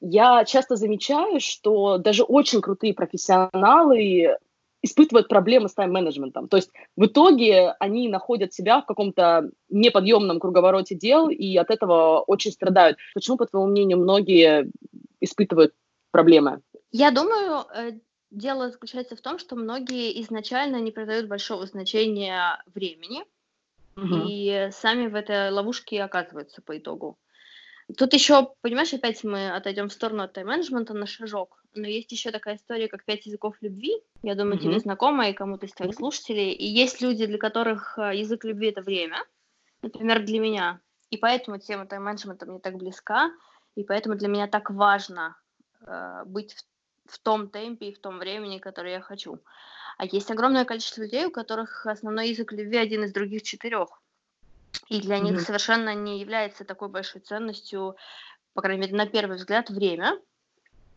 Я 0.00 0.44
часто 0.46 0.76
замечаю, 0.76 1.40
что 1.40 1.98
даже 1.98 2.22
очень 2.22 2.62
крутые 2.62 2.94
профессионалы 2.94 4.38
испытывают 4.82 5.28
проблемы 5.28 5.68
с 5.68 5.74
тайм-менеджментом. 5.74 6.48
То 6.48 6.56
есть 6.56 6.70
в 6.96 7.04
итоге 7.04 7.74
они 7.78 8.08
находят 8.08 8.54
себя 8.54 8.80
в 8.80 8.86
каком-то 8.86 9.50
неподъемном 9.68 10.40
круговороте 10.40 10.94
дел 10.94 11.28
и 11.28 11.54
от 11.56 11.70
этого 11.70 12.20
очень 12.20 12.52
страдают. 12.52 12.96
Почему, 13.12 13.36
по 13.36 13.44
твоему 13.44 13.68
мнению, 13.68 13.98
многие 13.98 14.70
испытывают 15.20 15.74
проблемы? 16.10 16.62
Я 16.92 17.10
думаю, 17.10 17.64
э, 17.74 17.92
дело 18.30 18.70
заключается 18.70 19.16
в 19.16 19.20
том, 19.20 19.38
что 19.38 19.56
многие 19.56 20.20
изначально 20.22 20.76
не 20.76 20.90
придают 20.90 21.28
большого 21.28 21.66
значения 21.66 22.62
времени, 22.66 23.24
угу. 23.96 24.24
и 24.26 24.70
сами 24.72 25.08
в 25.08 25.14
этой 25.14 25.50
ловушке 25.50 26.02
оказываются 26.02 26.62
по 26.62 26.76
итогу. 26.78 27.18
Тут 27.96 28.12
еще, 28.14 28.52
понимаешь, 28.60 28.92
опять 28.92 29.24
мы 29.24 29.50
отойдем 29.50 29.88
в 29.88 29.92
сторону 29.92 30.22
от 30.22 30.32
тайм-менеджмента 30.32 30.94
на 30.94 31.06
шажок, 31.06 31.64
но 31.74 31.86
есть 31.86 32.12
еще 32.12 32.30
такая 32.30 32.56
история, 32.56 32.88
как 32.88 33.04
пять 33.04 33.26
языков 33.26 33.56
любви. 33.60 34.00
Я 34.22 34.34
думаю, 34.34 34.58
mm 34.58 34.62
тебе 34.62 34.78
знакома 34.78 35.28
и 35.28 35.32
кому-то 35.32 35.66
из 35.66 35.72
твоих 35.72 35.94
слушателей. 35.94 36.52
И 36.52 36.66
есть 36.66 37.00
люди, 37.00 37.26
для 37.26 37.38
которых 37.38 37.98
э, 37.98 38.16
язык 38.16 38.44
любви 38.44 38.68
это 38.68 38.82
время, 38.82 39.18
например, 39.82 40.24
для 40.24 40.38
меня. 40.38 40.80
И 41.10 41.16
поэтому 41.16 41.58
тема 41.58 41.86
тайм-менеджмента 41.86 42.46
мне 42.46 42.60
так 42.60 42.76
близка, 42.76 43.32
и 43.74 43.82
поэтому 43.82 44.14
для 44.14 44.28
меня 44.28 44.46
так 44.46 44.70
важно 44.70 45.36
э, 45.84 46.22
быть 46.26 46.54
в 46.54 46.64
в 47.10 47.18
том 47.18 47.48
темпе 47.48 47.88
и 47.88 47.94
в 47.94 47.98
том 47.98 48.18
времени, 48.18 48.58
которое 48.58 48.94
я 48.94 49.00
хочу. 49.00 49.38
А 49.98 50.06
есть 50.06 50.30
огромное 50.30 50.64
количество 50.64 51.02
людей, 51.02 51.26
у 51.26 51.30
которых 51.30 51.86
основной 51.86 52.30
язык 52.30 52.52
любви 52.52 52.78
один 52.78 53.04
из 53.04 53.12
других 53.12 53.42
четырех. 53.42 54.00
И 54.88 55.00
для 55.00 55.18
mm-hmm. 55.18 55.22
них 55.22 55.40
совершенно 55.40 55.94
не 55.94 56.20
является 56.20 56.64
такой 56.64 56.88
большой 56.88 57.20
ценностью, 57.20 57.96
по 58.54 58.62
крайней 58.62 58.82
мере, 58.82 58.96
на 58.96 59.06
первый 59.06 59.36
взгляд, 59.36 59.68
время, 59.68 60.18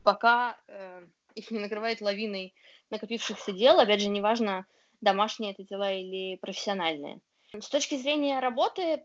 пока 0.04 0.58
э, 0.68 1.06
их 1.36 1.52
не 1.52 1.60
накрывает 1.60 2.02
лавиной 2.02 2.54
накопившихся 2.90 3.52
дел. 3.52 3.80
Опять 3.80 4.02
же, 4.02 4.10
неважно, 4.10 4.66
домашние 5.02 5.54
это 5.54 5.64
дела 5.64 5.92
или 5.92 6.38
профессиональные. 6.38 7.20
С 7.60 7.70
точки 7.70 7.98
зрения 7.98 8.40
работы, 8.40 9.04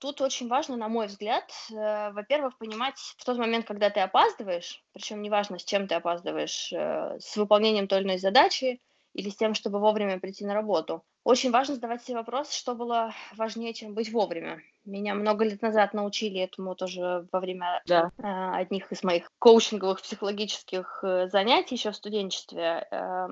тут 0.00 0.20
очень 0.20 0.48
важно, 0.48 0.76
на 0.76 0.88
мой 0.88 1.06
взгляд, 1.06 1.50
э, 1.70 2.10
во-первых, 2.12 2.58
понимать 2.58 2.98
в 3.16 3.24
тот 3.24 3.38
момент, 3.38 3.66
когда 3.66 3.90
ты 3.90 4.00
опаздываешь, 4.00 4.82
причем 4.92 5.22
неважно, 5.22 5.58
с 5.58 5.64
чем 5.64 5.88
ты 5.88 5.94
опаздываешь, 5.94 6.72
э, 6.72 7.18
с 7.18 7.36
выполнением 7.36 7.88
той 7.88 8.00
или 8.00 8.06
иной 8.06 8.18
задачи 8.18 8.80
или 9.14 9.30
с 9.30 9.36
тем, 9.36 9.54
чтобы 9.54 9.78
вовремя 9.78 10.18
прийти 10.18 10.44
на 10.44 10.54
работу. 10.54 11.04
Очень 11.22 11.52
важно 11.52 11.76
задавать 11.76 12.02
себе 12.02 12.16
вопрос, 12.16 12.52
что 12.52 12.74
было 12.74 13.14
важнее, 13.36 13.72
чем 13.72 13.94
быть 13.94 14.12
вовремя. 14.12 14.60
Меня 14.84 15.14
много 15.14 15.44
лет 15.44 15.62
назад 15.62 15.94
научили 15.94 16.40
этому 16.40 16.74
тоже 16.74 17.26
во 17.32 17.40
время 17.40 17.80
да. 17.86 18.10
одних 18.18 18.90
из 18.92 19.02
моих 19.04 19.30
коучинговых 19.38 20.02
психологических 20.02 20.98
занятий 21.26 21.76
еще 21.76 21.92
в 21.92 21.96
студенчестве. 21.96 22.86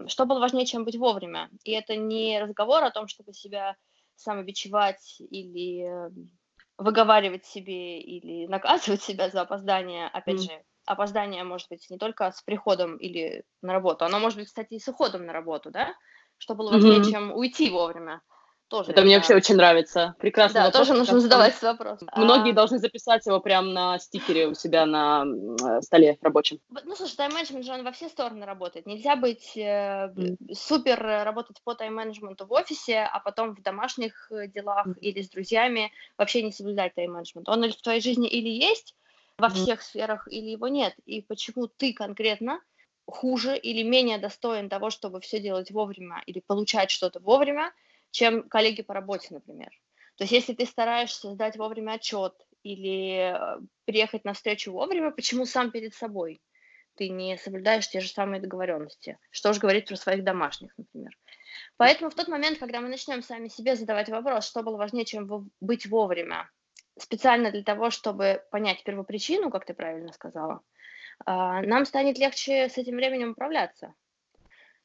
Что 0.07 0.25
было 0.25 0.39
важнее, 0.39 0.65
чем 0.65 0.85
быть 0.85 0.97
вовремя? 0.97 1.51
И 1.65 1.73
это 1.73 1.97
не 1.97 2.41
разговор 2.41 2.83
о 2.85 2.93
том, 2.93 3.09
чтобы 3.09 3.35
себя 3.35 3.77
самобичевать 4.23 5.17
или 5.31 5.85
эм, 5.85 6.31
выговаривать 6.79 7.45
себе 7.47 8.01
или 8.01 8.47
наказывать 8.47 9.03
себя 9.03 9.29
за 9.31 9.43
опоздание, 9.43 10.07
опять 10.09 10.41
mm. 10.41 10.51
же, 10.51 10.65
опоздание 10.87 11.45
может 11.45 11.69
быть 11.69 11.89
не 11.91 11.99
только 11.99 12.31
с 12.31 12.43
приходом 12.43 12.97
или 12.97 13.45
на 13.61 13.73
работу, 13.73 14.05
оно 14.05 14.19
может 14.19 14.39
быть, 14.39 14.49
кстати, 14.49 14.75
и 14.75 14.81
с 14.81 14.89
уходом 14.89 15.27
на 15.27 15.33
работу, 15.33 15.71
да, 15.71 15.95
что 16.39 16.55
было 16.55 16.73
важнее, 16.73 17.01
mm-hmm. 17.01 17.11
чем 17.11 17.33
уйти 17.33 17.71
вовремя. 17.71 18.21
Тоже 18.73 18.93
это, 18.93 19.03
мне 19.03 19.17
вообще 19.17 19.35
очень 19.35 19.57
нравится. 19.57 20.15
Прекрасно. 20.19 20.61
Да, 20.61 20.67
вопрос, 20.69 20.89
тоже 20.89 20.99
нужно 20.99 21.21
задавать 21.21 21.51
этот 21.51 21.79
вопрос. 21.79 22.01
Многие 22.17 22.53
а... 22.53 22.55
должны 22.55 22.79
записать 22.79 23.27
его 23.27 23.39
прямо 23.39 23.71
на 23.71 23.99
стикере 23.99 24.47
у 24.47 24.55
себя 24.55 24.87
на 24.87 25.27
э, 25.27 25.83
столе 25.83 26.17
рабочем. 26.23 26.59
Ну, 26.71 26.97
слушай, 26.97 27.15
тайм-менеджмент 27.17 27.67
же 27.67 27.73
он 27.73 27.85
во 27.85 27.93
все 27.93 28.09
стороны 28.09 28.47
работает. 28.47 28.87
Нельзя 28.87 29.15
быть 29.15 29.53
э, 29.59 30.11
mm. 30.17 30.55
супер 30.55 30.99
работать 31.03 31.59
по 31.63 31.75
тайм-менеджменту 31.75 32.47
в 32.47 32.53
офисе, 32.53 33.01
а 33.01 33.21
потом 33.21 33.55
в 33.55 33.61
домашних 33.61 34.33
э, 34.33 34.47
делах 34.49 34.87
mm. 34.87 35.01
или 35.01 35.21
с 35.21 35.29
друзьями 35.29 35.93
вообще 36.17 36.43
не 36.43 36.51
соблюдать 36.51 36.95
тайм-менеджмент. 36.95 37.51
Он 37.51 37.71
в 37.71 37.83
твоей 37.83 38.01
жизни 38.01 38.27
или 38.27 38.49
есть 38.49 38.97
во 39.37 39.49
mm. 39.49 39.51
всех 39.51 39.83
сферах, 39.83 40.27
или 40.31 40.49
его 40.49 40.69
нет. 40.69 40.95
И 41.05 41.21
почему 41.21 41.67
ты 41.67 41.93
конкретно 41.93 42.59
хуже 43.05 43.55
или 43.55 43.83
менее 43.83 44.17
достоин 44.17 44.71
того, 44.71 44.89
чтобы 44.89 45.21
все 45.21 45.41
делать 45.41 45.71
вовремя 45.71 46.23
или 46.25 46.41
получать 46.41 46.91
что-то 46.91 47.21
вовремя, 47.21 47.71
чем 48.13 48.49
коллеги 48.49 48.83
по 48.83 48.95
работе, 48.95 49.29
например. 49.31 49.71
То 50.17 50.25
есть 50.25 50.33
если 50.33 50.55
ты 50.55 50.67
стараешься 50.67 51.33
сдать 51.33 51.57
вовремя 51.57 51.95
отчет 51.95 52.35
или 52.63 53.35
э, 53.35 53.61
приехать 53.87 54.25
на 54.25 54.35
встречу 54.35 54.71
вовремя, 54.73 55.11
почему 55.11 55.47
сам 55.47 55.73
перед 55.73 55.95
собой? 55.95 56.41
Ты 56.97 57.09
не 57.09 57.39
соблюдаешь 57.39 57.89
те 57.89 58.01
же 58.01 58.09
самые 58.09 58.41
договоренности. 58.41 59.19
Что 59.31 59.53
же 59.53 59.61
говорить 59.61 59.89
про 59.89 59.97
своих 59.97 60.23
домашних, 60.23 60.73
например. 60.77 61.11
Поэтому 61.79 62.11
в 62.11 62.15
тот 62.15 62.29
момент, 62.29 62.59
когда 62.59 62.81
мы 62.81 62.89
начнем 62.89 63.23
сами 63.23 63.49
себе 63.49 63.75
задавать 63.75 64.11
вопрос, 64.11 64.47
что 64.47 64.63
было 64.63 64.77
важнее, 64.77 65.07
чем 65.07 65.51
быть 65.61 65.87
вовремя, 65.87 66.51
специально 66.99 67.51
для 67.51 67.63
того, 67.63 67.91
чтобы 67.91 68.45
понять 68.51 68.85
первопричину, 68.85 69.51
как 69.51 69.65
ты 69.65 69.73
правильно 69.73 70.13
сказала, 70.13 70.61
а, 71.25 71.63
нам 71.63 71.87
станет 71.87 72.19
легче 72.19 72.69
с 72.69 72.77
этим 72.77 72.97
временем 72.97 73.31
управляться. 73.31 73.95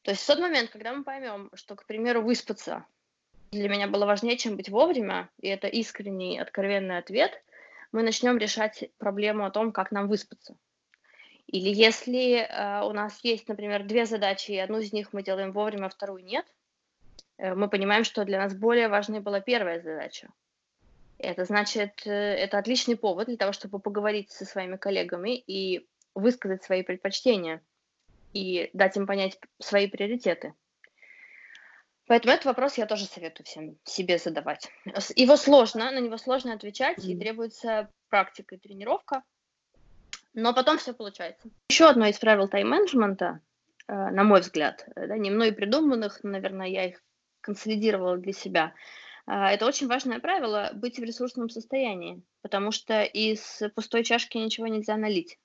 То 0.02 0.12
есть 0.12 0.22
в 0.22 0.26
тот 0.26 0.38
момент, 0.38 0.70
когда 0.70 0.94
мы 0.94 1.04
поймем, 1.04 1.50
что, 1.54 1.76
к 1.76 1.84
примеру, 1.84 2.22
выспаться 2.22 2.86
для 3.50 3.68
меня 3.68 3.88
было 3.88 4.06
важнее, 4.06 4.36
чем 4.36 4.56
быть 4.56 4.68
вовремя, 4.68 5.30
и 5.40 5.48
это 5.48 5.66
искренний, 5.66 6.38
откровенный 6.38 6.98
ответ, 6.98 7.42
мы 7.92 8.02
начнем 8.02 8.36
решать 8.38 8.90
проблему 8.98 9.44
о 9.44 9.50
том, 9.50 9.72
как 9.72 9.90
нам 9.90 10.08
выспаться. 10.08 10.56
Или 11.46 11.70
если 11.70 12.40
э, 12.40 12.82
у 12.84 12.92
нас 12.92 13.20
есть, 13.22 13.48
например, 13.48 13.84
две 13.84 14.04
задачи, 14.04 14.50
и 14.50 14.58
одну 14.58 14.78
из 14.78 14.92
них 14.92 15.14
мы 15.14 15.22
делаем 15.22 15.52
вовремя, 15.52 15.86
а 15.86 15.88
вторую 15.88 16.22
нет, 16.22 16.44
э, 17.38 17.54
мы 17.54 17.68
понимаем, 17.70 18.04
что 18.04 18.24
для 18.24 18.38
нас 18.38 18.54
более 18.54 18.88
важной 18.88 19.20
была 19.20 19.40
первая 19.40 19.80
задача. 19.80 20.28
Это 21.16 21.46
значит, 21.46 22.06
э, 22.06 22.10
это 22.10 22.58
отличный 22.58 22.96
повод 22.96 23.28
для 23.28 23.38
того, 23.38 23.52
чтобы 23.52 23.78
поговорить 23.78 24.30
со 24.30 24.44
своими 24.44 24.76
коллегами 24.76 25.38
и 25.38 25.88
высказать 26.14 26.62
свои 26.64 26.82
предпочтения. 26.82 27.62
и 28.34 28.68
дать 28.74 28.94
им 28.98 29.06
понять 29.06 29.38
свои 29.58 29.88
приоритеты. 29.88 30.52
Поэтому 32.08 32.32
этот 32.32 32.46
вопрос 32.46 32.78
я 32.78 32.86
тоже 32.86 33.04
советую 33.04 33.44
всем 33.44 33.78
себе 33.84 34.16
задавать. 34.18 34.70
Его 35.14 35.36
сложно, 35.36 35.90
на 35.90 36.00
него 36.00 36.16
сложно 36.16 36.54
отвечать, 36.54 36.98
mm-hmm. 36.98 37.12
и 37.12 37.18
требуется 37.18 37.90
практика 38.08 38.54
и 38.54 38.58
тренировка, 38.58 39.22
но 40.32 40.54
потом 40.54 40.78
все 40.78 40.94
получается. 40.94 41.50
Еще 41.68 41.86
одно 41.86 42.06
из 42.06 42.18
правил 42.18 42.48
тайм-менеджмента, 42.48 43.40
э, 43.86 43.92
на 43.92 44.24
мой 44.24 44.40
взгляд, 44.40 44.88
э, 44.96 45.06
да, 45.06 45.18
не 45.18 45.30
мной 45.30 45.52
придуманных, 45.52 46.24
наверное, 46.24 46.66
я 46.68 46.86
их 46.86 47.02
консолидировала 47.42 48.16
для 48.16 48.32
себя, 48.32 48.72
э, 49.26 49.32
это 49.32 49.66
очень 49.66 49.86
важное 49.86 50.18
правило 50.18 50.70
быть 50.72 50.98
в 50.98 51.02
ресурсном 51.02 51.50
состоянии, 51.50 52.22
потому 52.40 52.72
что 52.72 53.02
из 53.02 53.60
пустой 53.74 54.02
чашки 54.02 54.38
ничего 54.38 54.66
нельзя 54.66 54.96
налить. 54.96 55.38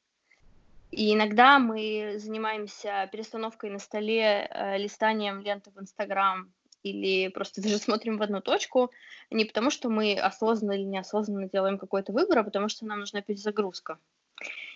И 0.96 1.12
иногда 1.12 1.58
мы 1.58 2.18
занимаемся 2.20 3.10
перестановкой 3.12 3.72
на 3.72 3.80
столе, 3.80 4.48
э, 4.48 4.78
листанием 4.78 5.42
ленты 5.42 5.72
в 5.72 5.80
Инстаграм 5.80 6.54
или 6.84 7.30
просто 7.30 7.64
даже 7.64 7.78
смотрим 7.80 8.18
в 8.18 8.22
одну 8.22 8.42
точку, 8.42 8.92
не 9.32 9.46
потому 9.46 9.72
что 9.72 9.90
мы 9.90 10.14
осознанно 10.14 10.74
или 10.74 10.84
неосознанно 10.84 11.50
делаем 11.50 11.80
какой-то 11.80 12.14
выбор, 12.14 12.38
а 12.38 12.44
потому 12.44 12.70
что 12.70 12.86
нам 12.86 13.00
нужна 13.00 13.24
перезагрузка. 13.24 13.98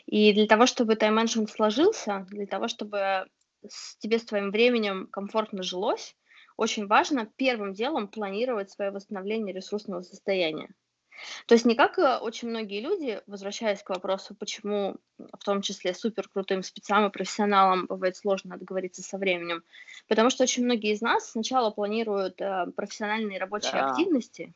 И 0.07 0.33
для 0.33 0.47
того, 0.47 0.65
чтобы 0.65 0.95
тайм-менеджмент 0.95 1.51
сложился, 1.51 2.25
для 2.31 2.47
того, 2.47 2.67
чтобы 2.67 3.27
с, 3.67 3.97
тебе 3.97 4.17
с 4.17 4.25
твоим 4.25 4.49
временем 4.49 5.05
комфортно 5.11 5.61
жилось, 5.61 6.15
очень 6.55 6.87
важно 6.87 7.31
первым 7.35 7.73
делом 7.73 8.07
планировать 8.07 8.71
свое 8.71 8.89
восстановление 8.89 9.53
ресурсного 9.53 10.01
состояния. 10.01 10.69
То 11.45 11.55
есть 11.55 11.65
не 11.65 11.75
как 11.75 11.97
э, 11.97 12.17
очень 12.17 12.49
многие 12.49 12.81
люди, 12.81 13.21
возвращаясь 13.27 13.83
к 13.83 13.89
вопросу, 13.89 14.35
почему 14.35 14.95
в 15.17 15.43
том 15.43 15.61
числе 15.61 15.93
супер 15.93 16.27
крутым 16.27 16.63
спецам 16.63 17.05
и 17.05 17.11
профессионалам 17.11 17.85
бывает 17.87 18.15
сложно 18.17 18.57
договориться 18.57 19.01
со 19.01 19.17
временем, 19.17 19.63
потому 20.07 20.29
что 20.29 20.43
очень 20.43 20.65
многие 20.65 20.93
из 20.93 21.01
нас 21.01 21.31
сначала 21.31 21.71
планируют 21.71 22.41
э, 22.41 22.67
профессиональные 22.75 23.39
рабочие 23.39 23.73
да. 23.73 23.89
активности, 23.89 24.53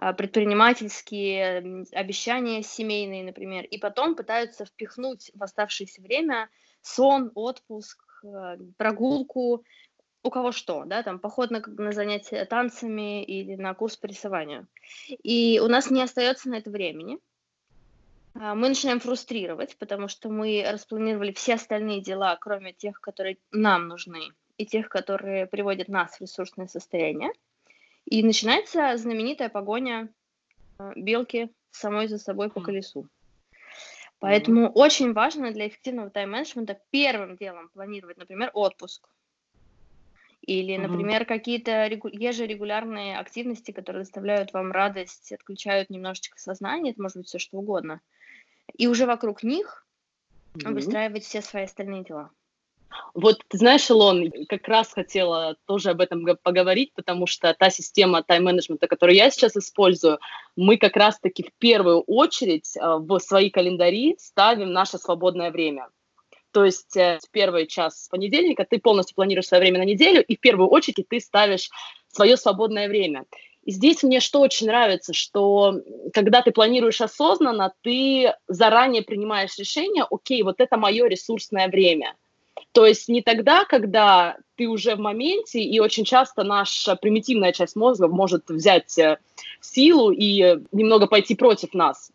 э, 0.00 0.12
предпринимательские 0.14 1.86
обещания 1.92 2.62
семейные, 2.62 3.24
например, 3.24 3.64
и 3.64 3.78
потом 3.78 4.14
пытаются 4.14 4.64
впихнуть 4.64 5.30
в 5.34 5.42
оставшееся 5.42 6.00
время 6.00 6.48
сон, 6.82 7.30
отпуск, 7.34 8.02
прогулку, 8.76 9.64
у 10.26 10.30
кого 10.30 10.50
что, 10.50 10.84
да, 10.84 11.04
там 11.04 11.20
поход 11.20 11.52
на, 11.52 11.62
на 11.64 11.92
занятия 11.92 12.44
танцами 12.44 13.22
или 13.22 13.54
на 13.54 13.74
курс 13.74 13.96
по 13.96 14.06
рисованию. 14.06 14.66
И 15.22 15.60
у 15.62 15.68
нас 15.68 15.88
не 15.90 16.02
остается 16.02 16.48
на 16.48 16.56
это 16.56 16.68
времени. 16.68 17.18
А, 18.34 18.56
мы 18.56 18.68
начинаем 18.68 18.98
фрустрировать, 18.98 19.76
потому 19.76 20.08
что 20.08 20.28
мы 20.28 20.66
распланировали 20.68 21.32
все 21.32 21.54
остальные 21.54 22.00
дела, 22.00 22.36
кроме 22.40 22.72
тех, 22.72 23.00
которые 23.00 23.38
нам 23.52 23.86
нужны, 23.86 24.32
и 24.58 24.66
тех, 24.66 24.88
которые 24.88 25.46
приводят 25.46 25.86
нас 25.86 26.16
в 26.16 26.20
ресурсное 26.20 26.66
состояние. 26.66 27.30
И 28.04 28.24
начинается 28.24 28.96
знаменитая 28.96 29.48
погоня 29.48 30.08
а, 30.78 30.92
белки 30.96 31.52
самой 31.70 32.08
за 32.08 32.18
собой 32.18 32.50
по 32.50 32.60
колесу. 32.60 33.08
Поэтому 34.18 34.66
mm-hmm. 34.66 34.72
очень 34.74 35.12
важно 35.12 35.52
для 35.52 35.68
эффективного 35.68 36.10
тайм-менеджмента 36.10 36.80
первым 36.90 37.36
делом 37.36 37.68
планировать, 37.68 38.16
например, 38.16 38.50
отпуск. 38.54 39.08
Или, 40.46 40.76
например, 40.76 41.22
mm-hmm. 41.22 41.26
какие-то 41.26 41.86
регу- 41.88 42.08
ежерегулярные 42.12 43.18
активности, 43.18 43.72
которые 43.72 44.04
доставляют 44.04 44.52
вам 44.52 44.70
радость, 44.70 45.32
отключают 45.32 45.90
немножечко 45.90 46.38
сознание, 46.38 46.92
это 46.92 47.02
может 47.02 47.16
быть 47.16 47.26
все 47.26 47.38
что 47.38 47.58
угодно. 47.58 48.00
И 48.76 48.86
уже 48.86 49.06
вокруг 49.06 49.42
них 49.42 49.84
mm-hmm. 50.54 50.72
выстраивать 50.72 51.24
все 51.24 51.42
свои 51.42 51.64
остальные 51.64 52.04
дела. 52.04 52.30
Вот, 53.12 53.42
ты 53.48 53.58
знаешь, 53.58 53.90
Илон, 53.90 54.30
как 54.48 54.68
раз 54.68 54.92
хотела 54.92 55.56
тоже 55.66 55.90
об 55.90 56.00
этом 56.00 56.24
поговорить, 56.42 56.92
потому 56.94 57.26
что 57.26 57.52
та 57.52 57.68
система 57.68 58.22
тайм-менеджмента, 58.22 58.86
которую 58.86 59.16
я 59.16 59.30
сейчас 59.30 59.56
использую, 59.56 60.18
мы 60.54 60.76
как 60.76 60.96
раз-таки 60.96 61.42
в 61.42 61.52
первую 61.58 62.00
очередь 62.02 62.76
э, 62.76 62.80
в 62.80 63.18
свои 63.18 63.50
календари 63.50 64.16
ставим 64.18 64.72
наше 64.72 64.98
свободное 64.98 65.50
время. 65.50 65.88
То 66.56 66.64
есть 66.64 66.96
э, 66.96 67.18
в 67.22 67.30
первый 67.32 67.66
час 67.66 68.08
понедельника 68.10 68.64
ты 68.64 68.78
полностью 68.78 69.14
планируешь 69.14 69.46
свое 69.46 69.60
время 69.60 69.80
на 69.80 69.84
неделю, 69.84 70.24
и 70.24 70.36
в 70.36 70.40
первую 70.40 70.70
очередь 70.70 71.06
ты 71.06 71.20
ставишь 71.20 71.68
свое 72.08 72.38
свободное 72.38 72.88
время. 72.88 73.26
И 73.66 73.72
здесь 73.72 74.02
мне 74.02 74.20
что 74.20 74.40
очень 74.40 74.66
нравится, 74.66 75.12
что 75.12 75.74
когда 76.14 76.40
ты 76.40 76.52
планируешь 76.52 77.02
осознанно, 77.02 77.74
ты 77.82 78.32
заранее 78.48 79.02
принимаешь 79.02 79.58
решение, 79.58 80.06
окей, 80.10 80.42
вот 80.42 80.58
это 80.58 80.78
мое 80.78 81.08
ресурсное 81.08 81.68
время. 81.68 82.14
То 82.72 82.86
есть 82.86 83.06
не 83.10 83.20
тогда, 83.20 83.66
когда 83.66 84.38
ты 84.54 84.66
уже 84.66 84.96
в 84.96 85.00
моменте, 85.00 85.60
и 85.60 85.78
очень 85.78 86.06
часто 86.06 86.42
наша 86.42 86.96
примитивная 86.96 87.52
часть 87.52 87.76
мозга 87.76 88.08
может 88.08 88.48
взять 88.48 88.96
э, 88.96 89.18
силу 89.60 90.10
и 90.10 90.56
немного 90.72 91.06
пойти 91.06 91.34
против 91.34 91.74
нас 91.74 92.10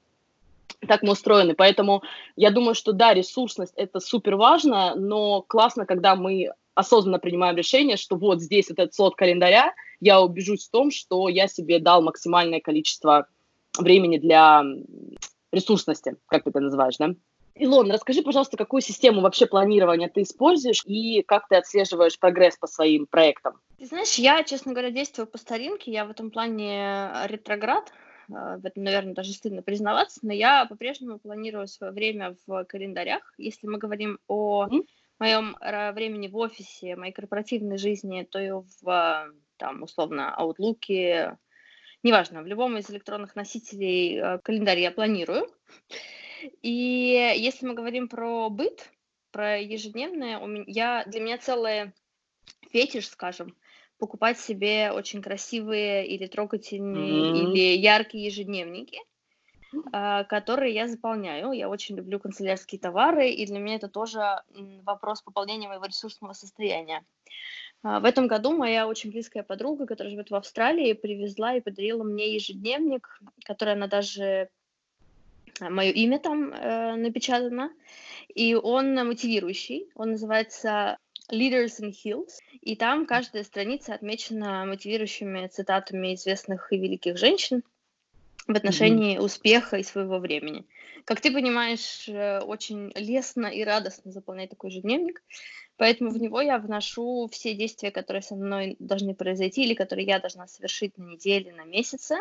так 0.88 1.04
мы 1.04 1.14
устроены. 1.14 1.54
Поэтому 1.54 2.04
я 2.36 2.52
думаю, 2.52 2.76
что 2.76 2.92
да, 2.94 3.14
ресурсность 3.14 3.74
это 3.76 4.00
супер 4.00 4.36
важно, 4.36 4.96
но 4.96 5.42
классно, 5.42 5.86
когда 5.86 6.16
мы 6.16 6.52
осознанно 6.74 7.20
принимаем 7.20 7.56
решение, 7.56 7.98
что 7.98 8.16
вот 8.16 8.42
здесь 8.42 8.70
этот 8.70 8.94
слот 8.94 9.16
календаря, 9.16 9.74
я 10.00 10.22
убежусь 10.22 10.68
в 10.68 10.72
том, 10.72 10.92
что 10.92 11.30
я 11.30 11.48
себе 11.48 11.80
дал 11.80 12.02
максимальное 12.02 12.60
количество 12.60 13.28
времени 13.78 14.18
для 14.18 14.64
ресурсности, 15.52 16.16
как 16.28 16.44
ты 16.44 16.50
это 16.50 16.60
называешь, 16.60 16.98
да? 16.98 17.10
Илон, 17.56 17.92
расскажи, 17.92 18.22
пожалуйста, 18.22 18.58
какую 18.58 18.82
систему 18.82 19.22
вообще 19.22 19.46
планирования 19.46 20.10
ты 20.10 20.22
используешь 20.22 20.82
и 20.86 21.22
как 21.22 21.48
ты 21.50 21.58
отслеживаешь 21.58 22.18
прогресс 22.18 22.58
по 22.58 22.66
своим 22.66 23.06
проектам? 23.06 23.60
Ты 23.78 23.86
знаешь, 23.86 24.16
я, 24.16 24.42
честно 24.44 24.72
говоря, 24.72 24.90
действую 24.90 25.28
по 25.28 25.38
старинке, 25.38 25.92
я 25.92 26.06
в 26.06 26.12
этом 26.12 26.32
плане 26.32 27.10
ретроград, 27.26 27.92
а, 27.92 28.11
в 28.32 28.66
этом, 28.66 28.84
наверное, 28.84 29.14
даже 29.14 29.34
стыдно 29.34 29.62
признаваться, 29.62 30.20
но 30.24 30.34
я 30.34 30.66
по-прежнему 30.66 31.20
планирую 31.20 31.68
свое 31.68 31.92
время 31.92 32.36
в 32.46 32.66
календарях. 32.66 33.34
Если 33.38 33.68
мы 33.68 33.78
говорим 33.78 34.20
о 34.28 34.68
моем 35.20 35.56
времени 35.94 36.28
в 36.28 36.38
офисе, 36.38 36.96
моей 36.96 37.14
корпоративной 37.14 37.78
жизни, 37.78 38.28
то 38.30 38.40
и 38.40 38.52
в, 38.52 39.34
там, 39.58 39.84
условно, 39.84 40.36
Outlook, 40.40 41.38
неважно, 42.04 42.42
в 42.42 42.48
любом 42.48 42.78
из 42.78 42.90
электронных 42.90 43.36
носителей 43.36 44.20
а, 44.20 44.38
календарь 44.40 44.80
я 44.80 44.92
планирую. 44.92 45.48
И 46.62 47.34
если 47.38 47.68
мы 47.68 47.74
говорим 47.74 48.08
про 48.08 48.50
быт, 48.50 48.92
про 49.32 49.60
ежедневное, 49.60 50.40
у 50.40 50.48
меня, 50.48 50.64
я, 50.68 51.04
для 51.06 51.22
меня 51.22 51.38
целый 51.38 51.92
фетиш, 52.72 53.08
скажем, 53.08 53.56
покупать 54.02 54.40
себе 54.40 54.92
очень 54.92 55.22
красивые 55.22 56.08
или 56.08 56.26
трогательные 56.26 57.22
mm-hmm. 57.22 57.38
или 57.38 57.78
яркие 57.78 58.26
ежедневники, 58.26 59.00
а, 59.94 60.24
которые 60.24 60.74
я 60.74 60.88
заполняю. 60.88 61.52
Я 61.52 61.70
очень 61.70 61.96
люблю 61.96 62.20
канцелярские 62.20 62.82
товары, 62.82 63.30
и 63.30 63.46
для 63.46 63.60
меня 63.60 63.76
это 63.76 63.90
тоже 63.90 64.42
вопрос 64.84 65.22
пополнения 65.22 65.68
моего 65.68 65.86
ресурсного 65.86 66.34
состояния. 66.34 67.06
А, 67.84 68.00
в 68.00 68.06
этом 68.06 68.26
году 68.26 68.58
моя 68.58 68.88
очень 68.88 69.12
близкая 69.12 69.44
подруга, 69.44 69.86
которая 69.86 70.10
живет 70.10 70.32
в 70.32 70.36
Австралии, 70.36 70.94
привезла 70.94 71.54
и 71.54 71.62
подарила 71.62 72.04
мне 72.04 72.34
ежедневник, 72.34 73.22
который 73.46 73.76
она 73.76 73.86
даже 73.86 74.50
а, 75.60 75.70
мое 75.70 75.92
имя 75.92 76.18
там 76.18 76.52
э, 76.52 76.96
напечатано, 76.96 77.72
и 78.34 78.56
он 78.56 78.96
мотивирующий. 78.96 79.92
Он 79.94 80.12
называется 80.14 80.98
Leaders 81.32 81.80
in 81.80 81.92
Hills, 81.92 82.40
и 82.62 82.76
там 82.76 83.06
каждая 83.06 83.44
страница 83.44 83.94
отмечена 83.94 84.66
мотивирующими 84.66 85.48
цитатами 85.48 86.14
известных 86.16 86.72
и 86.72 86.78
великих 86.78 87.18
женщин 87.18 87.64
в 88.48 88.56
отношении 88.56 89.18
mm-hmm. 89.18 89.24
успеха 89.24 89.78
и 89.78 89.84
своего 89.84 90.20
времени. 90.20 90.66
Как 91.06 91.22
ты 91.22 91.32
понимаешь, 91.32 92.08
э, 92.08 92.40
очень 92.40 92.92
лестно 92.96 93.48
и 93.48 93.64
радостно 93.64 94.12
заполнять 94.12 94.50
такой 94.50 94.72
же 94.72 94.82
дневник, 94.82 95.24
поэтому 95.78 96.12
в 96.12 96.22
него 96.22 96.42
я 96.42 96.58
вношу 96.60 97.28
все 97.32 97.54
действия, 97.54 97.92
которые 97.92 98.22
со 98.22 98.36
мной 98.36 98.76
должны 98.80 99.16
произойти 99.16 99.64
или 99.64 99.74
которые 99.74 100.06
я 100.06 100.20
должна 100.20 100.48
совершить 100.48 100.98
на 100.98 101.04
неделе, 101.04 101.54
на 101.54 101.64
месяце, 101.64 102.18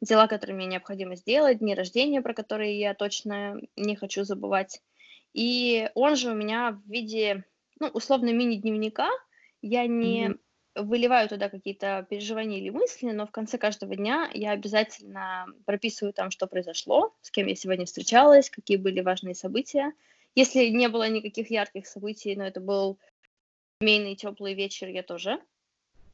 дела, 0.00 0.26
которые 0.26 0.56
мне 0.56 0.66
необходимо 0.66 1.16
сделать, 1.16 1.58
дни 1.58 1.74
рождения, 1.74 2.22
про 2.22 2.34
которые 2.34 2.78
я 2.78 2.94
точно 2.94 3.60
не 3.76 3.96
хочу 3.96 4.24
забывать. 4.24 4.80
И 5.34 5.90
он 5.94 6.16
же 6.16 6.30
у 6.30 6.34
меня 6.34 6.72
в 6.72 6.90
виде 6.90 7.44
ну, 7.80 7.88
условно, 7.88 8.32
мини-дневника. 8.32 9.08
Я 9.62 9.86
не 9.86 10.28
mm-hmm. 10.28 10.82
выливаю 10.82 11.28
туда 11.28 11.48
какие-то 11.48 12.06
переживания 12.08 12.58
или 12.58 12.70
мысли, 12.70 13.10
но 13.10 13.26
в 13.26 13.30
конце 13.30 13.58
каждого 13.58 13.96
дня 13.96 14.30
я 14.34 14.52
обязательно 14.52 15.46
прописываю 15.64 16.12
там, 16.12 16.30
что 16.30 16.46
произошло, 16.46 17.14
с 17.22 17.30
кем 17.30 17.46
я 17.46 17.56
сегодня 17.56 17.86
встречалась, 17.86 18.50
какие 18.50 18.76
были 18.76 19.00
важные 19.00 19.34
события. 19.34 19.92
Если 20.34 20.66
не 20.68 20.88
было 20.88 21.08
никаких 21.08 21.50
ярких 21.50 21.86
событий, 21.86 22.36
но 22.36 22.46
это 22.46 22.60
был 22.60 22.98
семейный 23.80 24.14
теплый 24.14 24.54
вечер, 24.54 24.88
я 24.88 25.02
тоже 25.02 25.40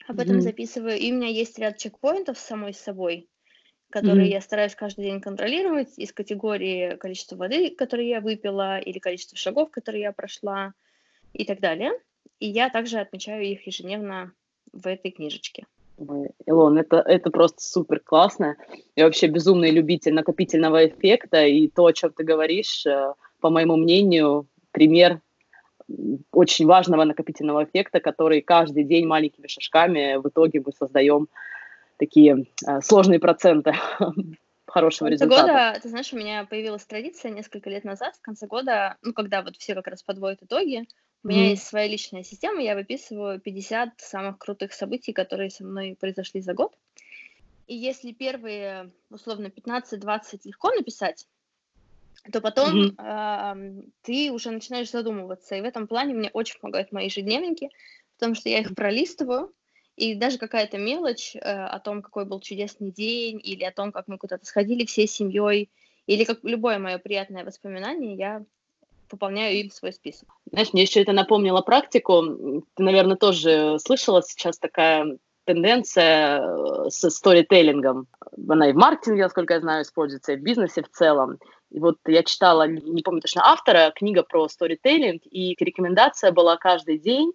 об 0.07 0.21
этом 0.21 0.37
mm-hmm. 0.37 0.41
записываю. 0.41 0.99
И 0.99 1.13
у 1.13 1.15
меня 1.15 1.29
есть 1.29 1.59
ряд 1.59 1.79
чекпоинтов 1.79 2.39
с 2.39 2.45
самой 2.45 2.75
собой, 2.75 3.29
которые 3.91 4.27
mm-hmm. 4.27 4.33
я 4.33 4.41
стараюсь 4.41 4.75
каждый 4.75 5.07
день 5.07 5.21
контролировать 5.21 5.99
из 5.99 6.13
категории 6.13 6.97
количества 6.97 7.37
воды, 7.37 7.71
которую 7.71 8.09
я 8.09 8.21
выпила, 8.21 8.79
или 8.79 8.99
количество 8.99 9.37
шагов, 9.37 9.71
которые 9.71 10.03
я 10.03 10.13
прошла, 10.13 10.75
и 11.35 11.45
так 11.45 11.61
далее. 11.61 11.93
И 12.41 12.49
я 12.49 12.71
также 12.71 12.99
отмечаю 12.99 13.45
их 13.45 13.67
ежедневно 13.67 14.33
в 14.73 14.87
этой 14.87 15.11
книжечке. 15.11 15.67
Ой, 15.99 16.31
Илон, 16.47 16.79
это, 16.79 16.97
это 16.97 17.31
просто 17.31 17.63
супер 17.63 18.01
классно. 18.01 18.57
Я 18.97 19.05
вообще 19.05 19.29
безумный 19.29 19.71
любитель 19.71 20.15
накопительного 20.15 20.87
эффекта, 20.87 21.45
и 21.45 21.69
то, 21.69 21.87
о 21.87 21.93
чем 21.93 22.13
ты 22.13 22.25
говоришь, 22.25 22.85
э, 22.87 23.13
по 23.41 23.51
моему 23.51 23.77
мнению, 23.77 24.47
пример 24.73 25.21
очень 26.33 26.67
важного 26.67 27.05
накопительного 27.05 27.65
эффекта, 27.65 28.01
который 28.01 28.41
каждый 28.41 28.85
день 28.85 29.07
маленькими 29.07 29.47
шажками 29.47 30.17
в 30.17 30.29
итоге 30.29 30.63
мы 30.65 30.73
создаем 30.73 31.29
такие 31.99 32.47
э, 32.67 32.81
сложные 32.81 33.21
проценты 33.21 33.75
хорошего 34.67 35.07
в 35.07 35.11
конце 35.11 35.25
результата. 35.25 35.47
года, 35.47 35.81
ты 35.81 35.89
знаешь, 35.89 36.13
у 36.13 36.17
меня 36.17 36.45
появилась 36.45 36.85
традиция 36.85 37.31
несколько 37.31 37.71
лет 37.71 37.85
назад, 37.85 38.17
в 38.17 38.23
конце 38.23 38.47
года, 38.47 38.97
ну, 39.03 39.13
когда 39.13 39.43
вот 39.43 39.57
все 39.57 39.75
как 39.75 39.87
раз 39.87 40.03
подводят 40.03 40.43
итоги, 40.43 40.87
у 41.25 41.29
меня 41.29 41.49
есть 41.49 41.67
своя 41.67 41.89
личная 41.89 42.23
система, 42.23 42.63
я 42.63 42.75
выписываю 42.75 43.41
50 43.41 43.99
самых 43.99 44.39
крутых 44.39 44.75
событий, 44.75 45.15
которые 45.15 45.51
со 45.51 45.65
мной 45.65 45.97
произошли 45.99 46.43
за 46.43 46.53
год. 46.53 46.77
И 47.67 47.75
если 47.75 48.13
первые, 48.13 48.91
условно, 49.09 49.47
15-20 49.47 50.41
легко 50.45 50.71
написать, 50.71 51.27
то 52.31 52.43
потом 52.43 52.89
mm-hmm. 52.89 53.81
э, 53.81 53.83
ты 54.03 54.33
уже 54.33 54.51
начинаешь 54.51 54.91
задумываться. 54.91 55.55
И 55.55 55.63
в 55.63 55.65
этом 55.65 55.87
плане 55.87 56.15
мне 56.15 56.31
очень 56.31 56.61
помогают 56.61 56.93
мои 56.93 57.07
ежедневники, 57.07 57.71
потому 58.19 58.35
что 58.35 58.51
я 58.51 58.61
их 58.61 58.75
пролистываю, 58.75 59.53
и 59.97 60.15
даже 60.15 60.37
какая-то 60.39 60.77
мелочь 60.77 61.37
э, 61.37 61.41
о 61.41 61.79
том, 61.81 62.03
какой 62.03 62.27
был 62.27 62.41
чудесный 62.41 62.91
день, 62.91 63.41
или 63.43 63.65
о 63.65 63.73
том, 63.73 63.93
как 63.93 64.09
мы 64.09 64.19
куда-то 64.19 64.45
сходили 64.45 64.85
всей 64.85 65.07
семьей, 65.07 65.71
или 66.07 66.25
как 66.25 66.41
любое 66.43 66.79
мое 66.79 66.99
приятное 66.99 67.45
воспоминание, 67.45 68.15
я 68.15 68.45
пополняю 69.15 69.57
им 69.57 69.71
свой 69.71 69.93
список. 69.93 70.29
Знаешь, 70.51 70.73
мне 70.73 70.83
еще 70.83 71.03
это 71.03 71.13
напомнило 71.13 71.61
практику. 71.61 72.63
Ты, 72.75 72.83
наверное, 72.83 73.17
тоже 73.17 73.79
слышала 73.79 74.23
сейчас 74.23 74.59
такая 74.59 75.19
тенденция 75.45 76.41
э, 76.41 76.91
с 76.91 77.11
сторителлингом. 77.11 78.07
Она 78.49 78.71
и 78.71 78.73
в 78.73 78.77
маркетинге, 78.77 79.23
насколько 79.23 79.55
я 79.55 79.61
знаю, 79.61 79.83
используется, 79.83 80.33
и 80.33 80.37
в 80.37 80.43
бизнесе 80.43 80.83
в 80.83 80.91
целом. 80.91 81.39
И 81.71 81.79
вот 81.79 81.97
я 82.07 82.23
читала, 82.23 82.67
не 82.67 83.03
помню 83.03 83.21
точно 83.21 83.43
автора, 83.45 83.93
книга 83.95 84.23
про 84.23 84.49
сторителлинг, 84.49 85.23
и 85.31 85.57
рекомендация 85.59 86.33
была 86.33 86.57
каждый 86.57 86.99
день 86.99 87.33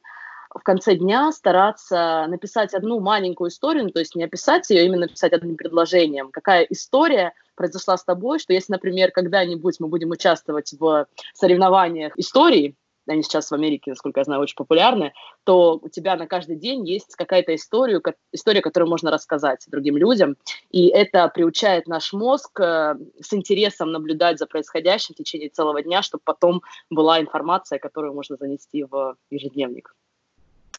в 0.54 0.64
конце 0.64 0.96
дня 0.96 1.32
стараться 1.32 2.26
написать 2.28 2.74
одну 2.74 3.00
маленькую 3.00 3.50
историю, 3.50 3.86
ну, 3.86 3.90
то 3.92 4.00
есть 4.00 4.16
не 4.16 4.24
описать 4.24 4.70
ее, 4.70 4.82
а 4.82 4.84
именно 4.84 5.02
написать 5.02 5.34
одним 5.34 5.58
предложением. 5.58 6.32
Какая 6.32 6.64
история 6.64 7.34
произошла 7.60 7.98
с 7.98 8.06
тобой, 8.06 8.40
что 8.40 8.54
если, 8.54 8.72
например, 8.72 9.12
когда-нибудь 9.12 9.82
мы 9.82 9.90
будем 9.90 10.12
участвовать 10.12 10.74
в 10.80 11.08
соревнованиях 11.34 12.18
истории, 12.18 12.76
они 13.06 13.22
сейчас 13.22 13.52
в 13.52 13.54
Америке, 13.54 13.92
насколько 13.92 14.22
я 14.22 14.24
знаю, 14.24 14.42
очень 14.42 14.56
популярны, 14.56 15.12
то 15.44 15.80
у 15.82 15.90
тебя 15.90 16.16
на 16.16 16.26
каждый 16.26 16.56
день 16.56 16.88
есть 16.88 17.16
какая-то 17.16 17.54
история, 17.54 18.02
история, 18.32 18.62
которую 18.62 18.90
можно 18.90 19.12
рассказать 19.12 19.66
другим 19.68 19.98
людям. 19.98 20.38
И 20.70 20.88
это 20.88 21.28
приучает 21.28 21.88
наш 21.88 22.14
мозг 22.14 22.60
э, 22.62 22.96
с 23.20 23.34
интересом 23.34 23.92
наблюдать 23.92 24.40
за 24.40 24.46
происходящим 24.46 25.16
в 25.16 25.18
течение 25.18 25.50
целого 25.50 25.82
дня, 25.82 26.02
чтобы 26.02 26.22
потом 26.24 26.62
была 26.90 27.20
информация, 27.20 27.80
которую 27.80 28.14
можно 28.14 28.38
занести 28.38 28.86
в 28.86 29.18
ежедневник. 29.32 29.96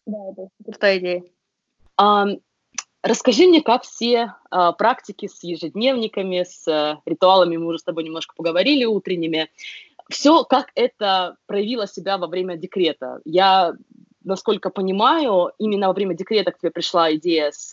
Да, 0.07 0.19
это 0.33 0.49
крутая 0.65 0.99
идея. 0.99 1.23
Расскажи 3.03 3.47
мне, 3.47 3.63
как 3.63 3.83
все 3.83 4.35
а, 4.51 4.73
практики 4.73 5.27
с 5.27 5.43
ежедневниками, 5.43 6.45
с 6.45 6.67
а, 6.69 7.01
ритуалами, 7.07 7.57
мы 7.57 7.67
уже 7.67 7.79
с 7.79 7.85
тобой 7.85 8.05
немножко 8.05 8.35
поговорили 8.35 8.85
утренними, 8.85 9.51
все, 10.09 10.45
как 10.45 10.71
это 10.75 11.37
проявило 11.47 11.87
себя 11.87 12.19
во 12.19 12.27
время 12.27 12.57
декрета. 12.57 13.21
Я, 13.25 13.75
насколько 14.25 14.71
понимаю, 14.71 15.53
именно 15.59 15.87
во 15.87 15.93
время 15.93 16.15
декрета 16.15 16.51
к 16.51 16.59
тебе 16.59 16.73
пришла 16.73 17.15
идея 17.15 17.53
с, 17.53 17.71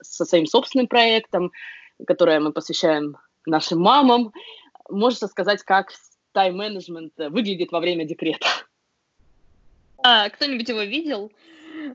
со 0.00 0.24
своим 0.24 0.46
собственным 0.46 0.86
проектом, 0.86 1.50
который 2.06 2.38
мы 2.38 2.52
посвящаем 2.52 3.16
нашим 3.44 3.80
мамам. 3.80 4.32
Можешь 4.88 5.20
рассказать, 5.20 5.64
как 5.64 5.92
тайм-менеджмент 6.32 7.12
выглядит 7.16 7.72
во 7.72 7.80
время 7.80 8.04
декрета? 8.04 8.46
А, 10.04 10.28
кто-нибудь 10.30 10.68
его 10.68 10.82
видел 10.82 11.32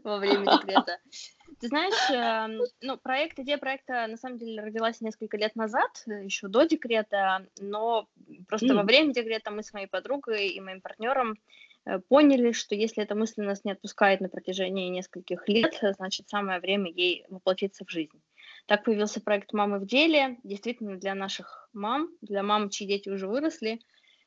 во 0.03 0.17
время 0.17 0.45
декрета? 0.45 0.97
Ты 1.59 1.67
знаешь, 1.67 2.09
эм, 2.09 2.61
ну, 2.81 2.97
проект, 2.97 3.37
идея 3.39 3.57
проекта 3.57 4.07
на 4.07 4.17
самом 4.17 4.37
деле 4.37 4.61
родилась 4.61 5.01
несколько 5.01 5.37
лет 5.37 5.55
назад, 5.55 6.03
еще 6.05 6.47
до 6.47 6.63
декрета, 6.63 7.45
но 7.59 8.07
просто 8.47 8.67
mm. 8.67 8.75
во 8.75 8.83
время 8.83 9.13
декрета 9.13 9.51
мы 9.51 9.61
с 9.61 9.73
моей 9.73 9.87
подругой 9.87 10.47
и 10.49 10.61
моим 10.61 10.79
партнером 10.79 11.37
э, 11.85 11.99
поняли, 11.99 12.53
что 12.53 12.75
если 12.75 13.03
эта 13.03 13.13
мысль 13.13 13.41
нас 13.41 13.65
не 13.65 13.73
отпускает 13.73 14.21
на 14.21 14.29
протяжении 14.29 14.89
нескольких 14.89 15.49
лет, 15.49 15.77
значит, 15.97 16.29
самое 16.29 16.61
время 16.61 16.89
ей 16.91 17.25
воплотиться 17.29 17.83
в 17.83 17.89
жизнь. 17.91 18.21
Так 18.65 18.85
появился 18.85 19.19
проект 19.19 19.51
«Мамы 19.51 19.79
в 19.79 19.85
деле», 19.85 20.37
действительно 20.43 20.95
для 20.95 21.13
наших 21.13 21.69
мам, 21.73 22.09
для 22.21 22.41
мам, 22.41 22.69
чьи 22.69 22.87
дети 22.87 23.09
уже 23.09 23.27
выросли, 23.27 23.81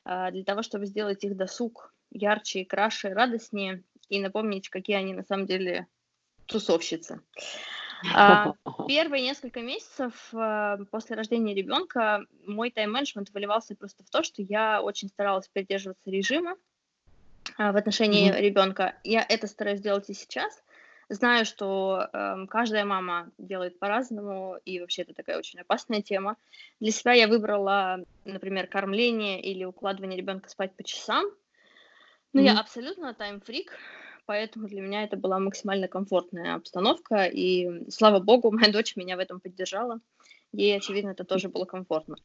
э, 0.05 0.31
для 0.31 0.43
того, 0.43 0.61
чтобы 0.61 0.85
сделать 0.85 1.23
их 1.23 1.35
досуг 1.35 1.95
ярче, 2.11 2.63
краше, 2.63 3.09
радостнее 3.09 3.83
и 4.09 4.19
напомнить, 4.21 4.69
какие 4.69 4.97
они 4.97 5.15
на 5.15 5.23
самом 5.23 5.47
деле 5.47 5.87
тусовщица. 6.45 7.21
А, 8.13 8.53
первые 8.87 9.23
несколько 9.23 9.61
месяцев 9.61 10.13
а, 10.33 10.77
после 10.91 11.15
рождения 11.15 11.53
ребенка 11.53 12.25
мой 12.45 12.71
тайм-менеджмент 12.71 13.29
выливался 13.31 13.75
просто 13.75 14.03
в 14.03 14.09
то, 14.09 14.23
что 14.23 14.41
я 14.41 14.81
очень 14.81 15.09
старалась 15.09 15.47
придерживаться 15.47 16.09
режима 16.09 16.55
а, 17.57 17.71
в 17.71 17.77
отношении 17.77 18.31
mm-hmm. 18.31 18.41
ребенка. 18.41 18.95
Я 19.03 19.25
это 19.27 19.47
стараюсь 19.47 19.81
делать 19.81 20.09
и 20.09 20.13
сейчас. 20.13 20.63
Знаю, 21.09 21.45
что 21.45 22.07
э, 22.11 22.45
каждая 22.49 22.85
мама 22.85 23.29
делает 23.37 23.77
по-разному, 23.77 24.57
и 24.63 24.79
вообще 24.79 25.01
это 25.01 25.13
такая 25.13 25.37
очень 25.37 25.59
опасная 25.59 26.01
тема. 26.01 26.37
Для 26.79 26.91
себя 26.91 27.11
я 27.11 27.27
выбрала, 27.27 27.99
например, 28.23 28.67
кормление 28.67 29.41
или 29.41 29.65
укладывание 29.65 30.17
ребенка 30.17 30.49
спать 30.49 30.73
по 30.75 30.83
часам. 30.83 31.25
Но 32.31 32.41
mm-hmm. 32.41 32.45
я 32.45 32.59
абсолютно 32.59 33.13
тайм-фрик, 33.13 33.77
поэтому 34.25 34.67
для 34.67 34.81
меня 34.81 35.03
это 35.03 35.17
была 35.17 35.39
максимально 35.39 35.87
комфортная 35.87 36.55
обстановка, 36.55 37.25
и 37.25 37.89
слава 37.89 38.19
богу, 38.19 38.51
моя 38.51 38.71
дочь 38.71 38.95
меня 38.95 39.15
в 39.15 39.19
этом 39.19 39.39
поддержала. 39.39 39.99
Ей, 40.51 40.77
очевидно, 40.77 41.09
это 41.09 41.23
тоже 41.23 41.49
было 41.49 41.65
комфортно. 41.65 42.15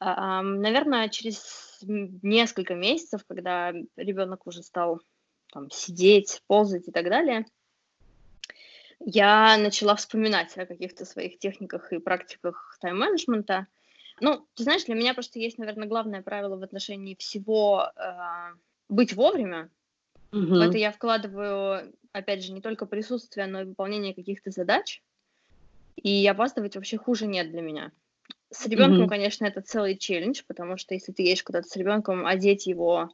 Наверное, 0.00 1.10
через 1.10 1.80
несколько 1.82 2.74
месяцев, 2.74 3.24
когда 3.28 3.74
ребенок 3.96 4.46
уже 4.46 4.62
стал 4.62 5.02
там, 5.52 5.70
сидеть, 5.70 6.42
ползать 6.46 6.88
и 6.88 6.90
так 6.90 7.10
далее, 7.10 7.44
я 9.00 9.56
начала 9.58 9.94
вспоминать 9.94 10.56
о 10.56 10.66
каких-то 10.66 11.04
своих 11.04 11.38
техниках 11.38 11.92
и 11.92 11.98
практиках 11.98 12.78
тайм-менеджмента. 12.80 13.66
Ну, 14.20 14.46
ты 14.54 14.64
знаешь, 14.64 14.84
для 14.84 14.94
меня 14.94 15.14
просто 15.14 15.38
есть, 15.38 15.58
наверное, 15.58 15.86
главное 15.86 16.22
правило 16.22 16.56
в 16.56 16.62
отношении 16.62 17.14
всего 17.14 17.92
э, 17.94 18.54
быть 18.88 19.12
вовремя. 19.12 19.70
Угу. 20.32 20.40
В 20.40 20.60
это 20.60 20.78
я 20.78 20.92
вкладываю, 20.92 21.92
опять 22.12 22.44
же, 22.44 22.52
не 22.52 22.60
только 22.60 22.86
присутствие, 22.86 23.46
но 23.46 23.62
и 23.62 23.64
выполнение 23.64 24.14
каких-то 24.14 24.50
задач. 24.50 25.02
И 25.96 26.26
опаздывать 26.26 26.76
вообще 26.76 26.96
хуже 26.96 27.26
нет 27.26 27.50
для 27.50 27.62
меня. 27.62 27.92
С 28.50 28.66
ребенком, 28.66 29.02
угу. 29.02 29.08
конечно, 29.08 29.44
это 29.44 29.60
целый 29.60 29.96
челлендж, 29.96 30.42
потому 30.46 30.76
что 30.76 30.94
если 30.94 31.12
ты 31.12 31.22
едешь 31.22 31.42
куда-то 31.42 31.68
с 31.68 31.76
ребенком, 31.76 32.26
одеть 32.26 32.66
его, 32.66 33.10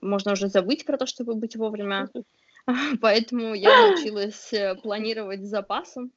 можно 0.00 0.32
уже 0.32 0.48
забыть 0.48 0.84
про 0.84 0.96
то, 0.96 1.06
чтобы 1.06 1.34
быть 1.34 1.56
вовремя. 1.56 2.08
Поэтому 3.00 3.54
я 3.54 3.88
научилась 3.88 4.52
э, 4.52 4.74
планировать 4.76 5.44
с 5.44 5.48
запасом. 5.48 6.12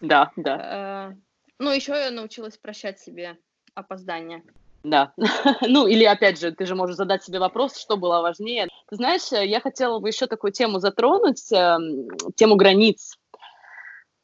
Да, 0.00 0.30
да. 0.36 1.10
Э, 1.12 1.16
ну, 1.58 1.70
еще 1.70 1.92
я 1.92 2.10
научилась 2.10 2.56
прощать 2.56 3.00
себе 3.00 3.36
опоздание. 3.74 4.42
Да. 4.82 5.12
ну, 5.62 5.86
или, 5.86 6.04
опять 6.04 6.40
же, 6.40 6.52
ты 6.52 6.66
же 6.66 6.74
можешь 6.74 6.96
задать 6.96 7.22
себе 7.22 7.38
вопрос, 7.38 7.76
что 7.76 7.96
было 7.96 8.22
важнее. 8.22 8.68
Ты 8.88 8.96
знаешь, 8.96 9.30
э, 9.32 9.46
я 9.46 9.60
хотела 9.60 9.98
бы 9.98 10.08
еще 10.08 10.26
такую 10.26 10.52
тему 10.52 10.78
затронуть, 10.78 11.52
э, 11.52 11.76
тему 12.36 12.56
границ 12.56 13.16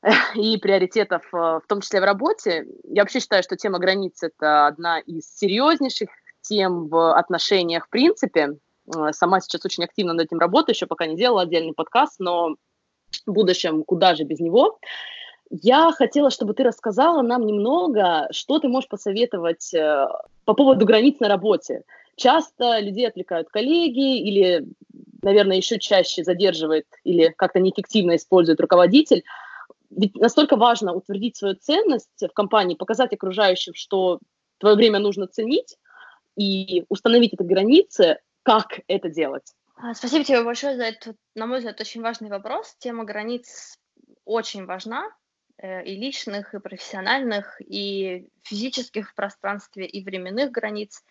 и 0.34 0.56
приоритетов, 0.56 1.22
э, 1.32 1.36
в 1.36 1.64
том 1.68 1.80
числе 1.80 2.00
в 2.00 2.04
работе. 2.04 2.64
Я 2.84 3.02
вообще 3.02 3.20
считаю, 3.20 3.42
что 3.42 3.56
тема 3.56 3.78
границ– 3.78 4.18
это 4.22 4.66
одна 4.66 4.98
из 5.00 5.26
серьезнейших 5.36 6.08
тем 6.42 6.88
в 6.88 7.14
отношениях 7.14 7.86
в 7.86 7.90
принципе. 7.90 8.56
Э, 8.94 9.12
сама 9.12 9.40
сейчас 9.40 9.64
очень 9.64 9.84
активно 9.84 10.14
над 10.14 10.26
этим 10.26 10.38
работаю, 10.38 10.74
еще 10.74 10.86
пока 10.86 11.06
не 11.06 11.16
делала 11.16 11.42
отдельный 11.42 11.74
подкаст, 11.74 12.18
но 12.18 12.56
в 13.26 13.32
будущем 13.32 13.84
куда 13.84 14.14
же 14.14 14.24
без 14.24 14.40
него. 14.40 14.78
Я 15.50 15.92
хотела, 15.92 16.30
чтобы 16.30 16.54
ты 16.54 16.64
рассказала 16.64 17.22
нам 17.22 17.46
немного, 17.46 18.28
что 18.32 18.58
ты 18.58 18.68
можешь 18.68 18.88
посоветовать 18.88 19.72
э, 19.74 20.06
по 20.44 20.54
поводу 20.54 20.84
границ 20.84 21.20
на 21.20 21.28
работе. 21.28 21.82
Часто 22.16 22.80
людей 22.80 23.06
отвлекают 23.06 23.48
коллеги 23.50 24.18
или, 24.20 24.66
наверное, 25.22 25.56
еще 25.56 25.78
чаще 25.78 26.24
задерживает 26.24 26.86
или 27.04 27.28
как-то 27.36 27.60
неэффективно 27.60 28.16
использует 28.16 28.60
руководитель. 28.60 29.22
Ведь 29.90 30.16
настолько 30.16 30.56
важно 30.56 30.94
утвердить 30.94 31.36
свою 31.36 31.54
ценность 31.54 32.08
в 32.20 32.32
компании, 32.32 32.74
показать 32.74 33.12
окружающим, 33.12 33.74
что 33.74 34.18
твое 34.58 34.74
время 34.74 34.98
нужно 34.98 35.26
ценить 35.26 35.76
и 36.36 36.84
установить 36.88 37.34
эти 37.34 37.42
границы. 37.42 38.18
Как 38.42 38.80
это 38.88 39.10
делать? 39.10 39.52
А, 39.76 39.94
спасибо 39.94 40.24
тебе 40.24 40.42
большое 40.42 40.76
за 40.76 40.84
этот, 40.84 41.16
на 41.34 41.46
мой 41.46 41.58
взгляд, 41.58 41.80
очень 41.80 42.00
важный 42.00 42.30
вопрос. 42.30 42.74
Тема 42.78 43.04
границ 43.04 43.78
очень 44.24 44.64
важна, 44.64 45.08
и 45.62 45.96
личных, 45.96 46.54
и 46.54 46.60
профессиональных, 46.60 47.60
и 47.60 48.28
физических 48.42 49.10
в 49.10 49.14
пространстве, 49.14 49.86
и 49.86 50.04
временных 50.04 50.50
границ. 50.50 51.02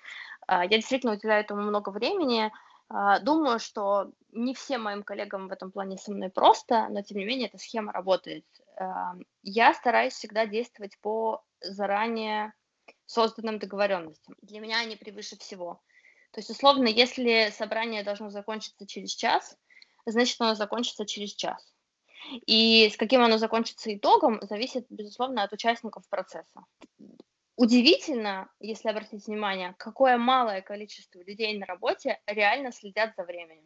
А, 0.47 0.63
я 0.63 0.77
действительно 0.77 1.13
уделяю 1.13 1.43
этому 1.43 1.63
много 1.63 1.89
времени. 1.89 2.51
А, 2.87 3.19
думаю, 3.19 3.59
что 3.59 4.11
не 4.31 4.53
всем 4.53 4.83
моим 4.83 5.03
коллегам 5.03 5.47
в 5.47 5.51
этом 5.51 5.71
плане 5.71 5.97
со 5.97 6.11
мной 6.11 6.29
просто, 6.29 6.87
но 6.89 7.01
тем 7.01 7.17
не 7.17 7.25
менее 7.25 7.47
эта 7.47 7.57
схема 7.57 7.91
работает. 7.91 8.45
Я 9.41 9.73
стараюсь 9.73 10.13
всегда 10.13 10.45
действовать 10.45 10.97
по 10.99 11.41
заранее 11.61 12.53
созданным 13.05 13.57
договоренностям. 13.57 14.35
Для 14.41 14.59
меня 14.59 14.79
они 14.79 14.95
превыше 14.97 15.37
всего. 15.37 15.81
То 16.31 16.39
есть, 16.39 16.49
условно, 16.49 16.87
если 16.87 17.49
собрание 17.51 18.03
должно 18.03 18.29
закончиться 18.29 18.85
через 18.85 19.11
час, 19.15 19.57
значит, 20.05 20.39
оно 20.41 20.55
закончится 20.55 21.05
через 21.05 21.33
час. 21.33 21.74
И 22.45 22.89
с 22.89 22.97
каким 22.97 23.21
оно 23.21 23.37
закончится 23.37 23.95
итогом, 23.95 24.39
зависит, 24.41 24.85
безусловно, 24.89 25.43
от 25.43 25.53
участников 25.53 26.07
процесса. 26.09 26.65
Удивительно, 27.57 28.49
если 28.59 28.89
обратить 28.89 29.27
внимание, 29.27 29.75
какое 29.77 30.17
малое 30.17 30.61
количество 30.61 31.21
людей 31.21 31.57
на 31.57 31.65
работе 31.65 32.19
реально 32.27 32.71
следят 32.71 33.13
за 33.15 33.23
временем. 33.23 33.63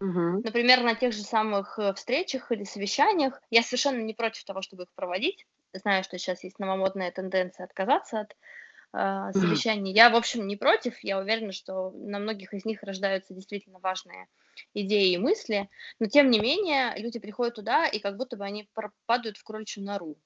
Угу. 0.00 0.42
Например, 0.44 0.82
на 0.82 0.94
тех 0.94 1.12
же 1.14 1.22
самых 1.22 1.78
э, 1.78 1.94
встречах 1.94 2.52
или 2.52 2.64
совещаниях. 2.64 3.40
Я 3.50 3.62
совершенно 3.62 4.02
не 4.02 4.12
против 4.12 4.44
того, 4.44 4.60
чтобы 4.60 4.82
их 4.82 4.92
проводить. 4.94 5.46
Знаю, 5.72 6.04
что 6.04 6.18
сейчас 6.18 6.44
есть 6.44 6.58
новомодная 6.58 7.10
тенденция 7.10 7.64
отказаться 7.64 8.20
от 8.20 8.36
э, 8.92 9.32
совещаний. 9.32 9.92
Я, 9.92 10.10
в 10.10 10.16
общем, 10.16 10.46
не 10.46 10.56
против. 10.56 10.98
Я 11.02 11.18
уверена, 11.18 11.52
что 11.52 11.92
на 11.92 12.18
многих 12.18 12.52
из 12.52 12.66
них 12.66 12.82
рождаются 12.82 13.32
действительно 13.32 13.78
важные 13.78 14.28
идеи 14.74 15.12
и 15.12 15.18
мысли. 15.18 15.68
Но, 15.98 16.06
тем 16.06 16.30
не 16.30 16.40
менее, 16.40 16.94
люди 16.96 17.18
приходят 17.18 17.54
туда, 17.54 17.86
и 17.86 17.98
как 17.98 18.16
будто 18.16 18.36
бы 18.36 18.44
они 18.44 18.68
падают 19.06 19.36
в 19.36 19.44
кроличью 19.44 19.84
нору. 19.84 20.16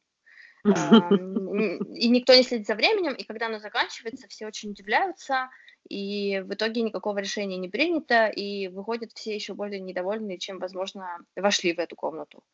И 0.65 2.09
никто 2.09 2.35
не 2.35 2.43
следит 2.43 2.67
за 2.67 2.75
временем, 2.75 3.15
и 3.15 3.25
когда 3.25 3.47
оно 3.47 3.61
заканчивается, 3.61 4.29
все 4.29 4.47
очень 4.47 4.73
удивляются, 4.73 5.49
и 5.89 6.41
в 6.41 6.53
итоге 6.53 6.83
никакого 6.83 7.19
решения 7.19 7.57
не 7.57 7.71
принято, 7.71 8.27
и 8.27 8.69
выходят 8.69 9.13
все 9.15 9.35
еще 9.35 9.55
более 9.55 9.81
недовольные, 9.81 10.39
чем, 10.39 10.59
возможно, 10.59 11.17
вошли 11.35 11.73
в 11.73 11.79
эту 11.79 11.97
комнату. 11.97 12.45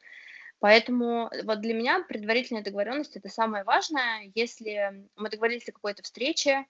Поэтому 0.58 1.30
вот 1.44 1.60
для 1.60 1.74
меня 1.74 2.04
предварительная 2.08 2.62
договоренность 2.62 3.16
это 3.16 3.28
самое 3.28 3.64
важное. 3.64 4.30
Если 4.34 5.06
мы 5.16 5.28
договорились 5.28 5.68
о 5.68 5.72
какой-то 5.72 6.02
встрече, 6.02 6.64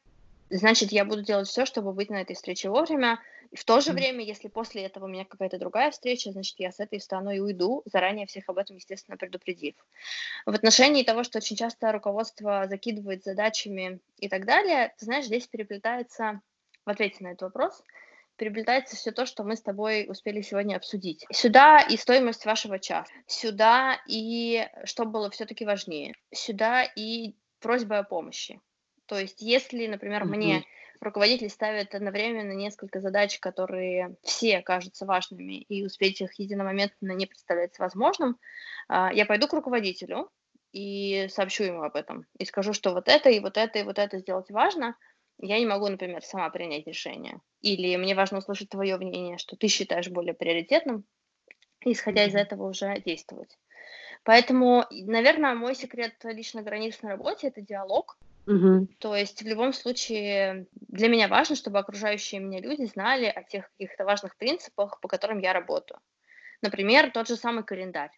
значит, 0.51 0.90
я 0.90 1.05
буду 1.05 1.23
делать 1.23 1.49
все, 1.49 1.64
чтобы 1.66 1.92
быть 1.92 2.11
на 2.11 2.21
этой 2.21 2.35
встрече 2.35 2.69
вовремя. 2.69 3.21
В 3.57 3.64
то 3.64 3.81
же 3.81 3.92
время, 3.92 4.23
если 4.23 4.49
после 4.49 4.85
этого 4.85 5.07
у 5.07 5.09
меня 5.09 5.25
какая-то 5.25 5.59
другая 5.59 5.90
встреча, 5.90 6.31
значит, 6.31 6.57
я 6.59 6.71
с 6.71 6.79
этой 6.79 6.99
и 6.99 7.40
уйду, 7.40 7.83
заранее 7.87 8.27
всех 8.27 8.45
об 8.49 8.59
этом, 8.59 8.77
естественно, 8.77 9.16
предупредив. 9.16 9.75
В 10.45 10.51
отношении 10.55 11.03
того, 11.03 11.25
что 11.25 11.38
очень 11.38 11.57
часто 11.57 11.90
руководство 11.90 12.66
закидывает 12.69 13.25
задачами 13.25 14.01
и 14.19 14.29
так 14.29 14.45
далее, 14.45 14.95
ты 14.99 15.07
знаешь, 15.07 15.25
здесь 15.25 15.47
переплетается, 15.47 16.42
в 16.85 16.90
ответе 16.90 17.16
на 17.21 17.29
этот 17.29 17.42
вопрос, 17.42 17.83
переплетается 18.37 18.97
все 18.97 19.11
то, 19.11 19.25
что 19.25 19.42
мы 19.42 19.57
с 19.57 19.62
тобой 19.62 20.07
успели 20.09 20.42
сегодня 20.42 20.77
обсудить. 20.77 21.25
Сюда 21.33 21.81
и 21.81 21.97
стоимость 21.97 22.45
вашего 22.45 22.79
часа, 22.79 23.11
сюда 23.27 23.99
и 24.07 24.69
что 24.85 25.07
было 25.07 25.31
все-таки 25.31 25.64
важнее, 25.64 26.14
сюда 26.31 26.85
и 26.85 27.35
просьба 27.61 27.99
о 27.99 28.05
помощи. 28.05 28.61
То 29.07 29.19
есть, 29.19 29.40
если, 29.40 29.87
например, 29.87 30.25
mm-hmm. 30.25 30.37
мне 30.37 30.64
руководитель 31.01 31.51
ставит 31.51 31.95
одновременно 31.95 32.53
несколько 32.53 33.01
задач, 33.01 33.39
которые 33.39 34.17
все 34.23 34.61
кажутся 34.63 35.07
важными, 35.07 35.63
и 35.63 35.85
успеть 35.85 36.21
их 36.21 36.39
единомоментно 36.39 37.13
не 37.13 37.27
представляется 37.27 37.83
возможным, 37.83 38.39
а, 38.89 39.13
я 39.13 39.27
пойду 39.27 39.49
к 39.49 39.53
руководителю 39.53 40.31
и 40.73 41.27
сообщу 41.31 41.65
ему 41.65 41.83
об 41.83 41.97
этом. 41.97 42.27
И 42.39 42.45
скажу, 42.45 42.73
что 42.73 42.93
вот 42.93 43.09
это, 43.09 43.31
и 43.31 43.41
вот 43.41 43.57
это, 43.57 43.79
и 43.79 43.83
вот 43.83 43.99
это 43.99 44.19
сделать 44.19 44.51
важно. 44.51 44.97
Я 45.39 45.59
не 45.59 45.67
могу, 45.67 45.89
например, 45.89 46.23
сама 46.23 46.49
принять 46.51 46.87
решение. 46.87 47.41
Или 47.61 47.97
мне 47.97 48.15
важно 48.15 48.39
услышать 48.39 48.71
твое 48.71 48.97
мнение, 48.97 49.39
что 49.39 49.57
ты 49.57 49.69
считаешь 49.69 50.09
более 50.09 50.35
приоритетным, 50.35 51.05
и, 51.85 51.93
исходя 51.93 52.25
mm-hmm. 52.25 52.29
из 52.29 52.35
этого 52.35 52.69
уже 52.69 53.01
действовать. 53.01 53.59
Поэтому, 54.25 54.85
наверное, 54.91 55.55
мой 55.55 55.75
секрет 55.75 56.15
лично 56.25 56.63
границ 56.63 57.01
на 57.03 57.11
работе– 57.11 57.47
это 57.49 57.61
диалог. 57.61 58.19
Угу. 58.47 58.89
То 58.99 59.17
есть 59.17 59.43
в 59.43 59.47
любом 59.47 59.73
случае 59.73 60.67
для 60.73 61.09
меня 61.09 61.29
важно, 61.29 61.57
чтобы 61.57 61.79
окружающие 61.79 62.41
меня 62.41 62.61
люди 62.61 62.85
знали 62.85 63.27
о 63.27 63.43
тех 63.43 63.69
каких-то 63.73 64.05
важных 64.05 64.37
принципах, 64.37 65.01
по 65.01 65.09
которым 65.09 65.39
я 65.39 65.53
работаю. 65.53 66.01
Например, 66.63 67.11
тот 67.11 67.29
же 67.29 67.37
самый 67.37 67.65
календарь. 67.65 68.13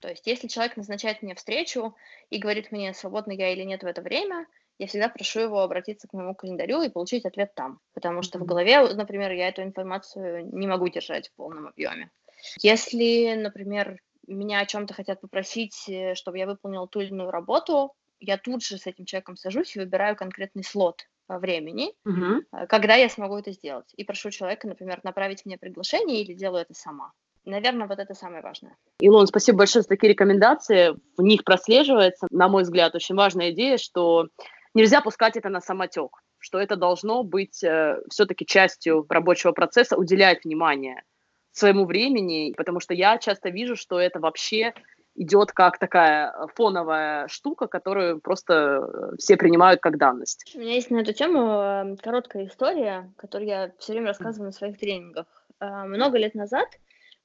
То 0.00 0.08
есть 0.08 0.26
если 0.26 0.48
человек 0.48 0.76
назначает 0.76 1.22
мне 1.22 1.34
встречу 1.34 1.94
и 2.28 2.38
говорит 2.38 2.72
мне, 2.72 2.92
свободна 2.92 3.32
я 3.32 3.52
или 3.52 3.62
нет 3.62 3.82
в 3.82 3.86
это 3.86 4.02
время, 4.02 4.46
я 4.78 4.86
всегда 4.86 5.08
прошу 5.08 5.40
его 5.40 5.60
обратиться 5.60 6.08
к 6.08 6.12
моему 6.12 6.34
календарю 6.34 6.82
и 6.82 6.88
получить 6.88 7.24
ответ 7.24 7.54
там. 7.54 7.80
Потому 7.94 8.22
что 8.22 8.38
в 8.38 8.44
голове, 8.44 8.80
например, 8.94 9.32
я 9.32 9.48
эту 9.48 9.62
информацию 9.62 10.48
не 10.52 10.66
могу 10.66 10.88
держать 10.88 11.28
в 11.28 11.34
полном 11.34 11.68
объеме. 11.68 12.10
Если, 12.58 13.34
например, 13.34 14.00
меня 14.26 14.60
о 14.60 14.66
чем-то 14.66 14.94
хотят 14.94 15.20
попросить, 15.20 15.88
э, 15.88 16.14
чтобы 16.14 16.38
я 16.38 16.46
выполнила 16.46 16.88
ту 16.88 17.00
или 17.00 17.10
иную 17.10 17.30
работу, 17.30 17.94
я 18.22 18.38
тут 18.38 18.62
же 18.62 18.78
с 18.78 18.86
этим 18.86 19.04
человеком 19.04 19.36
сажусь 19.36 19.76
и 19.76 19.80
выбираю 19.80 20.16
конкретный 20.16 20.64
слот 20.64 21.02
э, 21.28 21.38
времени, 21.38 21.92
угу. 22.04 22.42
когда 22.68 22.94
я 22.94 23.08
смогу 23.08 23.36
это 23.36 23.52
сделать. 23.52 23.92
И 23.96 24.04
прошу 24.04 24.30
человека, 24.30 24.68
например, 24.68 25.00
направить 25.02 25.44
мне 25.44 25.58
приглашение 25.58 26.22
или 26.22 26.32
делаю 26.32 26.62
это 26.62 26.74
сама. 26.74 27.12
Наверное, 27.44 27.88
вот 27.88 27.98
это 27.98 28.14
самое 28.14 28.42
важное. 28.42 28.76
Илон, 29.00 29.26
спасибо 29.26 29.58
большое 29.58 29.82
за 29.82 29.88
такие 29.88 30.12
рекомендации. 30.12 30.94
В 31.16 31.22
них 31.22 31.42
прослеживается, 31.42 32.28
на 32.30 32.48
мой 32.48 32.62
взгляд, 32.62 32.94
очень 32.94 33.16
важная 33.16 33.50
идея, 33.50 33.78
что 33.78 34.28
нельзя 34.74 35.00
пускать 35.00 35.36
это 35.36 35.48
на 35.48 35.60
самотек, 35.60 36.22
что 36.38 36.58
это 36.58 36.76
должно 36.76 37.24
быть 37.24 37.64
э, 37.64 37.98
все-таки 38.10 38.46
частью 38.46 39.04
рабочего 39.08 39.50
процесса, 39.50 39.96
уделять 39.96 40.44
внимание 40.44 41.02
своему 41.50 41.84
времени, 41.84 42.54
потому 42.56 42.78
что 42.78 42.94
я 42.94 43.18
часто 43.18 43.50
вижу, 43.50 43.76
что 43.76 43.98
это 43.98 44.20
вообще 44.20 44.72
идет 45.14 45.52
как 45.52 45.78
такая 45.78 46.30
э, 46.30 46.46
фоновая 46.54 47.28
штука, 47.28 47.66
которую 47.66 48.20
просто 48.20 48.88
э, 49.12 49.16
все 49.18 49.36
принимают 49.36 49.80
как 49.80 49.98
данность. 49.98 50.52
У 50.54 50.58
меня 50.58 50.74
есть 50.74 50.90
на 50.90 50.98
эту 50.98 51.12
тему 51.12 51.40
эм, 51.40 51.96
короткая 51.96 52.46
история, 52.46 53.12
которую 53.16 53.48
я 53.48 53.72
все 53.78 53.92
время 53.92 54.08
рассказываю 54.08 54.46
на 54.46 54.52
своих 54.52 54.78
тренингах. 54.78 55.26
Э, 55.60 55.84
много 55.84 56.18
лет 56.18 56.34
назад 56.34 56.68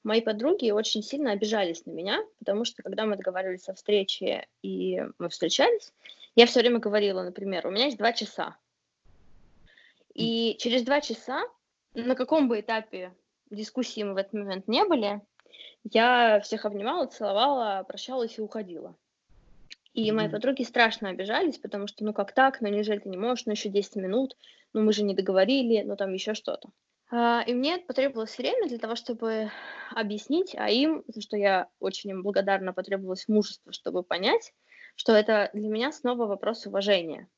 мои 0.04 0.20
подруги 0.20 0.70
очень 0.70 1.02
сильно 1.02 1.32
обижались 1.32 1.84
на 1.86 1.90
меня, 1.90 2.22
потому 2.38 2.64
что 2.64 2.82
когда 2.82 3.06
мы 3.06 3.16
договаривались 3.16 3.68
о 3.68 3.74
встрече 3.74 4.46
и 4.62 5.02
мы 5.18 5.28
встречались, 5.28 5.92
я 6.36 6.46
все 6.46 6.60
время 6.60 6.78
говорила, 6.78 7.22
например, 7.22 7.66
у 7.66 7.70
меня 7.70 7.86
есть 7.86 7.98
два 7.98 8.12
часа. 8.12 8.56
И 10.14 10.56
через 10.58 10.82
два 10.82 11.00
часа, 11.00 11.42
на 11.94 12.14
каком 12.14 12.48
бы 12.48 12.60
этапе 12.60 13.12
дискуссии 13.50 14.02
мы 14.02 14.14
в 14.14 14.16
этот 14.18 14.32
момент 14.34 14.68
не 14.68 14.84
были, 14.84 15.20
я 15.92 16.40
всех 16.40 16.64
обнимала, 16.64 17.06
целовала, 17.06 17.84
прощалась 17.86 18.38
и 18.38 18.42
уходила. 18.42 18.94
И 19.94 20.10
mm-hmm. 20.10 20.14
мои 20.14 20.28
подруги 20.28 20.62
страшно 20.62 21.08
обижались, 21.08 21.58
потому 21.58 21.86
что, 21.86 22.04
ну 22.04 22.12
как 22.12 22.32
так, 22.32 22.60
ну 22.60 22.68
неужели 22.68 22.98
ты 22.98 23.08
не 23.08 23.16
можешь, 23.16 23.46
ну 23.46 23.52
еще 23.52 23.68
10 23.68 23.96
минут, 23.96 24.36
ну 24.72 24.82
мы 24.82 24.92
же 24.92 25.02
не 25.02 25.14
договорили, 25.14 25.82
ну 25.82 25.96
там 25.96 26.12
еще 26.12 26.34
что-то. 26.34 26.68
А, 27.10 27.42
и 27.46 27.54
мне 27.54 27.78
потребовалось 27.78 28.36
время 28.36 28.68
для 28.68 28.78
того, 28.78 28.94
чтобы 28.94 29.50
объяснить, 29.94 30.54
а 30.56 30.68
им, 30.68 31.04
за 31.08 31.22
что 31.22 31.36
я 31.36 31.68
очень 31.80 32.10
им 32.10 32.22
благодарна, 32.22 32.72
потребовалось 32.72 33.28
мужество, 33.28 33.72
чтобы 33.72 34.02
понять, 34.02 34.52
что 34.94 35.14
это 35.14 35.50
для 35.54 35.68
меня 35.68 35.90
снова 35.90 36.26
вопрос 36.26 36.66
уважения. 36.66 37.28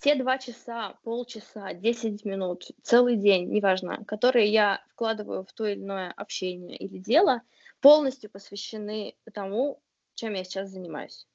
Те 0.00 0.14
два 0.14 0.38
часа, 0.38 0.94
полчаса, 1.04 1.74
10 1.74 2.24
минут, 2.24 2.68
целый 2.82 3.16
день, 3.16 3.52
неважно, 3.52 4.02
которые 4.06 4.50
я 4.50 4.82
вкладываю 4.88 5.44
в 5.44 5.52
то 5.52 5.66
или 5.66 5.80
иное 5.80 6.12
общение 6.16 6.78
или 6.78 6.96
дело– 6.96 7.42
полностью 7.80 8.30
посвящены 8.30 9.14
тому, 9.32 9.80
чем 10.14 10.34
я 10.34 10.44
сейчас 10.44 10.70
занимаюсь. 10.70 11.26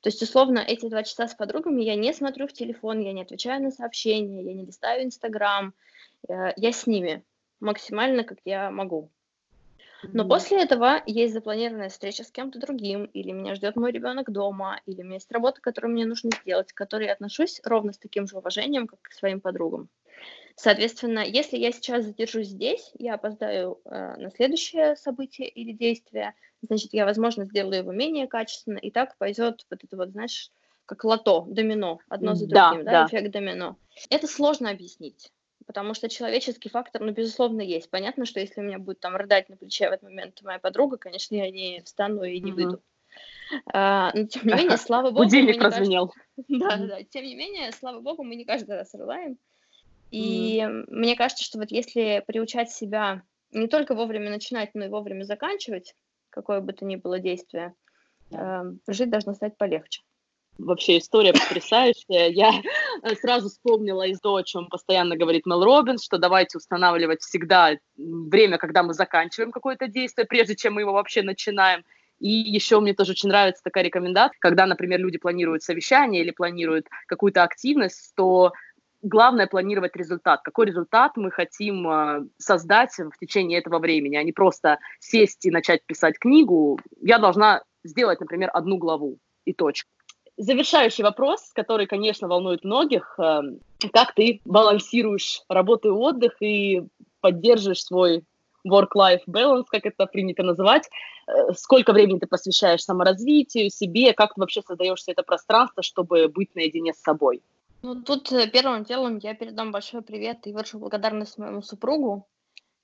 То 0.00 0.08
есть, 0.08 0.22
условно, 0.22 0.58
эти 0.58 0.88
два 0.88 1.02
часа 1.02 1.28
с 1.28 1.34
подругами 1.34 1.82
я 1.82 1.94
не 1.94 2.12
смотрю 2.12 2.46
в 2.46 2.52
телефон, 2.52 3.00
я 3.00 3.12
не 3.12 3.22
отвечаю 3.22 3.62
на 3.62 3.70
сообщения, 3.70 4.42
я 4.42 4.54
не 4.54 4.64
листаю 4.64 5.04
Инстаграм, 5.04 5.72
э, 6.28 6.52
я 6.56 6.72
с 6.72 6.86
ними 6.86 7.24
максимально, 7.60 8.24
как 8.24 8.38
я 8.44 8.70
могу. 8.70 9.10
Но 10.02 10.22
mm-hmm. 10.22 10.28
после 10.28 10.62
этого 10.62 11.02
есть 11.06 11.34
запланированная 11.34 11.88
встреча 11.88 12.22
с 12.22 12.30
кем-то 12.30 12.60
другим, 12.60 13.04
или 13.06 13.32
меня 13.32 13.54
ждет 13.56 13.74
мой 13.74 13.90
ребенок 13.90 14.30
дома, 14.30 14.80
или 14.86 15.02
у 15.02 15.04
меня 15.04 15.14
есть 15.14 15.32
работа, 15.32 15.60
которую 15.60 15.92
мне 15.92 16.06
нужно 16.06 16.30
сделать, 16.42 16.72
к 16.72 16.76
которой 16.76 17.06
я 17.06 17.12
отношусь 17.12 17.60
ровно 17.64 17.92
с 17.92 17.98
таким 17.98 18.28
же 18.28 18.36
уважением, 18.36 18.86
как 18.86 19.00
к 19.02 19.12
своим 19.12 19.40
подругам. 19.40 19.88
Соответственно, 20.56 21.20
если 21.20 21.56
я 21.56 21.70
сейчас 21.70 22.04
задержусь 22.04 22.48
здесь, 22.48 22.90
я 22.98 23.14
опоздаю 23.14 23.80
э, 23.84 24.16
на 24.16 24.30
следующее 24.30 24.96
событие 24.96 25.48
или 25.48 25.70
действие, 25.70 26.34
значит, 26.62 26.92
я, 26.92 27.04
возможно, 27.04 27.44
сделаю 27.44 27.78
его 27.78 27.92
менее 27.92 28.26
качественно, 28.26 28.78
и 28.78 28.90
так 28.90 29.16
пойдет 29.18 29.64
вот 29.70 29.84
это 29.84 29.96
вот, 29.96 30.10
знаешь, 30.10 30.50
как 30.84 31.04
лото, 31.04 31.44
домино, 31.48 32.00
одно 32.08 32.34
за 32.34 32.48
другим, 32.48 32.84
да, 32.84 32.90
да, 32.90 33.02
да. 33.02 33.06
эффект 33.06 33.30
домино. 33.30 33.76
Это 34.10 34.26
сложно 34.26 34.70
объяснить. 34.70 35.30
потому 35.64 35.94
что 35.94 36.08
человеческий 36.08 36.70
фактор, 36.70 37.02
ну, 37.02 37.12
безусловно, 37.12 37.60
есть. 37.60 37.90
Понятно, 37.90 38.24
что 38.24 38.40
если 38.40 38.60
у 38.60 38.64
меня 38.64 38.78
будет 38.78 38.98
там 38.98 39.14
рыдать 39.14 39.48
на 39.48 39.56
плече 39.56 39.88
в 39.88 39.92
этот 39.92 40.04
момент 40.04 40.42
моя 40.42 40.58
подруга, 40.58 40.96
конечно, 40.96 41.36
я 41.36 41.50
не 41.50 41.82
встану 41.84 42.24
и 42.24 42.40
не 42.40 42.52
выйду. 42.52 42.82
А, 43.72 44.10
но 44.14 44.26
тем 44.26 44.46
не 44.46 44.54
менее, 44.54 44.76
слава 44.76 45.10
богу... 45.10 45.24
Будильник 45.24 45.58
прозвенел. 45.58 46.12
Да, 46.48 46.76
да, 46.78 47.02
тем 47.02 47.24
не 47.24 47.34
менее, 47.34 47.70
слава 47.72 48.00
богу, 48.00 48.22
мы 48.22 48.34
не 48.36 48.44
каждый 48.44 48.76
раз 48.76 48.94
рыдаем. 48.94 49.38
И 50.10 50.66
мне 50.88 51.16
кажется, 51.16 51.44
что 51.44 51.58
вот 51.58 51.70
если 51.70 52.22
приучать 52.26 52.70
себя 52.70 53.22
не 53.50 53.68
только 53.68 53.94
вовремя 53.94 54.30
начинать, 54.30 54.70
но 54.74 54.86
и 54.86 54.88
вовремя 54.88 55.24
заканчивать, 55.24 55.94
какое 56.30 56.60
бы 56.60 56.72
то 56.72 56.84
ни 56.84 56.96
было 56.96 57.18
действие, 57.18 57.74
э, 58.30 58.62
жить 58.86 59.10
должно 59.10 59.34
стать 59.34 59.56
полегче. 59.56 60.02
Вообще 60.58 60.98
история 60.98 61.32
потрясающая. 61.32 62.28
Я 62.28 62.50
э, 63.02 63.14
сразу 63.16 63.48
вспомнила 63.48 64.06
из 64.06 64.20
того, 64.20 64.36
о 64.36 64.42
чем 64.42 64.66
постоянно 64.66 65.16
говорит 65.16 65.46
Мел 65.46 65.64
Робинс, 65.64 66.04
что 66.04 66.18
давайте 66.18 66.58
устанавливать 66.58 67.22
всегда 67.22 67.76
время, 67.96 68.58
когда 68.58 68.82
мы 68.82 68.92
заканчиваем 68.92 69.52
какое-то 69.52 69.86
действие, 69.86 70.26
прежде 70.26 70.56
чем 70.56 70.74
мы 70.74 70.82
его 70.82 70.92
вообще 70.92 71.22
начинаем. 71.22 71.84
И 72.18 72.30
еще 72.30 72.80
мне 72.80 72.94
тоже 72.94 73.12
очень 73.12 73.28
нравится 73.28 73.62
такая 73.62 73.84
рекомендация, 73.84 74.36
когда, 74.40 74.66
например, 74.66 74.98
люди 74.98 75.18
планируют 75.18 75.62
совещание 75.62 76.22
или 76.22 76.32
планируют 76.32 76.88
какую-то 77.06 77.44
активность, 77.44 78.12
то 78.16 78.52
главное 79.02 79.46
планировать 79.46 79.96
результат. 79.96 80.42
Какой 80.42 80.66
результат 80.66 81.16
мы 81.16 81.30
хотим 81.30 81.88
э, 81.88 82.24
создать 82.38 82.96
в 82.98 83.18
течение 83.18 83.58
этого 83.58 83.78
времени, 83.78 84.16
а 84.16 84.22
не 84.22 84.32
просто 84.32 84.78
сесть 85.00 85.46
и 85.46 85.50
начать 85.50 85.84
писать 85.86 86.18
книгу. 86.18 86.78
Я 87.00 87.18
должна 87.18 87.62
сделать, 87.84 88.20
например, 88.20 88.50
одну 88.52 88.76
главу 88.78 89.18
и 89.44 89.52
точку. 89.52 89.90
Завершающий 90.36 91.02
вопрос, 91.02 91.50
который, 91.52 91.86
конечно, 91.86 92.28
волнует 92.28 92.64
многих. 92.64 93.18
Э, 93.18 93.40
как 93.92 94.14
ты 94.14 94.40
балансируешь 94.44 95.42
работу 95.48 95.88
и 95.88 95.92
отдых 95.92 96.40
и 96.40 96.82
поддерживаешь 97.20 97.84
свой 97.84 98.24
work-life 98.66 99.22
balance, 99.28 99.64
как 99.68 99.86
это 99.86 100.06
принято 100.06 100.42
называть. 100.42 100.88
Э, 101.26 101.52
сколько 101.54 101.92
времени 101.92 102.18
ты 102.18 102.26
посвящаешь 102.26 102.82
саморазвитию, 102.82 103.70
себе, 103.70 104.12
как 104.12 104.34
ты 104.34 104.40
вообще 104.40 104.62
создаешь 104.62 105.00
все 105.00 105.12
это 105.12 105.22
пространство, 105.22 105.82
чтобы 105.82 106.28
быть 106.28 106.54
наедине 106.54 106.92
с 106.92 107.00
собой? 107.00 107.42
Ну, 107.82 108.02
тут 108.02 108.32
э, 108.32 108.48
первым 108.48 108.82
делом 108.82 109.18
я 109.18 109.34
передам 109.34 109.70
большой 109.70 110.02
привет 110.02 110.46
и 110.46 110.52
выражу 110.52 110.80
благодарность 110.80 111.38
моему 111.38 111.62
супругу, 111.62 112.28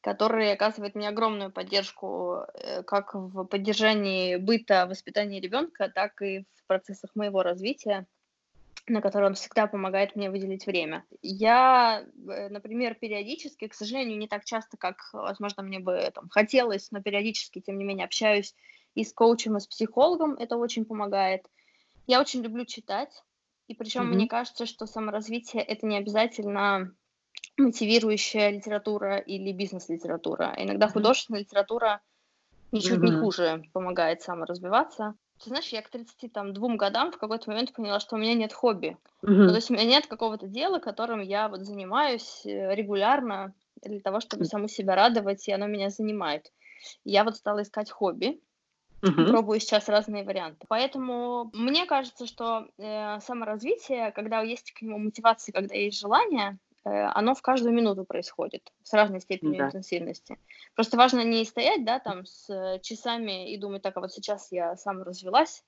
который 0.00 0.52
оказывает 0.52 0.94
мне 0.94 1.08
огромную 1.08 1.50
поддержку 1.50 2.44
э, 2.54 2.84
как 2.84 3.14
в 3.14 3.44
поддержании 3.44 4.36
быта, 4.36 4.86
воспитания 4.86 5.40
ребенка, 5.40 5.88
так 5.88 6.22
и 6.22 6.44
в 6.54 6.66
процессах 6.68 7.10
моего 7.16 7.42
развития, 7.42 8.06
на 8.86 9.00
которые 9.00 9.30
он 9.30 9.34
всегда 9.34 9.66
помогает 9.66 10.14
мне 10.14 10.30
выделить 10.30 10.64
время. 10.66 11.04
Я, 11.22 12.04
э, 12.28 12.48
например, 12.50 12.94
периодически, 12.94 13.66
к 13.66 13.74
сожалению, 13.74 14.16
не 14.16 14.28
так 14.28 14.44
часто, 14.44 14.76
как, 14.76 15.10
возможно, 15.12 15.64
мне 15.64 15.80
бы 15.80 16.08
там, 16.14 16.28
хотелось, 16.28 16.92
но 16.92 17.02
периодически, 17.02 17.60
тем 17.60 17.78
не 17.78 17.84
менее, 17.84 18.04
общаюсь 18.04 18.54
и 18.94 19.02
с 19.02 19.12
коучем, 19.12 19.56
и 19.56 19.60
с 19.60 19.66
психологом, 19.66 20.34
это 20.34 20.56
очень 20.56 20.84
помогает. 20.84 21.50
Я 22.06 22.20
очень 22.20 22.42
люблю 22.42 22.64
читать, 22.64 23.24
и 23.68 23.74
причем 23.74 24.02
mm-hmm. 24.02 24.14
мне 24.14 24.28
кажется, 24.28 24.66
что 24.66 24.86
саморазвитие 24.86 25.62
это 25.62 25.86
не 25.86 25.96
обязательно 25.96 26.94
мотивирующая 27.56 28.50
литература 28.50 29.18
или 29.18 29.52
бизнес-литература. 29.52 30.54
Иногда 30.56 30.86
mm-hmm. 30.86 30.92
художественная 30.92 31.40
литература 31.40 32.00
ничуть 32.72 32.98
mm-hmm. 32.98 33.14
не 33.14 33.20
хуже 33.20 33.62
помогает 33.72 34.22
саморазвиваться. 34.22 35.14
Ты 35.42 35.50
знаешь, 35.50 35.68
я 35.68 35.82
к 35.82 35.88
32 35.88 36.76
годам 36.76 37.12
в 37.12 37.18
какой-то 37.18 37.50
момент 37.50 37.72
поняла, 37.72 38.00
что 38.00 38.16
у 38.16 38.18
меня 38.18 38.34
нет 38.34 38.52
хобби. 38.52 38.96
Mm-hmm. 39.22 39.30
Ну, 39.30 39.48
то 39.48 39.56
есть 39.56 39.70
у 39.70 39.74
меня 39.74 39.84
нет 39.84 40.06
какого-то 40.06 40.46
дела, 40.46 40.78
которым 40.78 41.20
я 41.20 41.48
вот 41.48 41.60
занимаюсь 41.60 42.42
э, 42.44 42.74
регулярно 42.74 43.52
для 43.82 44.00
того, 44.00 44.20
чтобы 44.20 44.44
саму 44.44 44.68
себя 44.68 44.94
радовать, 44.94 45.46
и 45.48 45.52
оно 45.52 45.66
меня 45.66 45.90
занимает. 45.90 46.52
Я 47.04 47.24
вот 47.24 47.36
стала 47.36 47.62
искать 47.62 47.90
хобби, 47.90 48.40
Угу. 49.04 49.26
Пробую 49.26 49.60
сейчас 49.60 49.88
разные 49.88 50.24
варианты. 50.24 50.64
Поэтому 50.68 51.50
мне 51.52 51.84
кажется, 51.84 52.26
что 52.26 52.66
э, 52.78 53.20
саморазвитие, 53.20 54.12
когда 54.12 54.40
есть 54.40 54.72
к 54.72 54.80
нему 54.80 54.98
мотивация, 54.98 55.52
когда 55.52 55.74
есть 55.74 56.00
желание, 56.00 56.58
э, 56.84 56.90
оно 56.90 57.34
в 57.34 57.42
каждую 57.42 57.74
минуту 57.74 58.04
происходит 58.04 58.72
с 58.82 58.94
разной 58.94 59.20
степенью 59.20 59.58
да. 59.58 59.66
интенсивности. 59.66 60.38
Просто 60.74 60.96
важно 60.96 61.22
не 61.22 61.44
стоять, 61.44 61.84
да, 61.84 61.98
там 61.98 62.24
с 62.24 62.78
часами 62.82 63.52
и 63.52 63.58
думать, 63.58 63.82
так, 63.82 63.94
а 63.98 64.00
вот 64.00 64.12
сейчас 64.12 64.50
я 64.50 64.74
сам 64.76 65.02
развелась. 65.02 65.62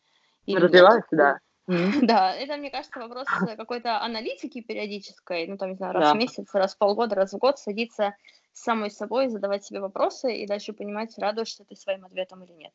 Развиваюсь, 0.46 1.04
да. 1.10 1.38
Да, 2.02 2.32
это, 2.32 2.56
мне 2.56 2.70
кажется, 2.70 2.98
вопрос 3.00 3.26
какой-то 3.56 4.00
аналитики 4.00 4.60
периодической, 4.60 5.48
ну, 5.48 5.58
там, 5.58 5.70
не 5.70 5.76
знаю, 5.76 5.94
раз 5.94 6.04
да. 6.04 6.14
в 6.14 6.16
месяц, 6.16 6.46
раз 6.54 6.74
в 6.74 6.78
полгода, 6.78 7.16
раз 7.16 7.32
в 7.32 7.38
год 7.38 7.58
садиться 7.58 8.14
с 8.52 8.62
самой 8.62 8.90
собой, 8.90 9.28
задавать 9.28 9.64
себе 9.64 9.80
вопросы 9.80 10.34
и 10.36 10.46
дальше 10.46 10.72
понимать, 10.72 11.18
радуешься 11.18 11.64
ты 11.64 11.74
своим 11.74 12.04
ответом 12.04 12.44
или 12.44 12.52
нет. 12.52 12.72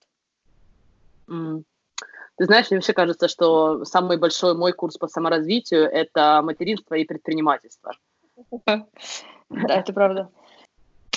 Ты 2.37 2.45
знаешь, 2.45 2.71
мне 2.71 2.77
вообще 2.77 2.93
кажется, 2.93 3.27
что 3.27 3.85
самый 3.85 4.17
большой 4.17 4.55
мой 4.55 4.73
курс 4.73 4.97
по 4.97 5.07
саморазвитию– 5.07 5.83
это 5.91 6.41
материнство 6.43 6.95
и 6.95 7.05
предпринимательство. 7.05 7.93
Да, 8.61 8.87
это 9.49 9.93
правда. 9.93 10.29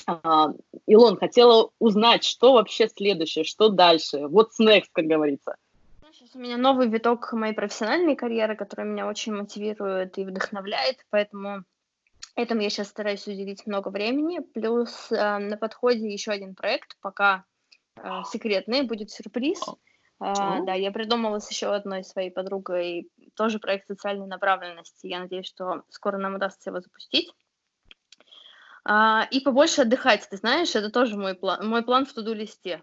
А, 0.07 0.53
Илон, 0.87 1.17
хотела 1.17 1.71
узнать, 1.79 2.25
что 2.25 2.53
вообще 2.53 2.89
следующее, 2.89 3.45
что 3.45 3.69
дальше, 3.69 4.19
what's 4.25 4.61
next, 4.61 4.89
как 4.93 5.07
говорится. 5.07 5.57
Сейчас 6.13 6.37
у 6.37 6.39
меня 6.39 6.57
новый 6.57 6.89
виток 6.89 7.33
моей 7.33 7.55
профессиональной 7.55 8.15
карьеры, 8.15 8.55
который 8.55 8.85
меня 8.85 9.09
очень 9.09 9.35
мотивирует 9.35 10.19
и 10.19 10.25
вдохновляет, 10.25 11.05
поэтому 11.11 11.65
этому 12.37 12.61
я 12.61 12.71
сейчас 12.71 12.89
стараюсь 12.89 13.27
уделить 13.27 13.67
много 13.67 13.89
времени. 13.89 14.41
Плюс 14.41 15.11
э, 15.11 15.39
на 15.39 15.57
подходе 15.57 16.13
еще 16.13 16.31
один 16.31 16.55
проект, 16.55 16.97
пока 17.01 17.45
э, 17.97 18.09
секретный, 18.31 18.83
будет 18.83 19.11
сюрприз. 19.11 19.61
А, 20.21 20.61
да, 20.61 20.75
я 20.75 20.91
придумала 20.91 21.39
с 21.39 21.51
еще 21.51 21.75
одной 21.75 22.05
своей 22.05 22.31
подругой 22.31 23.11
тоже 23.35 23.59
проект 23.59 23.87
социальной 23.89 24.27
направленности. 24.27 25.07
Я 25.07 25.21
надеюсь, 25.21 25.47
что 25.47 25.83
скоро 25.89 26.19
нам 26.19 26.37
удастся 26.37 26.71
его 26.71 26.81
запустить. 26.81 27.33
А, 28.85 29.27
и 29.31 29.41
побольше 29.41 29.83
отдыхать, 29.83 30.29
ты 30.29 30.37
знаешь, 30.37 30.75
это 30.75 30.91
тоже 30.91 31.17
мой 31.17 31.35
план, 31.35 31.67
мой 31.67 31.83
план 31.83 32.07
в 32.07 32.13
туду-листе. 32.13 32.83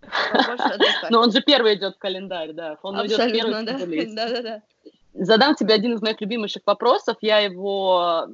Но 1.10 1.20
он 1.20 1.32
же 1.32 1.42
первый 1.42 1.74
идет 1.74 1.96
в 1.96 1.98
календарь, 1.98 2.52
да. 2.52 2.78
Он 2.82 3.06
идет 3.06 3.18
первый 3.32 3.64
да. 3.64 3.78
Да, 4.14 4.28
да, 4.28 4.42
да 4.42 4.62
задам 5.14 5.54
тебе 5.54 5.74
один 5.74 5.94
из 5.94 6.02
моих 6.02 6.20
любимейших 6.20 6.62
вопросов. 6.66 7.16
Я 7.20 7.38
его 7.38 8.26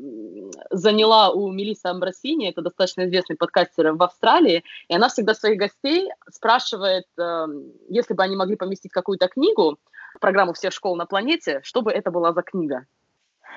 заняла 0.70 1.31
у 1.31 1.51
Мелисы 1.51 1.87
Амбросини, 1.87 2.51
это 2.51 2.62
достаточно 2.62 3.07
известный 3.07 3.37
подкастер 3.37 3.93
в 3.93 4.03
Австралии, 4.03 4.64
и 4.89 4.95
она 4.95 5.09
всегда 5.09 5.35
своих 5.35 5.59
гостей 5.59 6.11
спрашивает, 6.31 7.07
эм, 7.18 7.72
если 7.89 8.14
бы 8.14 8.22
они 8.22 8.37
могли 8.37 8.57
поместить 8.57 8.93
какую-то 8.93 9.29
книгу 9.29 9.79
в 10.14 10.20
программу 10.20 10.53
всех 10.53 10.72
школ 10.72 10.97
на 10.97 11.07
планете, 11.07 11.61
что 11.62 11.83
бы 11.83 11.91
это 11.91 12.11
была 12.11 12.33
за 12.33 12.43
книга? 12.43 12.87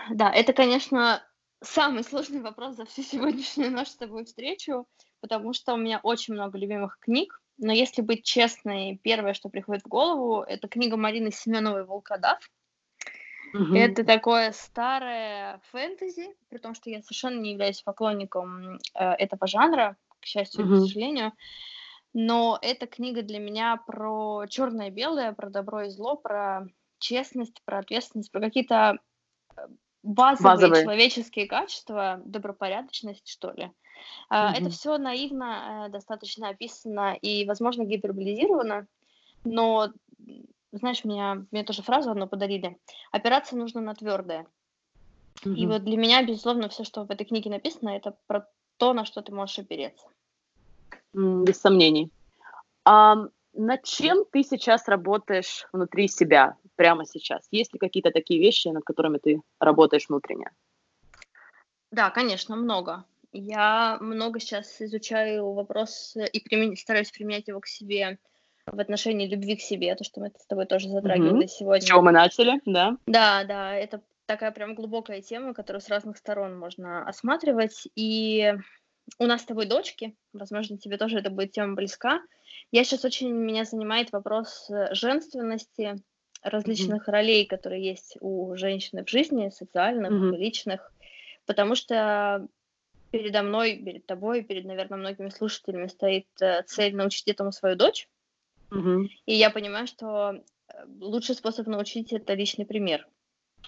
Да, 0.10 0.32
это, 0.32 0.54
конечно, 0.54 1.22
самый 1.62 2.04
сложный 2.04 2.42
вопрос 2.42 2.76
за 2.76 2.86
всю 2.86 3.04
сегодняшнюю 3.04 3.72
нашу 3.72 3.92
с 3.92 3.96
тобой 3.96 4.26
встречу, 4.26 4.88
потому 5.22 5.54
что 5.54 5.74
у 5.74 5.78
меня 5.78 6.00
очень 6.04 6.34
много 6.34 6.58
любимых 6.58 6.98
книг, 7.00 7.42
но 7.58 7.74
если 7.74 8.02
быть 8.02 8.24
честной, 8.24 9.00
первое, 9.04 9.34
что 9.34 9.50
приходит 9.50 9.84
в 9.84 9.90
голову, 9.90 10.42
это 10.42 10.70
книга 10.70 10.96
Марины 10.96 11.32
Семеновой 11.32 11.84
«Волкодав», 11.84 12.40
Угу. 13.54 13.76
Это 13.76 14.04
такое 14.04 14.52
старое 14.52 15.62
фэнтези, 15.72 16.36
при 16.50 16.58
том, 16.58 16.76
что 16.76 16.90
я 16.90 17.02
совершенно 17.02 17.40
не 17.40 17.54
являюсь 17.54 17.82
поклонником 17.82 18.80
э, 18.94 19.12
этого 19.14 19.48
жанра, 19.48 19.98
к 20.20 20.26
счастью 20.26 20.66
угу. 20.66 20.76
к 20.76 20.80
сожалению. 20.80 21.34
Но 22.14 22.58
эта 22.62 22.88
книга 22.88 23.22
для 23.22 23.40
меня 23.40 23.78
про 23.78 24.46
черное-белое, 24.48 25.34
про 25.34 25.50
добро 25.50 25.84
и 25.84 25.90
зло, 25.90 26.16
про 26.16 26.68
честность, 26.98 27.62
про 27.66 27.80
ответственность, 27.80 28.32
про 28.32 28.42
какие-то 28.42 28.98
э, 29.56 29.68
базовые, 30.04 30.54
базовые 30.54 30.84
человеческие 30.84 31.48
качества, 31.48 32.22
добропорядочность, 32.26 33.28
что 33.28 33.52
ли. 33.52 33.72
Mm-hmm. 34.32 34.52
Это 34.58 34.70
все 34.70 34.98
наивно, 34.98 35.86
э, 35.88 35.90
достаточно 35.90 36.50
описано 36.50 37.16
и, 37.22 37.46
возможно, 37.46 37.84
гиперболизировано, 37.84 38.88
но 39.44 39.90
знаешь, 40.72 41.04
меня, 41.04 41.46
мне 41.52 41.64
тоже 41.64 41.82
фразу 41.82 42.12
одну 42.12 42.28
подарили. 42.28 42.78
Опираться 43.12 43.56
нужно 43.56 43.82
на 43.82 43.96
твердое. 43.96 44.48
Угу. 45.46 45.54
И 45.54 45.66
вот 45.66 45.84
для 45.84 45.98
меня, 45.98 46.24
безусловно, 46.24 46.70
все, 46.70 46.84
что 46.84 47.06
в 47.06 47.12
этой 47.12 47.26
книге 47.26 47.50
написано, 47.50 47.90
это 47.90 48.16
про 48.28 48.48
то, 48.78 48.94
на 48.94 49.06
что 49.06 49.22
ты 49.22 49.34
можешь 49.34 49.60
опереться. 49.60 50.08
Без 51.14 51.60
сомнений. 51.60 52.12
А 52.86 53.16
над 53.54 53.84
чем 53.84 54.26
ты 54.32 54.44
сейчас 54.44 54.88
работаешь 54.88 55.68
внутри 55.74 56.08
себя, 56.08 56.56
прямо 56.76 57.06
сейчас? 57.06 57.48
Есть 57.52 57.74
ли 57.74 57.80
какие-то 57.80 58.12
такие 58.12 58.40
вещи, 58.40 58.68
над 58.70 58.84
которыми 58.84 59.18
ты 59.18 59.42
работаешь 59.60 60.08
внутренне? 60.08 60.52
Да, 61.92 62.10
конечно, 62.12 62.56
много. 62.56 63.06
Я 63.32 63.98
много 64.02 64.40
сейчас 64.40 64.82
изучаю 64.82 65.52
вопрос 65.52 66.16
и 66.16 66.40
примен... 66.40 66.76
стараюсь 66.78 67.12
применять 67.12 67.48
его 67.48 67.60
к 67.60 67.68
себе 67.68 68.18
в 68.72 68.80
отношении 68.80 69.28
любви 69.28 69.56
к 69.56 69.62
себе, 69.62 69.96
то, 69.96 70.04
что 70.04 70.20
мы 70.22 70.32
с 70.38 70.46
тобой 70.46 70.66
тоже 70.66 70.90
затрагивали 70.90 71.46
mm-hmm. 71.46 71.48
сегодня. 71.48 71.82
С 71.82 71.86
чего 71.86 72.02
мы 72.02 72.12
начали, 72.12 72.62
да? 72.66 72.98
Да, 73.06 73.44
да, 73.44 73.76
это 73.76 74.02
такая 74.26 74.52
прям 74.52 74.76
глубокая 74.76 75.22
тема, 75.22 75.54
которую 75.54 75.82
с 75.82 75.90
разных 75.90 76.18
сторон 76.18 76.58
можно 76.58 77.08
осматривать. 77.08 77.88
И 77.96 78.54
у 79.18 79.26
нас 79.26 79.42
с 79.42 79.46
тобой 79.46 79.66
дочки, 79.66 80.16
возможно, 80.34 80.78
тебе 80.78 80.98
тоже 80.98 81.20
это 81.20 81.30
будет 81.30 81.52
тема 81.52 81.76
близка. 81.76 82.22
Я 82.72 82.84
сейчас 82.84 83.06
очень 83.06 83.32
меня 83.32 83.66
занимает 83.66 84.12
вопрос 84.12 84.70
э, 84.70 84.94
женственности, 84.94 85.96
различных 86.44 87.08
mm-hmm. 87.08 87.12
ролей, 87.12 87.46
которые 87.46 87.84
есть 87.84 88.18
у 88.22 88.56
женщины 88.56 89.04
в 89.04 89.10
жизни, 89.10 89.50
социальных, 89.50 90.12
mm-hmm. 90.12 90.38
личных, 90.38 90.94
потому 91.46 91.76
что 91.76 92.48
передо 93.12 93.42
мной, 93.42 93.78
перед 93.78 94.06
тобой, 94.06 94.44
перед, 94.44 94.66
наверное, 94.66 95.00
многими 95.00 95.30
слушателями 95.30 95.88
стоит 95.88 96.28
э, 96.42 96.64
цель 96.64 96.96
научить 96.96 97.28
этому 97.28 97.52
свою 97.52 97.76
дочь. 97.76 98.08
И 98.72 99.34
я 99.34 99.50
понимаю, 99.50 99.88
что 99.88 100.32
э, 100.32 100.42
лучший 101.00 101.36
способ 101.36 101.68
научить 101.68 102.14
это 102.14 102.34
личный 102.34 102.66
пример. 102.66 103.08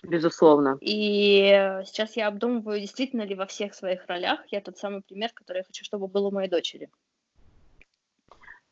Безусловно. 0.03 0.77
И 0.81 1.81
сейчас 1.85 2.15
я 2.15 2.27
обдумываю, 2.27 2.79
действительно 2.79 3.23
ли 3.23 3.35
во 3.35 3.45
всех 3.45 3.73
своих 3.73 4.05
ролях 4.07 4.39
я 4.47 4.61
тот 4.61 4.77
самый 4.77 5.01
пример, 5.01 5.31
который 5.33 5.59
я 5.59 5.63
хочу, 5.63 5.83
чтобы 5.83 6.07
был 6.07 6.27
у 6.27 6.31
моей 6.31 6.49
дочери. 6.49 6.89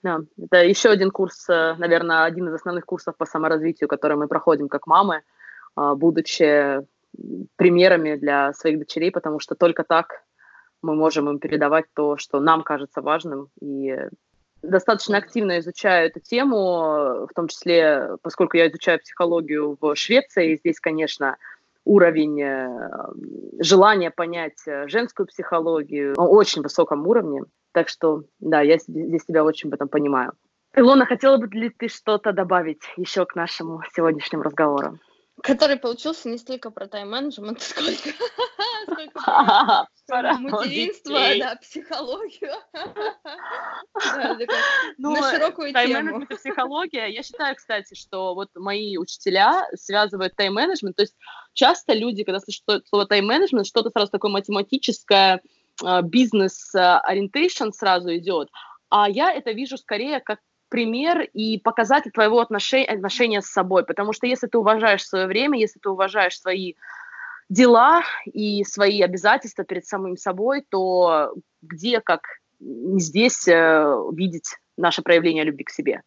Да, 0.01 0.21
это 0.41 0.63
еще 0.63 0.89
один 0.89 1.11
курс, 1.11 1.49
э, 1.49 1.75
наверное, 1.77 2.23
один 2.23 2.47
из 2.47 2.53
основных 2.53 2.86
курсов 2.86 3.17
по 3.17 3.25
саморазвитию, 3.25 3.89
который 3.89 4.17
мы 4.17 4.27
проходим 4.27 4.69
как 4.69 4.88
мамы, 4.88 5.23
а, 5.75 5.95
будучи 5.95 6.86
примерами 7.57 8.15
для 8.15 8.53
своих 8.53 8.80
дочерей, 8.80 9.11
потому 9.11 9.39
что 9.39 9.55
только 9.55 9.84
так 9.84 10.23
мы 10.82 10.95
можем 10.95 11.30
им 11.30 11.39
передавать 11.39 11.86
то, 11.93 12.17
что 12.17 12.39
нам 12.39 12.63
кажется 12.63 13.01
важным. 13.01 13.49
И 13.61 13.97
достаточно 14.62 15.18
активно 15.18 15.60
изучаю 15.60 16.07
эту 16.07 16.20
тему, 16.20 17.28
в 17.28 17.30
том 17.36 17.47
числе, 17.47 18.18
поскольку 18.22 18.57
я 18.57 18.68
изучаю 18.70 18.99
психологию 18.99 19.78
в 19.80 19.95
Швеции, 19.95 20.55
здесь, 20.57 20.80
конечно, 20.80 21.38
уровень 21.86 22.41
э, 22.41 22.70
желания 23.60 24.12
понять 24.12 24.60
э, 24.68 24.88
женскую 24.88 25.28
психологию 25.28 26.14
на 26.18 26.28
очень 26.28 26.62
высоком 26.62 27.07
уровне. 27.07 27.43
Так 27.72 27.89
что, 27.89 28.24
да, 28.39 28.62
я 28.62 28.78
здесь 28.78 29.26
тебя 29.26 29.43
очень 29.43 29.70
в 29.70 29.74
этом 29.74 29.88
понимаю. 29.88 30.34
Илона, 30.76 31.05
хотела 31.05 31.38
бы 31.38 31.47
ли 31.47 31.70
ты 31.70 31.88
что-то 31.88 32.32
добавить 32.32 32.82
еще 32.95 33.26
к 33.26 33.36
нашему 33.36 33.82
сегодняшнему 33.95 34.43
разговору? 34.43 34.99
Который 35.43 35.77
получился 35.77 36.29
не 36.29 36.37
столько 36.37 36.71
про 36.71 36.87
тайм-менеджмент, 36.87 37.61
сколько, 37.61 38.13
про 40.07 40.33
материнство, 40.39 41.19
да, 41.39 41.55
психологию. 41.61 42.53
Ну, 44.97 45.11
на 45.11 45.31
широкую 45.31 45.73
тему. 45.73 46.21
и 46.21 46.35
психология. 46.35 47.07
Я 47.07 47.23
считаю, 47.23 47.55
кстати, 47.55 47.95
что 47.95 48.33
вот 48.33 48.49
мои 48.55 48.97
учителя 48.97 49.67
связывают 49.75 50.35
тайм-менеджмент. 50.35 50.95
То 50.95 51.03
есть 51.03 51.15
часто 51.53 51.93
люди, 51.93 52.23
когда 52.23 52.39
слышат 52.39 52.87
слово 52.87 53.05
тайм-менеджмент, 53.05 53.65
что-то 53.67 53.89
сразу 53.89 54.11
такое 54.11 54.31
математическое, 54.31 55.41
а, 55.83 56.01
бизнес-ориентейшн 56.01 57.71
сразу 57.71 58.15
идет. 58.15 58.49
А 58.89 59.09
я 59.09 59.31
это 59.31 59.51
вижу 59.51 59.77
скорее 59.77 60.19
как 60.19 60.39
пример 60.70 61.22
и 61.22 61.57
показатель 61.57 62.11
твоего 62.11 62.39
отношения, 62.39 62.86
отношения 62.86 63.41
с 63.41 63.47
собой. 63.47 63.86
Потому 63.86 64.13
что 64.13 64.28
если 64.28 64.47
ты 64.47 64.57
уважаешь 64.57 65.05
свое 65.05 65.28
время, 65.28 65.59
если 65.59 65.80
ты 65.80 65.89
уважаешь 65.89 66.39
свои 66.39 66.76
дела 67.49 68.03
и 68.26 68.63
свои 68.63 69.01
обязательства 69.01 69.63
перед 69.63 69.86
самим 69.86 70.15
собой, 70.15 70.65
то 70.70 71.34
где, 71.61 71.99
как 71.99 72.22
не 72.59 72.99
здесь, 72.99 73.47
э, 73.47 73.95
видеть 74.13 74.55
наше 74.78 75.01
проявление 75.01 75.43
любви 75.43 75.63
к 75.63 75.72
себе? 75.72 76.03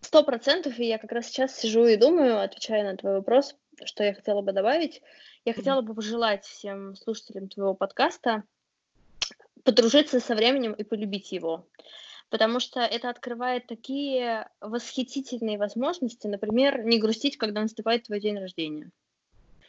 Сто 0.00 0.22
процентов, 0.22 0.78
и 0.78 0.86
я 0.86 0.98
как 0.98 1.10
раз 1.12 1.26
сейчас 1.26 1.58
сижу 1.58 1.84
и 1.84 1.96
думаю, 1.96 2.40
отвечая 2.40 2.84
на 2.84 2.96
твой 2.96 3.14
вопрос, 3.14 3.56
что 3.84 4.04
я 4.04 4.14
хотела 4.14 4.40
бы 4.40 4.52
добавить. 4.52 5.02
Я 5.44 5.52
хотела 5.52 5.80
бы 5.80 5.94
пожелать 5.94 6.44
всем 6.44 6.94
слушателям 6.94 7.48
твоего 7.48 7.74
подкаста 7.74 8.44
подружиться 9.64 10.20
со 10.20 10.36
временем 10.36 10.72
и 10.72 10.84
полюбить 10.84 11.32
его 11.32 11.66
потому 12.30 12.60
что 12.60 12.80
это 12.80 13.10
открывает 13.10 13.66
такие 13.66 14.48
восхитительные 14.60 15.58
возможности, 15.58 16.26
например, 16.26 16.84
не 16.84 16.98
грустить, 16.98 17.36
когда 17.36 17.62
наступает 17.62 18.04
твой 18.04 18.20
день 18.20 18.38
рождения. 18.38 18.90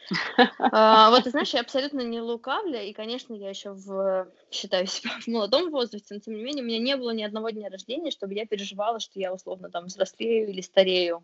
А, 0.60 1.10
вот, 1.10 1.24
ты 1.24 1.32
знаешь, 1.32 1.54
я 1.54 1.62
абсолютно 1.62 2.02
не 2.02 2.22
лукавля, 2.22 2.84
и, 2.84 2.94
конечно, 2.94 3.34
я 3.34 3.50
еще 3.50 3.72
в, 3.72 4.28
считаю 4.52 4.88
себя 4.88 5.12
в 5.22 5.28
молодом 5.28 5.70
возрасте, 5.70 6.14
но, 6.14 6.20
тем 6.20 6.36
не 6.36 6.44
менее, 6.44 6.64
у 6.64 6.68
меня 6.68 6.80
не 6.80 6.96
было 6.96 7.12
ни 7.12 7.24
одного 7.24 7.50
дня 7.50 7.70
рождения, 7.70 8.12
чтобы 8.12 8.34
я 8.34 8.46
переживала, 8.46 9.00
что 9.00 9.20
я, 9.20 9.34
условно, 9.34 9.70
там, 9.70 9.86
взрослею 9.86 10.50
или 10.50 10.62
старею. 10.62 11.24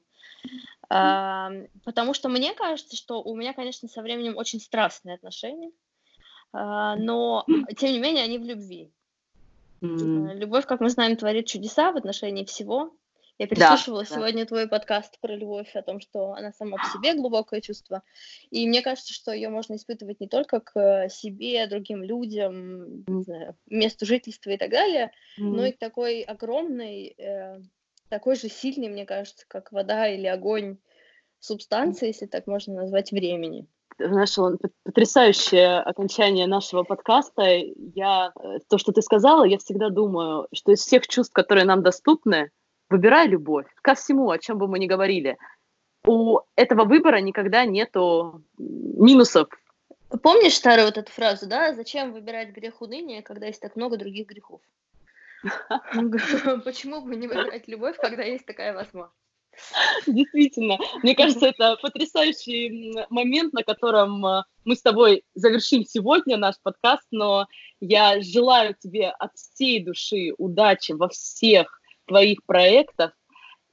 А, 0.90 1.52
потому 1.86 2.14
что 2.14 2.30
мне 2.30 2.54
кажется, 2.54 2.96
что 2.96 3.22
у 3.22 3.36
меня, 3.36 3.54
конечно, 3.54 3.88
со 3.88 4.02
временем 4.02 4.38
очень 4.38 4.60
страстные 4.60 5.16
отношения, 5.16 5.72
а, 6.52 6.96
но, 6.96 7.46
тем 7.78 7.92
не 7.92 8.00
менее, 8.00 8.24
они 8.24 8.38
в 8.38 8.44
любви. 8.44 8.92
Mm. 9.84 10.36
Любовь, 10.36 10.66
как 10.66 10.80
мы 10.80 10.90
знаем, 10.90 11.18
творит 11.18 11.46
чудеса 11.46 11.92
в 11.92 11.98
отношении 11.98 12.46
всего. 12.46 12.96
Я 13.38 13.48
переслушивала 13.48 14.04
да, 14.04 14.16
сегодня 14.16 14.44
да. 14.44 14.48
твой 14.48 14.68
подкаст 14.70 15.20
про 15.20 15.36
любовь, 15.36 15.76
о 15.76 15.82
том, 15.82 16.00
что 16.00 16.34
она 16.34 16.54
сама 16.54 16.78
по 16.78 16.86
себе 16.86 17.16
глубокое 17.16 17.62
чувство. 17.62 18.04
И 18.52 18.66
мне 18.68 18.82
кажется, 18.82 19.12
что 19.12 19.34
ее 19.34 19.50
можно 19.50 19.76
испытывать 19.76 20.20
не 20.20 20.28
только 20.28 20.62
к 20.62 21.10
себе, 21.10 21.68
другим 21.68 22.04
людям, 22.04 23.04
mm. 23.04 23.04
не 23.08 23.24
знаю, 23.24 23.58
месту 23.66 24.06
жительства 24.06 24.52
и 24.52 24.58
так 24.58 24.70
далее, 24.70 25.12
mm. 25.38 25.44
но 25.44 25.66
и 25.66 25.72
к 25.72 25.80
такой 25.80 26.22
огромной, 26.22 27.16
э, 27.18 27.62
такой 28.08 28.36
же 28.36 28.48
сильной, 28.48 28.88
мне 28.88 29.06
кажется, 29.06 29.46
как 29.50 29.72
вода 29.72 30.08
или 30.08 30.28
огонь 30.28 30.78
субстанции, 31.40 32.08
если 32.08 32.28
так 32.28 32.48
можно 32.48 32.74
назвать, 32.76 33.12
времени 33.12 33.68
знаешь, 33.98 34.36
потрясающее 34.84 35.80
окончание 35.80 36.48
нашего 36.48 36.84
подкаста. 36.84 37.44
Я, 37.96 38.32
э, 38.36 38.60
то, 38.70 38.78
что 38.78 38.92
ты 38.92 39.02
сказала, 39.02 39.44
я 39.44 39.58
всегда 39.58 39.90
думаю, 39.90 40.48
что 40.54 40.72
из 40.72 40.80
всех 40.80 41.08
чувств, 41.08 41.34
которые 41.34 41.66
нам 41.66 41.84
доступны, 41.84 42.52
выбирай 42.90 43.28
любовь 43.28 43.68
ко 43.82 43.96
всему, 43.96 44.30
о 44.30 44.38
чем 44.38 44.58
бы 44.58 44.68
мы 44.68 44.80
ни 44.80 44.88
говорили. 44.88 45.38
У 46.06 46.40
этого 46.56 46.84
выбора 46.86 47.18
никогда 47.22 47.66
нету 47.66 48.44
минусов. 48.58 49.50
Помнишь 50.22 50.56
старую 50.56 50.88
вот 50.88 50.98
эту 50.98 51.12
фразу, 51.12 51.48
да? 51.48 51.74
Зачем 51.74 52.14
выбирать 52.14 52.50
грех 52.50 52.82
уныния, 52.82 53.22
когда 53.22 53.48
есть 53.48 53.62
так 53.62 53.76
много 53.76 53.98
других 53.98 54.28
грехов? 54.28 54.62
Почему 56.64 57.02
бы 57.02 57.16
не 57.16 57.28
выбирать 57.28 57.68
любовь, 57.68 57.98
когда 57.98 58.24
есть 58.24 58.46
такая 58.46 58.74
возможность? 58.74 59.23
Действительно, 60.08 60.78
мне 61.02 61.16
кажется, 61.16 61.48
это 61.48 61.78
потрясающий 61.82 62.94
момент, 63.10 63.54
на 63.54 63.64
котором 63.64 64.26
э, 64.26 64.44
мы 64.66 64.76
с 64.76 64.82
тобой 64.82 65.24
завершим 65.36 65.86
сегодня 65.86 66.38
наш 66.38 66.56
подкаст, 66.62 67.08
но 67.12 67.48
я 67.80 68.22
желаю 68.22 68.76
тебе 68.78 69.10
от 69.10 69.32
всей 69.36 69.84
души 69.84 70.34
удачи 70.38 70.94
во 70.94 71.10
всех 71.10 71.82
твоих 72.06 72.44
проектах, 72.46 73.14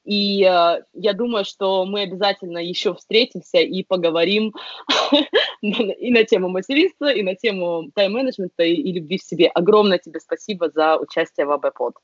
и 0.05 0.43
э, 0.43 0.83
я 0.93 1.13
думаю, 1.13 1.45
что 1.45 1.85
мы 1.85 2.03
обязательно 2.03 2.59
еще 2.59 2.95
встретимся 2.95 3.59
и 3.59 3.83
поговорим 3.83 4.55
и 5.63 6.11
на 6.11 6.25
тему 6.25 6.49
материнства, 6.49 7.13
и 7.13 7.23
на 7.23 7.35
тему 7.35 7.91
тайм-менеджмента 7.95 8.63
и, 8.63 8.75
и 8.75 8.93
любви 8.93 9.19
в 9.19 9.23
себе. 9.23 9.49
Огромное 9.49 9.99
тебе 9.99 10.21
спасибо 10.21 10.71
за 10.71 10.97
участие 10.97 11.47
в 11.47 11.53
АБ-под. 11.53 11.95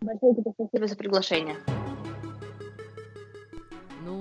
Большое 0.00 0.34
тебе 0.34 0.52
спасибо 0.52 0.86
за 0.86 0.96
приглашение. 0.96 1.56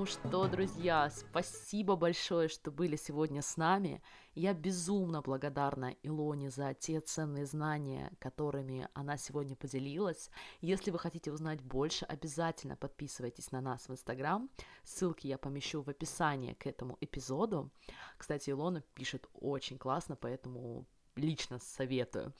Ну 0.04 0.08
что, 0.08 0.49
друзья, 0.49 1.10
спасибо 1.10 1.95
большое, 1.95 2.49
что 2.49 2.72
были 2.72 2.97
сегодня 2.97 3.41
с 3.41 3.56
нами. 3.56 4.04
Я 4.36 4.54
безумно 4.54 5.22
благодарна 5.22 5.95
Илоне 6.04 6.49
за 6.49 6.74
те 6.74 6.99
ценные 6.99 7.45
знания, 7.45 8.12
которыми 8.20 8.89
она 8.95 9.16
сегодня 9.16 9.56
поделилась. 9.56 10.30
Если 10.60 10.91
вы 10.91 10.99
хотите 10.99 11.32
узнать 11.32 11.62
больше, 11.62 12.04
обязательно 12.04 12.76
подписывайтесь 12.76 13.54
на 13.54 13.62
нас 13.62 13.88
в 13.88 13.93
Инстаграм. 13.93 14.49
Ссылки 14.84 15.28
я 15.28 15.38
помещу 15.38 15.82
в 15.82 15.88
описании 15.88 16.51
к 16.51 16.68
этому 16.68 16.97
эпизоду. 16.99 17.72
Кстати, 18.18 18.49
Илона 18.49 18.82
пишет 18.95 19.30
очень 19.32 19.78
классно, 19.78 20.18
поэтому 20.18 20.86
лично 21.16 21.60
советую. 21.60 22.34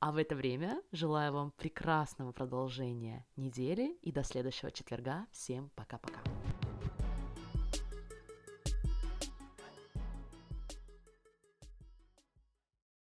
А 0.00 0.12
в 0.12 0.18
это 0.18 0.34
время 0.36 0.82
желаю 0.92 1.32
вам 1.32 1.50
прекрасного 1.52 2.32
продолжения 2.32 3.24
недели 3.36 3.96
и 4.02 4.12
до 4.12 4.22
следующего 4.22 4.70
четверга. 4.70 5.26
Всем 5.32 5.70
пока-пока. 5.74 6.20